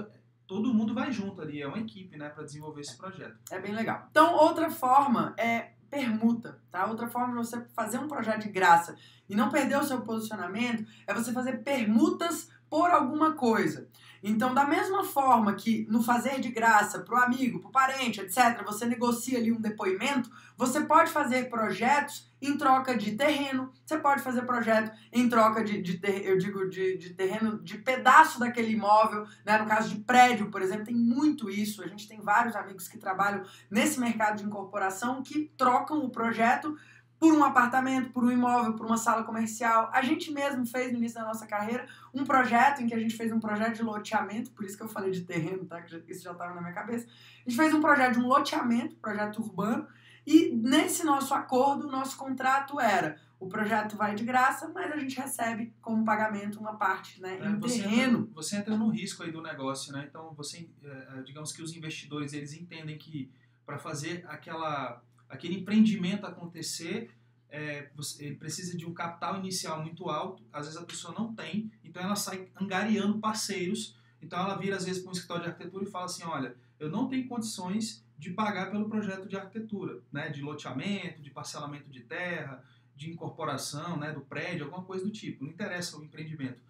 todo 0.46 0.74
mundo 0.74 0.94
vai 0.94 1.12
junto 1.12 1.42
ali, 1.42 1.62
é 1.62 1.68
uma 1.68 1.80
equipe, 1.80 2.18
né, 2.18 2.30
para 2.30 2.44
desenvolver 2.44 2.82
esse 2.82 2.96
projeto. 2.98 3.36
É 3.50 3.60
bem 3.60 3.74
legal. 3.74 4.06
Então, 4.12 4.36
outra 4.36 4.70
forma 4.70 5.34
é 5.38 5.72
permuta, 5.94 6.60
tá? 6.72 6.88
Outra 6.88 7.08
forma 7.08 7.40
de 7.40 7.48
você 7.48 7.64
fazer 7.76 8.00
um 8.00 8.08
projeto 8.08 8.42
de 8.42 8.50
graça 8.50 8.96
e 9.30 9.36
não 9.36 9.52
perder 9.52 9.78
o 9.78 9.84
seu 9.84 10.02
posicionamento 10.02 10.90
é 11.06 11.14
você 11.14 11.32
fazer 11.32 11.64
permutas 11.64 12.50
por 12.68 12.90
alguma 12.90 13.34
coisa. 13.34 13.88
Então, 14.24 14.54
da 14.54 14.66
mesma 14.66 15.04
forma 15.04 15.54
que 15.54 15.86
no 15.90 16.02
fazer 16.02 16.40
de 16.40 16.50
graça 16.50 17.00
para 17.00 17.20
o 17.20 17.22
amigo, 17.22 17.60
para 17.60 17.68
o 17.68 17.72
parente, 17.72 18.22
etc., 18.22 18.64
você 18.66 18.86
negocia 18.86 19.38
ali 19.38 19.52
um 19.52 19.60
depoimento, 19.60 20.32
você 20.58 20.80
pode 20.80 21.12
fazer 21.12 21.50
projetos 21.50 22.32
em 22.42 22.58
troca 22.58 22.96
de 22.98 23.12
terreno, 23.18 23.72
você 23.86 23.98
pode 23.98 24.22
fazer 24.22 24.44
projeto 24.44 24.92
em 25.12 25.28
troca 25.28 25.62
de, 25.62 25.82
de 25.82 25.98
ter, 25.98 26.26
eu 26.26 26.38
digo, 26.38 26.70
de, 26.70 26.98
de 26.98 27.14
terreno, 27.14 27.62
de 27.62 27.78
pedaço 27.78 28.40
daquele 28.40 28.72
imóvel, 28.72 29.26
né? 29.46 29.58
no 29.58 29.66
caso 29.66 29.90
de 29.90 30.02
prédio, 30.02 30.50
por 30.50 30.62
exemplo, 30.62 30.86
tem 30.86 30.96
muito 30.96 31.50
isso. 31.50 31.84
A 31.84 31.88
gente 31.88 32.08
tem 32.08 32.22
vários 32.22 32.56
amigos 32.56 32.88
que 32.88 32.98
trabalham 32.98 33.44
nesse 33.70 34.00
mercado 34.00 34.38
de 34.38 34.46
incorporação 34.46 35.22
que 35.22 35.52
trocam 35.58 36.00
o 36.00 36.10
projeto 36.10 36.78
por 37.24 37.34
um 37.34 37.42
apartamento, 37.42 38.10
por 38.10 38.22
um 38.22 38.30
imóvel, 38.30 38.74
por 38.74 38.86
uma 38.86 38.98
sala 38.98 39.24
comercial. 39.24 39.90
A 39.94 40.02
gente 40.02 40.30
mesmo 40.30 40.66
fez 40.66 40.92
no 40.92 40.98
início 40.98 41.18
da 41.18 41.26
nossa 41.26 41.48
carreira 41.48 41.88
um 42.14 42.26
projeto 42.26 42.82
em 42.82 42.88
que 42.88 42.94
a 42.94 43.00
gente 43.00 43.16
fez 43.16 43.32
um 43.32 43.40
projeto 43.40 43.78
de 43.78 43.82
loteamento, 43.82 44.52
por 44.52 44.66
isso 44.66 44.76
que 44.76 44.84
eu 44.84 44.90
falei 44.90 45.10
de 45.10 45.22
terreno, 45.22 45.64
tá? 45.64 45.82
Isso 46.06 46.22
já 46.22 46.34
estava 46.34 46.54
na 46.54 46.60
minha 46.60 46.74
cabeça. 46.74 47.08
A 47.08 47.50
gente 47.50 47.56
fez 47.56 47.74
um 47.74 47.80
projeto 47.80 48.16
de 48.16 48.20
um 48.20 48.28
loteamento, 48.28 48.98
projeto 48.98 49.42
urbano, 49.42 49.88
e 50.28 50.52
nesse 50.54 51.06
nosso 51.06 51.34
acordo, 51.34 51.88
o 51.88 51.92
nosso 51.92 52.18
contrato 52.18 52.78
era 52.78 53.18
o 53.40 53.48
projeto 53.48 53.96
vai 53.96 54.16
de 54.16 54.26
graça, 54.26 54.70
mas 54.76 54.92
a 54.92 54.98
gente 54.98 55.18
recebe 55.18 55.74
como 55.82 56.04
pagamento 56.04 56.60
uma 56.60 56.76
parte 56.76 57.22
né, 57.22 57.40
é, 57.42 57.48
em 57.48 57.58
você 57.58 57.84
terreno. 57.84 58.20
Entra, 58.20 58.34
você 58.34 58.58
entra 58.58 58.76
no 58.76 58.90
risco 58.90 59.24
aí 59.24 59.32
do 59.32 59.42
negócio, 59.42 59.94
né? 59.94 60.06
Então, 60.10 60.34
você, 60.34 60.70
é, 60.84 61.22
digamos 61.22 61.54
que 61.54 61.62
os 61.62 61.74
investidores 61.74 62.34
eles 62.34 62.54
entendem 62.54 62.98
que 62.98 63.32
para 63.66 63.78
fazer 63.78 64.26
aquela 64.28 65.02
aquele 65.34 65.56
empreendimento 65.56 66.26
acontecer, 66.26 67.12
é, 67.50 67.90
você, 67.96 68.26
ele 68.26 68.36
precisa 68.36 68.78
de 68.78 68.86
um 68.86 68.94
capital 68.94 69.38
inicial 69.38 69.82
muito 69.82 70.10
alto, 70.10 70.44
às 70.52 70.66
vezes 70.66 70.80
a 70.80 70.86
pessoa 70.86 71.14
não 71.14 71.34
tem, 71.34 71.72
então 71.84 72.02
ela 72.02 72.16
sai 72.16 72.50
angariando 72.60 73.20
parceiros, 73.20 73.98
então 74.22 74.40
ela 74.40 74.56
vira 74.56 74.76
às 74.76 74.86
vezes 74.86 75.02
para 75.02 75.10
um 75.10 75.14
escritório 75.14 75.44
de 75.44 75.50
arquitetura 75.50 75.84
e 75.84 75.92
fala 75.92 76.06
assim, 76.06 76.24
olha, 76.24 76.56
eu 76.80 76.90
não 76.90 77.08
tenho 77.08 77.28
condições 77.28 78.04
de 78.18 78.32
pagar 78.32 78.72
pelo 78.72 78.88
projeto 78.88 79.28
de 79.28 79.36
arquitetura, 79.36 80.02
né, 80.12 80.30
de 80.30 80.42
loteamento, 80.42 81.22
de 81.22 81.30
parcelamento 81.30 81.90
de 81.90 82.02
terra, 82.02 82.64
de 82.96 83.10
incorporação, 83.10 83.98
né, 83.98 84.12
do 84.12 84.22
prédio, 84.22 84.66
alguma 84.66 84.84
coisa 84.84 85.04
do 85.04 85.12
tipo, 85.12 85.44
não 85.44 85.52
interessa 85.52 85.98
o 85.98 86.04
empreendimento. 86.04 86.62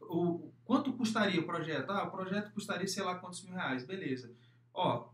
O, 0.00 0.50
quanto 0.64 0.92
custaria 0.92 1.40
o 1.40 1.46
projeto? 1.46 1.90
Ah, 1.90 2.04
o 2.04 2.10
projeto 2.10 2.52
custaria 2.52 2.86
sei 2.86 3.02
lá 3.02 3.16
quantos 3.16 3.42
mil 3.42 3.54
reais, 3.54 3.84
beleza. 3.84 4.32
Ó, 4.72 5.08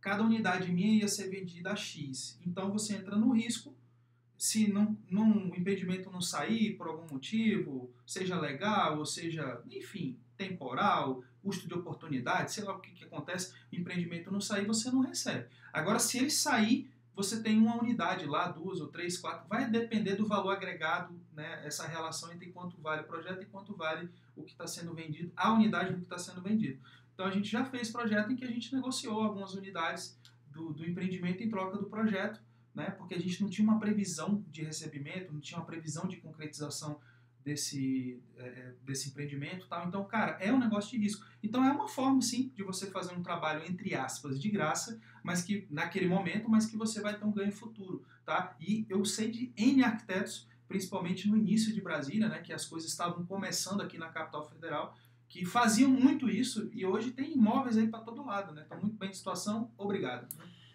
cada 0.00 0.22
unidade 0.22 0.72
minha 0.72 1.00
ia 1.00 1.08
ser 1.08 1.28
vendida 1.28 1.72
a 1.72 1.76
X. 1.76 2.38
Então 2.46 2.70
você 2.70 2.94
entra 2.94 3.16
no 3.16 3.32
risco, 3.32 3.74
se 4.36 4.72
não, 4.72 4.96
não, 5.10 5.50
o 5.50 5.56
impedimento 5.56 6.10
não 6.10 6.22
sair 6.22 6.74
por 6.74 6.88
algum 6.88 7.06
motivo, 7.12 7.90
seja 8.06 8.40
legal, 8.40 8.98
ou 8.98 9.04
seja, 9.04 9.60
enfim, 9.70 10.16
temporal, 10.36 11.22
custo 11.42 11.68
de 11.68 11.74
oportunidade, 11.74 12.52
sei 12.52 12.64
lá 12.64 12.74
o 12.74 12.80
que, 12.80 12.90
que 12.90 13.04
acontece, 13.04 13.52
o 13.70 13.76
empreendimento 13.76 14.30
não 14.30 14.40
sair, 14.40 14.66
você 14.66 14.90
não 14.90 15.00
recebe. 15.00 15.46
Agora, 15.70 15.98
se 15.98 16.16
ele 16.16 16.30
sair, 16.30 16.90
você 17.14 17.42
tem 17.42 17.58
uma 17.58 17.76
unidade 17.76 18.24
lá, 18.24 18.48
duas 18.48 18.80
ou 18.80 18.88
três, 18.88 19.18
quatro, 19.18 19.46
vai 19.46 19.68
depender 19.68 20.14
do 20.14 20.26
valor 20.26 20.52
agregado, 20.52 21.14
né, 21.34 21.66
essa 21.66 21.86
relação 21.86 22.32
entre 22.32 22.50
quanto 22.50 22.80
vale 22.80 23.02
o 23.02 23.06
projeto 23.06 23.42
e 23.42 23.46
quanto 23.46 23.76
vale 23.76 24.08
o 24.34 24.42
que 24.42 24.52
está 24.52 24.66
sendo 24.66 24.94
vendido, 24.94 25.30
a 25.36 25.52
unidade 25.52 25.90
do 25.92 25.98
que 25.98 26.04
está 26.04 26.18
sendo 26.18 26.40
vendido. 26.40 26.80
Então 27.20 27.28
a 27.28 27.34
gente 27.34 27.50
já 27.50 27.62
fez 27.66 27.90
projeto 27.90 28.32
em 28.32 28.36
que 28.36 28.46
a 28.46 28.50
gente 28.50 28.74
negociou 28.74 29.20
algumas 29.20 29.52
unidades 29.52 30.18
do, 30.46 30.72
do 30.72 30.88
empreendimento 30.88 31.42
em 31.42 31.50
troca 31.50 31.76
do 31.76 31.84
projeto, 31.84 32.40
né? 32.74 32.92
porque 32.92 33.14
a 33.14 33.20
gente 33.20 33.42
não 33.42 33.50
tinha 33.50 33.68
uma 33.68 33.78
previsão 33.78 34.42
de 34.48 34.62
recebimento, 34.62 35.30
não 35.30 35.38
tinha 35.38 35.60
uma 35.60 35.66
previsão 35.66 36.08
de 36.08 36.16
concretização 36.16 36.98
desse, 37.44 38.18
é, 38.38 38.42
é, 38.42 38.74
desse 38.82 39.10
empreendimento 39.10 39.66
tal. 39.68 39.86
Então, 39.86 40.02
cara, 40.06 40.38
é 40.40 40.50
um 40.50 40.58
negócio 40.58 40.92
de 40.92 40.96
risco. 40.96 41.26
Então 41.42 41.62
é 41.62 41.70
uma 41.70 41.86
forma, 41.86 42.22
sim, 42.22 42.50
de 42.54 42.62
você 42.62 42.86
fazer 42.90 43.12
um 43.12 43.22
trabalho, 43.22 43.66
entre 43.66 43.94
aspas, 43.94 44.40
de 44.40 44.48
graça, 44.48 44.98
mas 45.22 45.42
que 45.42 45.66
naquele 45.68 46.08
momento, 46.08 46.48
mas 46.48 46.64
que 46.64 46.76
você 46.78 47.02
vai 47.02 47.18
ter 47.18 47.26
um 47.26 47.32
ganho 47.32 47.52
futuro. 47.52 48.02
Tá? 48.24 48.56
E 48.58 48.86
eu 48.88 49.04
sei 49.04 49.30
de 49.30 49.52
N 49.58 49.84
arquitetos, 49.84 50.48
principalmente 50.66 51.28
no 51.28 51.36
início 51.36 51.70
de 51.70 51.82
Brasília, 51.82 52.30
né, 52.30 52.40
que 52.40 52.52
as 52.52 52.64
coisas 52.64 52.88
estavam 52.88 53.26
começando 53.26 53.82
aqui 53.82 53.98
na 53.98 54.08
capital 54.08 54.48
federal, 54.48 54.96
que 55.30 55.46
faziam 55.46 55.88
muito 55.88 56.28
isso 56.28 56.68
e 56.74 56.84
hoje 56.84 57.12
tem 57.12 57.34
imóveis 57.34 57.78
aí 57.78 57.86
para 57.86 58.00
todo 58.00 58.26
lado, 58.26 58.52
né? 58.52 58.66
Tá 58.68 58.76
muito 58.76 58.96
bem 58.98 59.10
de 59.10 59.16
situação, 59.16 59.70
obrigado. 59.78 60.26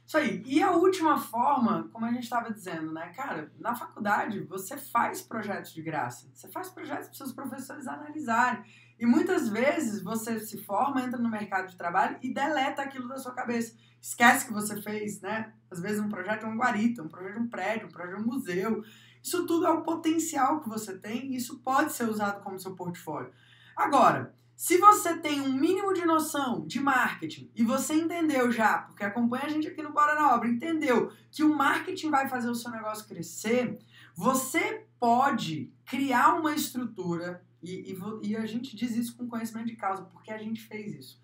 Isso 0.07 0.17
aí. 0.17 0.41
E 0.45 0.63
a 0.63 0.71
última 0.71 1.19
forma, 1.19 1.89
como 1.91 2.05
a 2.05 2.11
gente 2.11 2.23
estava 2.23 2.53
dizendo, 2.53 2.93
né, 2.93 3.11
cara, 3.13 3.51
na 3.59 3.75
faculdade 3.75 4.39
você 4.45 4.77
faz 4.77 5.21
projetos 5.21 5.73
de 5.73 5.81
graça. 5.81 6.29
Você 6.33 6.47
faz 6.47 6.69
projetos 6.69 7.07
para 7.07 7.17
seus 7.17 7.33
professores 7.33 7.85
analisarem. 7.85 8.63
E 8.97 9.05
muitas 9.05 9.49
vezes 9.49 10.01
você 10.01 10.39
se 10.39 10.63
forma, 10.63 11.01
entra 11.01 11.19
no 11.19 11.29
mercado 11.29 11.67
de 11.67 11.75
trabalho 11.75 12.17
e 12.21 12.33
deleta 12.33 12.81
aquilo 12.81 13.09
da 13.09 13.17
sua 13.17 13.33
cabeça. 13.33 13.75
Esquece 13.99 14.45
que 14.45 14.53
você 14.53 14.81
fez, 14.81 15.19
né? 15.19 15.51
Às 15.69 15.81
vezes 15.81 15.99
um 15.99 16.07
projeto 16.07 16.45
é 16.45 16.47
um 16.47 16.55
guarita, 16.55 17.03
um 17.03 17.09
projeto 17.09 17.35
é 17.35 17.41
um 17.41 17.49
prédio, 17.49 17.87
um 17.87 17.91
projeto 17.91 18.15
é 18.15 18.21
um 18.21 18.25
museu. 18.25 18.85
Isso 19.21 19.45
tudo 19.45 19.67
é 19.67 19.71
o 19.71 19.81
potencial 19.81 20.61
que 20.61 20.69
você 20.69 20.97
tem 20.97 21.33
e 21.33 21.35
isso 21.35 21.59
pode 21.59 21.91
ser 21.91 22.07
usado 22.07 22.41
como 22.41 22.57
seu 22.57 22.73
portfólio. 22.73 23.33
Agora, 23.75 24.33
se 24.55 24.77
você 24.77 25.17
tem 25.17 25.41
um 25.41 25.51
mínimo 25.51 25.93
de 25.93 26.05
noção 26.05 26.65
de 26.65 26.79
marketing 26.79 27.51
e 27.53 27.63
você 27.63 27.93
entendeu 27.93 28.49
já, 28.51 28.79
porque 28.79 29.03
acompanha 29.03 29.45
a 29.45 29.49
gente 29.49 29.67
aqui 29.67 29.83
no 29.83 29.91
Bora 29.91 30.15
na 30.15 30.33
Obra, 30.33 30.47
entendeu 30.47 31.11
que 31.29 31.43
o 31.43 31.53
marketing 31.53 32.09
vai 32.09 32.29
fazer 32.29 32.49
o 32.49 32.55
seu 32.55 32.71
negócio 32.71 33.05
crescer, 33.05 33.77
você 34.15 34.85
pode 34.97 35.73
criar 35.85 36.35
uma 36.35 36.55
estrutura, 36.55 37.45
e, 37.61 37.91
e, 37.91 38.29
e 38.29 38.35
a 38.37 38.45
gente 38.45 38.75
diz 38.75 38.95
isso 38.95 39.17
com 39.17 39.27
conhecimento 39.27 39.67
de 39.67 39.75
causa, 39.75 40.03
porque 40.03 40.31
a 40.31 40.37
gente 40.37 40.61
fez 40.61 40.93
isso. 40.93 41.21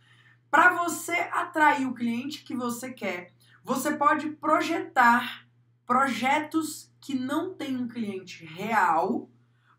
Para 0.49 0.73
você 0.83 1.13
atrair 1.31 1.87
o 1.87 1.93
cliente 1.93 2.43
que 2.43 2.53
você 2.53 2.91
quer, 2.91 3.31
você 3.63 3.95
pode 3.95 4.29
projetar 4.31 5.47
projetos 5.85 6.91
que 6.99 7.15
não 7.15 7.53
têm 7.53 7.77
um 7.77 7.87
cliente 7.87 8.45
real 8.45 9.30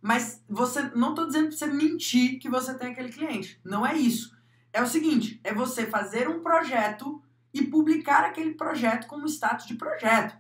mas 0.03 0.43
você 0.49 0.83
não 0.97 1.11
estou 1.11 1.29
dizendo 1.29 1.49
para 1.49 1.57
você 1.57 1.67
mentir 1.69 2.41
que 2.41 2.51
você 2.51 2.75
tem 2.75 2.91
aquele 2.91 3.13
cliente. 3.13 3.61
Não 3.65 3.87
é 3.87 3.97
isso. 3.97 4.37
É 4.73 4.83
o 4.83 4.87
seguinte, 4.87 5.41
é 5.45 5.55
você 5.55 5.87
fazer 5.87 6.29
um 6.29 6.43
projeto 6.43 7.23
e 7.55 7.63
publicar 7.63 8.25
aquele 8.25 8.55
projeto 8.55 9.07
como 9.07 9.29
status 9.29 9.65
de 9.65 9.75
projeto. 9.75 10.37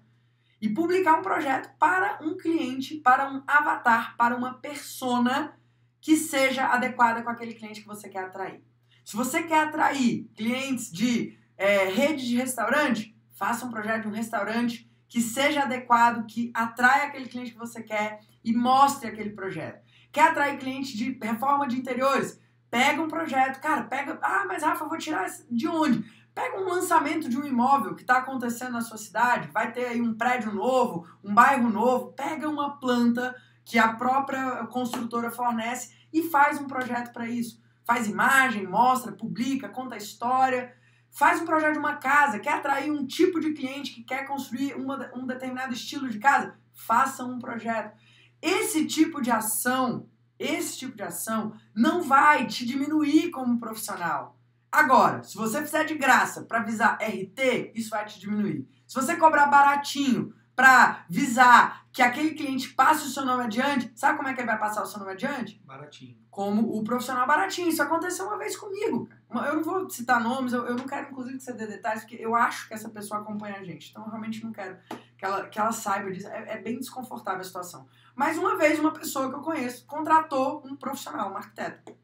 E 0.61 0.69
publicar 0.69 1.19
um 1.19 1.23
projeto 1.23 1.71
para 1.79 2.19
um 2.23 2.37
cliente, 2.37 2.97
para 2.97 3.31
um 3.31 3.43
avatar, 3.47 4.17
para 4.17 4.37
uma 4.37 4.55
persona 4.55 5.57
que 6.01 6.17
seja 6.17 6.67
adequada 6.67 7.23
com 7.23 7.31
aquele 7.31 7.55
cliente 7.55 7.83
que 7.83 7.87
você 7.87 8.09
quer 8.09 8.25
atrair. 8.25 8.61
Se 9.05 9.17
você 9.17 9.45
quer 9.45 9.61
atrair 9.61 10.29
clientes 10.35 10.91
de 10.91 11.39
é, 11.57 11.85
rede 11.85 12.27
de 12.27 12.37
restaurante, 12.37 13.17
faça 13.33 13.65
um 13.65 13.71
projeto 13.71 14.03
de 14.03 14.09
um 14.09 14.13
restaurante 14.13 14.91
que 15.09 15.21
seja 15.21 15.63
adequado, 15.63 16.27
que 16.27 16.51
atraia 16.55 17.05
aquele 17.05 17.29
cliente 17.29 17.53
que 17.53 17.59
você 17.59 17.83
quer 17.83 18.21
e 18.45 18.53
mostre 18.53 19.09
aquele 19.09 19.31
projeto. 19.31 19.83
Quer 20.11 20.29
atrair 20.29 20.59
cliente 20.59 20.97
de 20.97 21.19
reforma 21.23 21.67
de 21.67 21.77
interiores? 21.77 22.41
Pega 22.71 23.03
um 23.03 23.09
projeto, 23.09 23.61
cara, 23.61 23.85
pega. 23.85 24.19
Ah, 24.23 24.45
mas 24.47 24.63
Rafa, 24.63 24.85
eu 24.85 24.89
vou 24.89 24.99
tirar 24.99 25.27
de 25.51 25.69
onde? 25.69 26.05
Pega 26.35 26.59
um 26.59 26.69
lançamento 26.69 27.29
de 27.29 27.37
um 27.39 27.45
imóvel 27.45 27.95
que 27.95 28.03
está 28.03 28.19
acontecendo 28.19 28.73
na 28.73 28.81
sua 28.81 28.97
cidade, 28.97 29.51
vai 29.53 29.71
ter 29.71 29.87
aí 29.87 30.01
um 30.01 30.15
prédio 30.15 30.53
novo, 30.53 31.07
um 31.23 31.35
bairro 31.35 31.69
novo, 31.69 32.13
pega 32.13 32.49
uma 32.49 32.79
planta 32.79 33.35
que 33.65 33.79
a 33.79 33.93
própria 33.93 34.67
construtora 34.67 35.31
fornece 35.31 35.95
e 36.13 36.23
faz 36.23 36.59
um 36.59 36.67
projeto 36.67 37.13
para 37.13 37.29
isso. 37.29 37.61
Faz 37.85 38.09
imagem, 38.09 38.67
mostra, 38.67 39.13
publica, 39.13 39.69
conta 39.69 39.95
a 39.95 39.99
história. 39.99 40.75
Faz 41.11 41.43
um 41.43 41.45
projeto 41.45 41.75
de 41.75 41.79
uma 41.79 41.97
casa, 41.97 42.39
quer 42.39 42.55
atrair 42.55 42.91
um 42.91 43.07
tipo 43.07 43.39
de 43.39 43.53
cliente 43.53 43.93
que 43.93 44.03
quer 44.03 44.27
construir 44.27 44.75
uma, 44.75 45.11
um 45.15 45.27
determinado 45.27 45.75
estilo 45.75 46.09
de 46.09 46.19
casa? 46.19 46.57
Faça 46.73 47.23
um 47.23 47.39
projeto. 47.39 47.95
Esse 48.43 48.85
tipo 48.87 49.23
de 49.23 49.31
ação, 49.31 50.09
esse 50.39 50.77
tipo 50.77 50.97
de 50.97 51.05
ação 51.05 51.55
não 51.73 52.03
vai 52.03 52.47
te 52.47 52.67
diminuir 52.67 53.31
como 53.31 53.61
profissional. 53.61 54.37
Agora, 54.71 55.23
se 55.23 55.37
você 55.37 55.63
fizer 55.63 55.85
de 55.85 55.95
graça 55.95 56.43
para 56.43 56.63
visar 56.63 56.99
RT, 57.01 57.73
isso 57.75 57.91
vai 57.91 58.05
te 58.05 58.19
diminuir. 58.19 58.67
Se 58.89 58.95
você 58.95 59.17
cobrar 59.17 59.47
baratinho 59.47 60.35
para 60.55 61.05
visar 61.09 61.87
que 61.93 62.01
aquele 62.01 62.31
cliente 62.35 62.71
passe 62.71 63.07
o 63.07 63.11
seu 63.11 63.25
nome 63.25 63.45
adiante, 63.45 63.93
sabe 63.95 64.17
como 64.17 64.29
é 64.29 64.35
que 64.35 64.41
ele 64.41 64.47
vai 64.47 64.59
passar 64.59 64.83
o 64.83 64.87
seu 64.87 64.99
nome 64.99 65.13
adiante? 65.13 65.61
Baratinho. 65.65 66.17
Como 66.31 66.75
o 66.75 66.83
profissional 66.83 67.27
baratinho. 67.27 67.69
Isso 67.69 67.83
aconteceu 67.83 68.27
uma 68.27 68.39
vez 68.39 68.57
comigo. 68.57 69.09
Eu 69.31 69.57
não 69.57 69.63
vou 69.63 69.89
citar 69.91 70.23
nomes, 70.23 70.53
eu, 70.53 70.65
eu 70.67 70.75
não 70.75 70.87
quero 70.87 71.11
inclusive 71.11 71.37
que 71.37 71.45
você 71.45 71.53
dê 71.53 71.67
detalhes, 71.67 72.03
porque 72.03 72.17
eu 72.17 72.35
acho 72.35 72.67
que 72.69 72.75
essa 72.75 72.89
pessoa 72.89 73.21
acompanha 73.21 73.57
a 73.57 73.65
gente. 73.65 73.91
Então 73.91 74.05
eu 74.05 74.09
realmente 74.09 74.43
não 74.43 74.53
quero 74.53 74.79
que 75.19 75.25
ela, 75.25 75.49
que 75.49 75.59
ela 75.59 75.73
saiba 75.73 76.11
disso. 76.11 76.29
É, 76.29 76.55
é 76.55 76.59
bem 76.59 76.79
desconfortável 76.79 77.41
a 77.41 77.45
situação. 77.45 77.87
Mas 78.15 78.39
uma 78.39 78.57
vez, 78.57 78.79
uma 78.79 78.93
pessoa 78.93 79.29
que 79.29 79.35
eu 79.35 79.41
conheço 79.41 79.85
contratou 79.87 80.63
um 80.67 80.77
profissional, 80.77 81.31
um 81.31 81.37
arquiteto. 81.37 81.95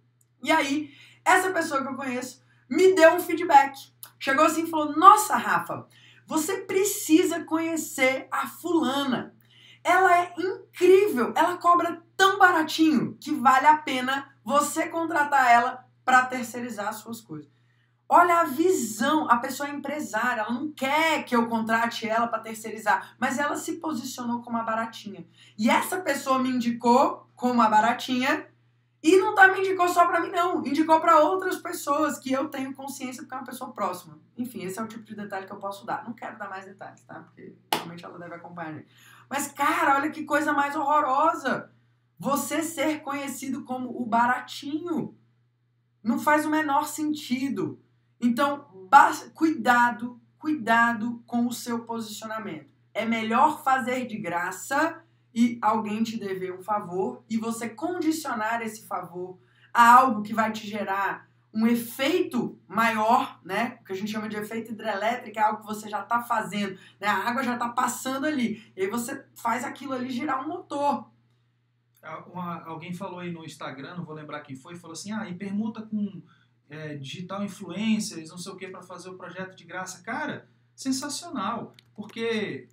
E 0.43 0.53
aí, 0.53 0.91
essa 1.25 1.51
pessoa 1.51 1.83
que 1.83 1.89
eu 1.89 1.97
conheço 1.97 2.43
me 2.69 2.95
deu 2.95 3.15
um 3.15 3.21
feedback. 3.21 3.91
Chegou 4.19 4.45
assim 4.45 4.65
e 4.65 4.71
falou: 4.71 4.97
Nossa, 4.97 5.37
Rafa, 5.37 5.87
você 6.29 6.59
precisa 6.59 7.43
conhecer 7.45 8.29
a 8.31 8.47
fulana. 8.47 9.35
Ela 9.83 10.19
é 10.19 10.35
incrível, 10.37 11.33
ela 11.35 11.57
cobra 11.57 12.03
tão 12.19 12.39
baratinho 12.39 13.17
que 13.19 13.33
vale 13.33 13.67
a 13.67 13.79
pena 13.79 14.29
você 14.45 14.89
contratar 14.89 15.51
ela 15.51 15.89
para 16.05 16.27
terceirizar 16.27 16.89
as 16.89 16.97
suas 16.97 17.23
coisas. 17.23 17.51
Olha 18.07 18.41
a 18.41 18.45
visão, 18.45 19.27
a 19.31 19.39
pessoa 19.39 19.71
é 19.71 19.73
empresária, 19.73 20.43
ela 20.43 20.53
não 20.53 20.71
quer 20.71 21.25
que 21.25 21.35
eu 21.35 21.49
contrate 21.49 22.07
ela 22.07 22.27
para 22.27 22.41
terceirizar, 22.41 23.15
mas 23.19 23.39
ela 23.39 23.57
se 23.57 23.77
posicionou 23.77 24.43
como 24.43 24.59
a 24.59 24.63
baratinha. 24.63 25.27
E 25.57 25.71
essa 25.71 25.99
pessoa 25.99 26.39
me 26.39 26.51
indicou 26.51 27.27
como 27.35 27.63
a 27.63 27.71
baratinha 27.71 28.47
e 29.03 29.17
não 29.17 29.35
tá 29.35 29.47
me 29.49 29.61
indicou 29.61 29.89
só 29.89 30.07
para 30.07 30.21
mim 30.21 30.31
não, 30.31 30.59
indicou 30.67 31.01
para 31.01 31.21
outras 31.21 31.57
pessoas 31.57 32.19
que 32.19 32.33
eu 32.33 32.49
tenho 32.49 32.75
consciência 32.75 33.23
porque 33.23 33.35
é 33.35 33.39
uma 33.39 33.47
pessoa 33.47 33.73
próxima. 33.73 34.19
Enfim, 34.37 34.65
esse 34.65 34.79
é 34.79 34.83
o 34.83 34.89
tipo 34.89 35.05
de 35.05 35.15
detalhe 35.15 35.47
que 35.47 35.53
eu 35.53 35.59
posso 35.59 35.87
dar. 35.87 36.05
Não 36.05 36.13
quero 36.13 36.37
dar 36.37 36.51
mais 36.51 36.65
detalhes, 36.65 37.03
tá? 37.05 37.21
Porque 37.21 37.55
realmente 37.73 38.05
ela 38.05 38.19
deve 38.19 38.35
acompanhar. 38.35 38.83
Mas 39.31 39.53
cara, 39.53 39.97
olha 39.97 40.11
que 40.11 40.25
coisa 40.25 40.53
mais 40.53 40.75
horrorosa. 40.75 41.71
Você 42.19 42.63
ser 42.63 43.03
conhecido 43.03 43.63
como 43.65 44.01
o 44.01 44.05
baratinho. 44.05 45.17
Não 46.03 46.19
faz 46.19 46.45
o 46.45 46.51
menor 46.51 46.87
sentido. 46.87 47.81
Então, 48.21 48.67
cuidado, 49.33 50.21
cuidado 50.39 51.23
com 51.25 51.47
o 51.47 51.53
seu 51.53 51.85
posicionamento. 51.85 52.73
É 52.93 53.05
melhor 53.05 53.63
fazer 53.63 54.07
de 54.07 54.19
graça 54.19 55.05
e 55.35 55.59
alguém 55.61 56.03
te 56.03 56.19
dever 56.19 56.53
um 56.53 56.63
favor 56.63 57.23
e 57.29 57.37
você 57.37 57.69
condicionar 57.69 58.63
esse 58.63 58.87
favor 58.87 59.39
a 59.73 59.95
algo 59.95 60.23
que 60.23 60.35
vai 60.35 60.51
te 60.53 60.67
gerar 60.67 61.29
um 61.53 61.67
efeito 61.67 62.59
maior, 62.67 63.41
né? 63.45 63.79
O 63.81 63.85
que 63.85 63.93
a 63.93 63.97
gente 63.97 64.11
chama 64.11 64.29
de 64.29 64.37
efeito 64.37 64.73
hidrelétrico, 64.73 65.39
é 65.39 65.43
algo 65.43 65.61
que 65.61 65.67
você 65.67 65.89
já 65.89 66.03
está 66.03 66.23
fazendo, 66.23 66.79
né? 67.01 67.07
A 67.07 67.29
água 67.29 67.43
já 67.43 67.55
está 67.55 67.69
passando 67.69 68.27
ali. 68.27 68.63
E 68.77 68.83
aí 68.83 68.87
você 68.89 69.25
faz 69.35 69.65
aquilo 69.65 69.95
ali 69.95 70.11
girar 70.11 70.45
um 70.45 70.49
motor. 70.49 71.11
Uma, 72.33 72.63
alguém 72.65 72.95
falou 72.95 73.19
aí 73.19 73.31
no 73.33 73.45
Instagram, 73.45 73.97
não 73.97 74.05
vou 74.05 74.15
lembrar 74.15 74.41
quem 74.41 74.57
foi, 74.57 74.77
falou 74.77 74.93
assim: 74.93 75.11
ah, 75.11 75.29
e 75.29 75.35
permuta 75.35 75.83
com 75.83 76.23
é, 76.71 76.97
digital 76.97 77.43
influencers, 77.43 78.31
não 78.31 78.39
sei 78.39 78.53
o 78.53 78.57
que, 78.57 78.69
para 78.69 78.83
fazer 78.83 79.09
o 79.09 79.17
projeto 79.17 79.57
de 79.57 79.65
graça. 79.65 80.03
Cara, 80.03 80.49
sensacional, 80.75 81.75
porque 81.95 82.69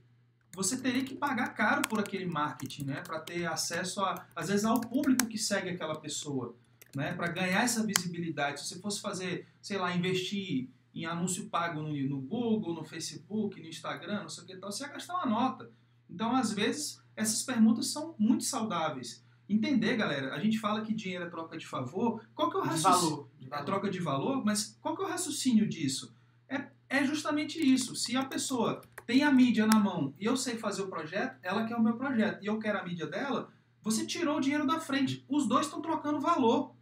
você 0.55 0.77
teria 0.77 1.03
que 1.03 1.13
pagar 1.13 1.49
caro 1.49 1.81
por 1.87 1.99
aquele 1.99 2.25
marketing, 2.25 2.85
né, 2.85 3.01
para 3.01 3.19
ter 3.19 3.45
acesso 3.45 4.01
a, 4.01 4.25
às 4.35 4.47
vezes 4.47 4.65
ao 4.65 4.79
público 4.79 5.27
que 5.27 5.37
segue 5.37 5.69
aquela 5.69 5.99
pessoa, 5.99 6.55
né, 6.95 7.13
para 7.13 7.27
ganhar 7.27 7.63
essa 7.63 7.85
visibilidade. 7.85 8.61
Se 8.61 8.67
você 8.69 8.79
fosse 8.79 9.01
fazer, 9.01 9.47
sei 9.61 9.77
lá, 9.77 9.93
investir 9.93 10.69
em 10.93 11.05
anúncio 11.05 11.49
pago 11.49 11.81
no, 11.81 11.93
no 11.93 12.21
Google, 12.21 12.73
no 12.73 12.85
Facebook, 12.85 13.59
no 13.61 13.67
Instagram, 13.67 14.21
não 14.21 14.29
sei 14.29 14.43
o 14.45 14.47
que 14.47 14.55
tal, 14.55 14.71
você 14.71 14.83
ia 14.83 14.89
gastar 14.89 15.15
uma 15.15 15.25
nota. 15.25 15.69
Então, 16.09 16.33
às 16.33 16.53
vezes, 16.53 17.01
essas 17.15 17.43
permutas 17.43 17.87
são 17.87 18.15
muito 18.17 18.45
saudáveis. 18.45 19.23
Entender, 19.47 19.97
galera, 19.97 20.33
a 20.33 20.39
gente 20.39 20.57
fala 20.57 20.81
que 20.81 20.93
dinheiro 20.93 21.25
é 21.25 21.29
troca 21.29 21.57
de 21.57 21.67
favor. 21.67 22.23
Qual 22.33 22.49
que 22.49 22.55
é 22.55 22.59
o 22.61 22.63
raciocínio? 22.63 23.29
É 23.51 23.63
troca 23.63 23.89
de 23.89 23.99
valor, 23.99 24.43
mas 24.43 24.77
qual 24.81 24.95
que 24.95 25.03
é 25.03 25.05
o 25.05 25.09
raciocínio 25.09 25.67
disso? 25.67 26.13
É, 26.47 26.67
é 26.89 27.03
justamente 27.03 27.59
isso. 27.59 27.95
Se 27.95 28.15
a 28.15 28.25
pessoa 28.25 28.81
tem 29.05 29.23
a 29.23 29.31
mídia 29.31 29.67
na 29.67 29.79
mão 29.79 30.13
e 30.19 30.25
eu 30.25 30.35
sei 30.35 30.57
fazer 30.57 30.81
o 30.81 30.87
projeto, 30.87 31.37
ela 31.43 31.65
quer 31.65 31.75
o 31.75 31.83
meu 31.83 31.95
projeto 31.95 32.43
e 32.43 32.47
eu 32.47 32.59
quero 32.59 32.79
a 32.79 32.83
mídia 32.83 33.05
dela, 33.05 33.51
você 33.81 34.05
tirou 34.05 34.37
o 34.37 34.41
dinheiro 34.41 34.65
da 34.65 34.79
frente. 34.79 35.23
Os 35.29 35.47
dois 35.47 35.67
estão 35.67 35.81
trocando 35.81 36.19
valor. 36.19 36.73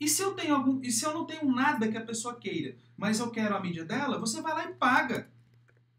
E 0.00 0.08
se 0.08 0.22
eu 0.22 0.32
tenho 0.32 0.54
algum, 0.54 0.80
e 0.82 0.90
se 0.90 1.04
eu 1.04 1.12
não 1.12 1.26
tenho 1.26 1.50
nada 1.52 1.88
que 1.88 1.98
a 1.98 2.04
pessoa 2.04 2.38
queira, 2.38 2.76
mas 2.96 3.20
eu 3.20 3.30
quero 3.30 3.54
a 3.54 3.60
mídia 3.60 3.84
dela, 3.84 4.18
você 4.18 4.40
vai 4.40 4.54
lá 4.54 4.64
e 4.64 4.74
paga. 4.74 5.28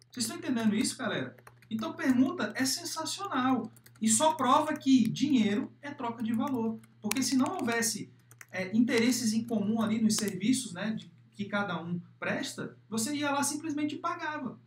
Vocês 0.10 0.26
estão 0.26 0.38
entendendo 0.38 0.76
isso, 0.76 0.98
galera? 0.98 1.36
Então 1.70 1.94
permuta 1.94 2.52
é 2.56 2.66
sensacional. 2.66 3.72
E 4.02 4.08
só 4.08 4.34
prova 4.34 4.74
que 4.74 5.08
dinheiro 5.08 5.72
é 5.82 5.92
troca 5.92 6.24
de 6.24 6.34
valor. 6.34 6.80
Porque 7.02 7.22
se 7.22 7.36
não 7.36 7.58
houvesse 7.58 8.12
é, 8.52 8.76
interesses 8.76 9.34
em 9.34 9.44
comum 9.44 9.82
ali 9.82 10.02
nos 10.02 10.16
serviços 10.16 10.74
né, 10.74 10.92
de, 10.92 11.12
que 11.34 11.46
cada 11.46 11.80
um 11.82 12.02
presta, 12.20 12.76
você 12.90 13.14
ia 13.14 13.32
lá 13.32 13.44
simplesmente 13.44 13.98
pagava. 13.98 14.60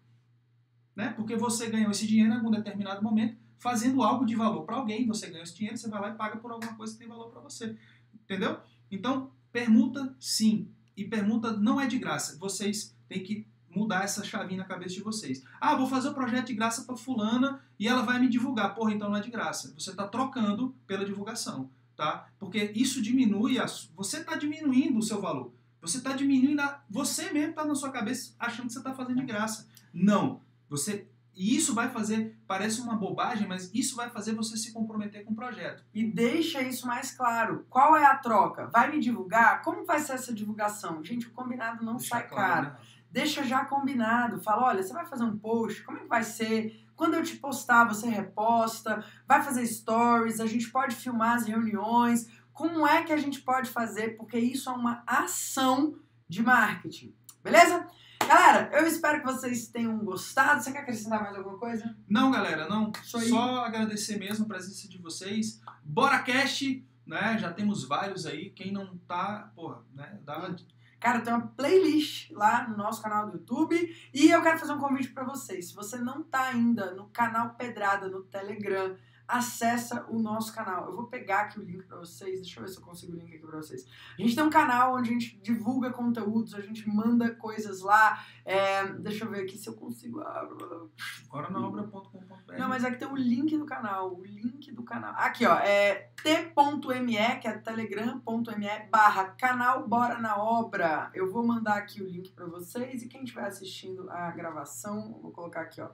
Né? 0.95 1.13
Porque 1.17 1.37
você 1.37 1.71
ganhou 1.71 1.91
esse 1.91 2.07
dinheiro 2.07 2.33
em 2.33 2.37
algum 2.37 2.51
determinado 2.51 3.03
momento 3.03 3.37
fazendo 3.63 4.03
algo 4.03 4.27
de 4.27 4.35
valor 4.35 4.65
para 4.65 4.75
alguém. 4.75 5.07
Você 5.07 5.29
ganhou 5.29 5.45
esse 5.45 5.55
dinheiro, 5.55 5.79
você 5.79 5.89
vai 5.89 6.01
lá 6.01 6.09
e 6.09 6.15
paga 6.15 6.37
por 6.39 6.51
alguma 6.51 6.75
coisa 6.75 6.93
que 6.93 6.99
tem 6.99 7.09
valor 7.09 7.31
para 7.31 7.41
você. 7.41 7.77
Entendeu? 8.13 8.59
Então, 8.91 9.31
permuta 9.53 10.15
sim. 10.19 10.69
E 10.97 11.05
permuta 11.05 11.53
não 11.57 11.81
é 11.81 11.87
de 11.87 11.97
graça. 11.97 12.37
Vocês 12.39 12.93
têm 13.09 13.23
que 13.23 13.47
mudar 13.71 14.03
essa 14.03 14.25
chavinha 14.25 14.59
na 14.59 14.67
cabeça 14.67 14.97
de 14.97 15.01
vocês. 15.01 15.45
Ah, 15.61 15.77
vou 15.77 15.87
fazer 15.87 16.09
o 16.09 16.11
um 16.11 16.15
projeto 16.15 16.49
de 16.49 16.55
graça 16.55 16.83
para 16.83 16.97
fulana 16.97 17.61
e 17.79 17.87
ela 17.87 18.03
vai 18.03 18.19
me 18.19 18.29
divulgar. 18.29 18.75
Porra, 18.75 18.93
então 18.93 19.09
não 19.09 19.17
é 19.17 19.21
de 19.21 19.31
graça. 19.31 19.73
Você 19.79 19.91
está 19.91 20.09
trocando 20.09 20.75
pela 20.85 21.05
divulgação, 21.05 21.71
tá? 21.97 22.29
Porque 22.41 22.73
isso 22.75 23.01
diminui, 23.01 23.61
a, 23.61 23.67
você 23.95 24.19
está 24.19 24.35
diminuindo 24.35 24.99
o 24.99 25.03
seu 25.03 25.21
valor. 25.21 25.55
Você 25.81 25.99
está 25.99 26.13
diminuindo, 26.13 26.61
a, 26.61 26.83
você 26.91 27.33
mesmo 27.33 27.51
está 27.51 27.65
na 27.65 27.75
sua 27.77 27.91
cabeça 27.91 28.35
achando 28.39 28.67
que 28.67 28.73
você 28.73 28.81
está 28.81 28.93
fazendo 28.93 29.21
de 29.21 29.27
graça. 29.27 29.69
Não. 29.95 30.41
Você 30.73 31.07
e 31.35 31.57
isso 31.57 31.75
vai 31.75 31.89
fazer, 31.89 32.39
parece 32.47 32.81
uma 32.83 32.95
bobagem, 32.95 33.49
mas 33.49 33.71
isso 33.73 33.97
vai 33.97 34.11
fazer 34.11 34.35
você 34.35 34.55
se 34.57 34.71
comprometer 34.71 35.25
com 35.25 35.33
o 35.33 35.37
projeto. 35.37 35.83
E 35.95 36.05
deixa 36.05 36.63
isso 36.63 36.87
mais 36.87 37.11
claro. 37.11 37.65
Qual 37.71 37.97
é 37.97 38.05
a 38.05 38.19
troca? 38.19 38.67
Vai 38.67 38.91
me 38.91 39.01
divulgar? 39.01 39.63
Como 39.63 39.87
vai 39.87 39.99
ser 39.99 40.13
essa 40.13 40.33
divulgação? 40.35 41.03
Gente, 41.03 41.27
o 41.27 41.31
combinado 41.31 41.83
não 41.83 41.97
deixa 41.97 42.11
sai 42.11 42.29
claro, 42.29 42.53
caro. 42.53 42.67
Né? 42.67 42.77
deixa 43.11 43.45
já 43.45 43.65
combinado. 43.65 44.43
Fala, 44.43 44.67
olha, 44.67 44.83
você 44.83 44.93
vai 44.93 45.07
fazer 45.07 45.25
um 45.25 45.39
post, 45.39 45.83
como 45.85 45.99
é 45.99 46.03
que 46.03 46.09
vai 46.09 46.23
ser? 46.23 46.87
Quando 46.95 47.15
eu 47.15 47.23
te 47.23 47.37
postar, 47.37 47.85
você 47.85 48.09
reposta, 48.09 49.03
vai 49.27 49.43
fazer 49.43 49.67
stories, 49.67 50.39
a 50.39 50.47
gente 50.47 50.71
pode 50.71 50.95
filmar 50.95 51.37
as 51.37 51.47
reuniões. 51.47 52.29
Como 52.53 52.87
é 52.87 53.03
que 53.05 53.13
a 53.13 53.17
gente 53.17 53.41
pode 53.41 53.71
fazer? 53.71 54.19
Porque 54.19 54.39
isso 54.39 54.69
é 54.69 54.73
uma 54.73 55.03
ação 55.07 55.99
de 56.29 56.43
marketing. 56.43 57.15
Beleza? 57.43 57.87
Galera, 58.27 58.71
eu 58.73 58.87
espero 58.87 59.21
que 59.21 59.27
vocês 59.27 59.69
tenham 59.69 59.99
gostado. 59.99 60.63
Você 60.63 60.73
quer 60.73 60.81
acrescentar 60.81 61.23
mais 61.23 61.37
alguma 61.37 61.59
coisa? 61.59 61.97
Não, 62.09 62.31
galera, 62.31 62.69
não. 62.69 62.93
Só, 63.03 63.19
Só 63.21 63.65
agradecer 63.65 64.19
mesmo 64.19 64.45
a 64.45 64.49
presença 64.49 64.89
de 64.89 64.99
vocês. 64.99 65.61
Bora 65.85 66.19
Cast, 66.21 66.87
né? 67.07 67.37
Já 67.39 67.53
temos 67.53 67.85
vários 67.85 68.27
aí. 68.27 68.51
Quem 68.51 68.73
não 68.73 68.97
tá, 68.99 69.51
porra, 69.55 69.83
né? 69.95 70.19
Dá, 70.25 70.55
Cara, 71.03 71.21
tem 71.21 71.35
uma 71.35 71.49
playlist 71.49 72.31
lá 72.31 72.69
no 72.69 72.77
nosso 72.77 73.03
canal 73.03 73.27
do 73.27 73.37
YouTube 73.37 73.77
e 74.15 74.31
eu 74.31 74.41
quero 74.41 74.59
fazer 74.59 74.73
um 74.73 74.79
convite 74.79 75.09
para 75.09 75.25
vocês. 75.25 75.69
Se 75.69 75.75
você 75.75 75.99
não 75.99 76.23
tá 76.23 76.45
ainda 76.45 76.95
no 76.95 77.09
canal 77.09 77.55
Pedrada 77.55 78.09
no 78.09 78.23
Telegram, 78.23 78.97
acessa 79.27 80.07
o 80.09 80.19
nosso 80.19 80.55
canal. 80.55 80.87
Eu 80.87 80.97
vou 80.97 81.07
pegar 81.07 81.43
aqui 81.43 81.59
o 81.59 81.63
link 81.63 81.85
para 81.85 81.99
vocês, 81.99 82.41
deixa 82.41 82.61
eu 82.61 82.65
ver 82.65 82.71
se 82.71 82.79
eu 82.79 82.85
consigo 82.85 83.13
o 83.13 83.17
link 83.17 83.35
aqui 83.35 83.47
para 83.47 83.57
vocês. 83.57 83.87
A 84.19 84.23
gente 84.23 84.35
tem 84.35 84.45
um 84.45 84.51
canal 84.51 84.97
onde 84.97 85.11
a 85.11 85.13
gente 85.13 85.39
divulga 85.41 85.91
conteúdos, 85.91 86.55
a 86.55 86.61
gente 86.61 86.89
manda 86.89 87.35
coisas 87.35 87.81
lá. 87.81 88.25
É, 88.45 88.87
deixa 88.95 89.25
eu 89.25 89.31
ver 89.31 89.43
aqui 89.43 89.57
se 89.57 89.69
eu 89.69 89.75
consigo. 89.75 90.21
Agora 90.21 91.51
na 91.51 91.67
obra.com.br. 91.67 92.59
Não, 92.59 92.69
mas 92.69 92.85
aqui 92.85 92.99
tem 92.99 93.09
o 93.09 93.17
link 93.17 93.57
do 93.57 93.65
canal. 93.65 94.15
O 94.15 94.25
link 94.25 94.73
do 94.73 94.83
canal. 94.83 95.15
Aqui, 95.17 95.47
ó. 95.47 95.57
É 95.59 96.11
t.me, 96.23 97.41
que 97.41 97.49
é 97.49 97.59
telegram.me 97.59 98.89
barra 98.91 99.25
canal 99.31 99.89
Bora 99.89 100.19
na 100.19 100.37
Obra. 100.37 101.11
Eu 101.15 101.31
vou 101.31 101.45
mandar 101.45 101.77
aqui 101.77 102.03
o 102.03 102.07
link 102.07 102.33
para 102.33 102.47
vocês 102.47 103.03
e 103.03 103.09
quem 103.09 103.25
estiver 103.25 103.45
assistindo 103.45 104.11
a 104.11 104.31
gravação, 104.31 105.19
vou 105.21 105.33
colocar 105.33 105.63
aqui, 105.63 105.81
ó. 105.81 105.91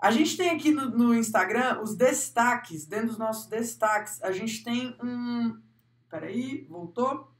A 0.00 0.10
gente 0.10 0.36
tem 0.36 0.48
aqui 0.50 0.70
no, 0.70 0.88
no, 0.88 1.14
Instagram 1.14 1.82
os 1.82 1.94
destaques, 1.94 2.86
dentro 2.86 3.08
dos 3.08 3.18
nossos 3.18 3.46
destaques, 3.46 4.22
a 4.22 4.32
gente 4.32 4.64
tem 4.64 4.96
um. 5.02 5.60
Peraí, 6.08 6.66
voltou? 6.68 7.30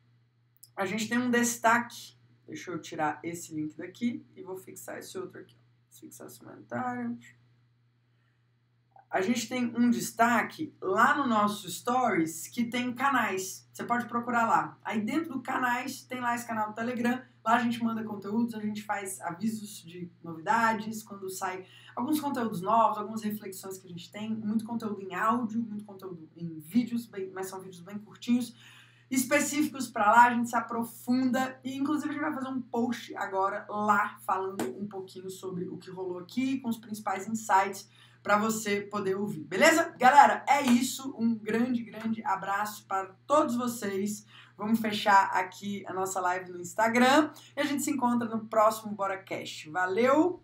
A 0.76 0.84
gente 0.84 1.08
tem 1.08 1.18
um 1.18 1.30
destaque. 1.30 2.18
Deixa 2.46 2.70
eu 2.70 2.80
tirar 2.80 3.18
esse 3.22 3.54
link 3.54 3.76
daqui 3.76 4.26
e 4.36 4.42
vou 4.42 4.56
fixar 4.56 4.98
esse 4.98 5.16
outro 5.16 5.40
aqui. 5.40 5.56
Fixar 5.90 6.26
esse 6.26 6.38
comentário. 6.38 7.18
A 9.10 9.20
gente 9.20 9.48
tem 9.48 9.74
um 9.76 9.90
destaque 9.90 10.72
lá 10.80 11.16
no 11.16 11.26
nosso 11.26 11.68
Stories 11.68 12.46
que 12.46 12.64
tem 12.64 12.92
canais. 12.92 13.68
Você 13.72 13.82
pode 13.82 14.06
procurar 14.06 14.46
lá. 14.46 14.78
Aí 14.84 15.00
dentro 15.00 15.32
do 15.32 15.42
canais 15.42 16.02
tem 16.02 16.20
lá 16.20 16.34
esse 16.34 16.46
canal 16.46 16.68
do 16.68 16.74
Telegram 16.74 17.20
Lá 17.44 17.56
a 17.56 17.58
gente 17.58 17.82
manda 17.82 18.04
conteúdos, 18.04 18.54
a 18.54 18.60
gente 18.60 18.82
faz 18.82 19.20
avisos 19.20 19.82
de 19.82 20.10
novidades, 20.22 21.02
quando 21.02 21.28
sai 21.30 21.64
alguns 21.96 22.20
conteúdos 22.20 22.60
novos, 22.60 22.98
algumas 22.98 23.22
reflexões 23.22 23.78
que 23.78 23.86
a 23.86 23.90
gente 23.90 24.10
tem, 24.12 24.34
muito 24.34 24.64
conteúdo 24.64 25.00
em 25.00 25.14
áudio, 25.14 25.62
muito 25.62 25.84
conteúdo 25.84 26.28
em 26.36 26.58
vídeos, 26.58 27.06
bem, 27.06 27.30
mas 27.32 27.46
são 27.46 27.58
vídeos 27.60 27.80
bem 27.80 27.98
curtinhos, 27.98 28.54
específicos 29.10 29.88
para 29.88 30.10
lá, 30.12 30.24
a 30.26 30.34
gente 30.34 30.50
se 30.50 30.56
aprofunda 30.56 31.58
e 31.64 31.76
inclusive 31.76 32.10
a 32.10 32.12
gente 32.12 32.22
vai 32.22 32.34
fazer 32.34 32.48
um 32.48 32.60
post 32.60 33.16
agora 33.16 33.64
lá 33.68 34.18
falando 34.24 34.62
um 34.78 34.86
pouquinho 34.86 35.30
sobre 35.30 35.66
o 35.66 35.78
que 35.78 35.90
rolou 35.90 36.18
aqui, 36.18 36.60
com 36.60 36.68
os 36.68 36.76
principais 36.76 37.26
insights 37.26 37.88
para 38.22 38.36
você 38.36 38.80
poder 38.80 39.16
ouvir. 39.16 39.44
Beleza? 39.44 39.94
Galera, 39.98 40.44
é 40.48 40.62
isso. 40.62 41.14
Um 41.18 41.34
grande, 41.34 41.82
grande 41.82 42.22
abraço 42.24 42.86
para 42.86 43.06
todos 43.26 43.56
vocês. 43.56 44.26
Vamos 44.56 44.78
fechar 44.78 45.30
aqui 45.32 45.84
a 45.86 45.92
nossa 45.92 46.20
live 46.20 46.52
no 46.52 46.60
Instagram 46.60 47.30
e 47.56 47.60
a 47.60 47.64
gente 47.64 47.82
se 47.82 47.90
encontra 47.90 48.28
no 48.28 48.46
próximo 48.46 48.94
BoraCast. 48.94 49.70
Valeu! 49.70 50.42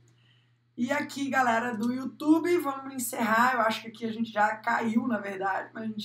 E 0.78 0.92
aqui, 0.92 1.30
galera 1.30 1.74
do 1.74 1.90
YouTube, 1.90 2.58
vamos 2.58 2.94
encerrar. 2.94 3.54
Eu 3.54 3.60
acho 3.62 3.80
que 3.80 3.88
aqui 3.88 4.04
a 4.04 4.12
gente 4.12 4.30
já 4.30 4.56
caiu, 4.56 5.08
na 5.08 5.18
verdade, 5.18 5.70
mas 5.72 5.84
a 5.84 5.86
gente 5.86 6.04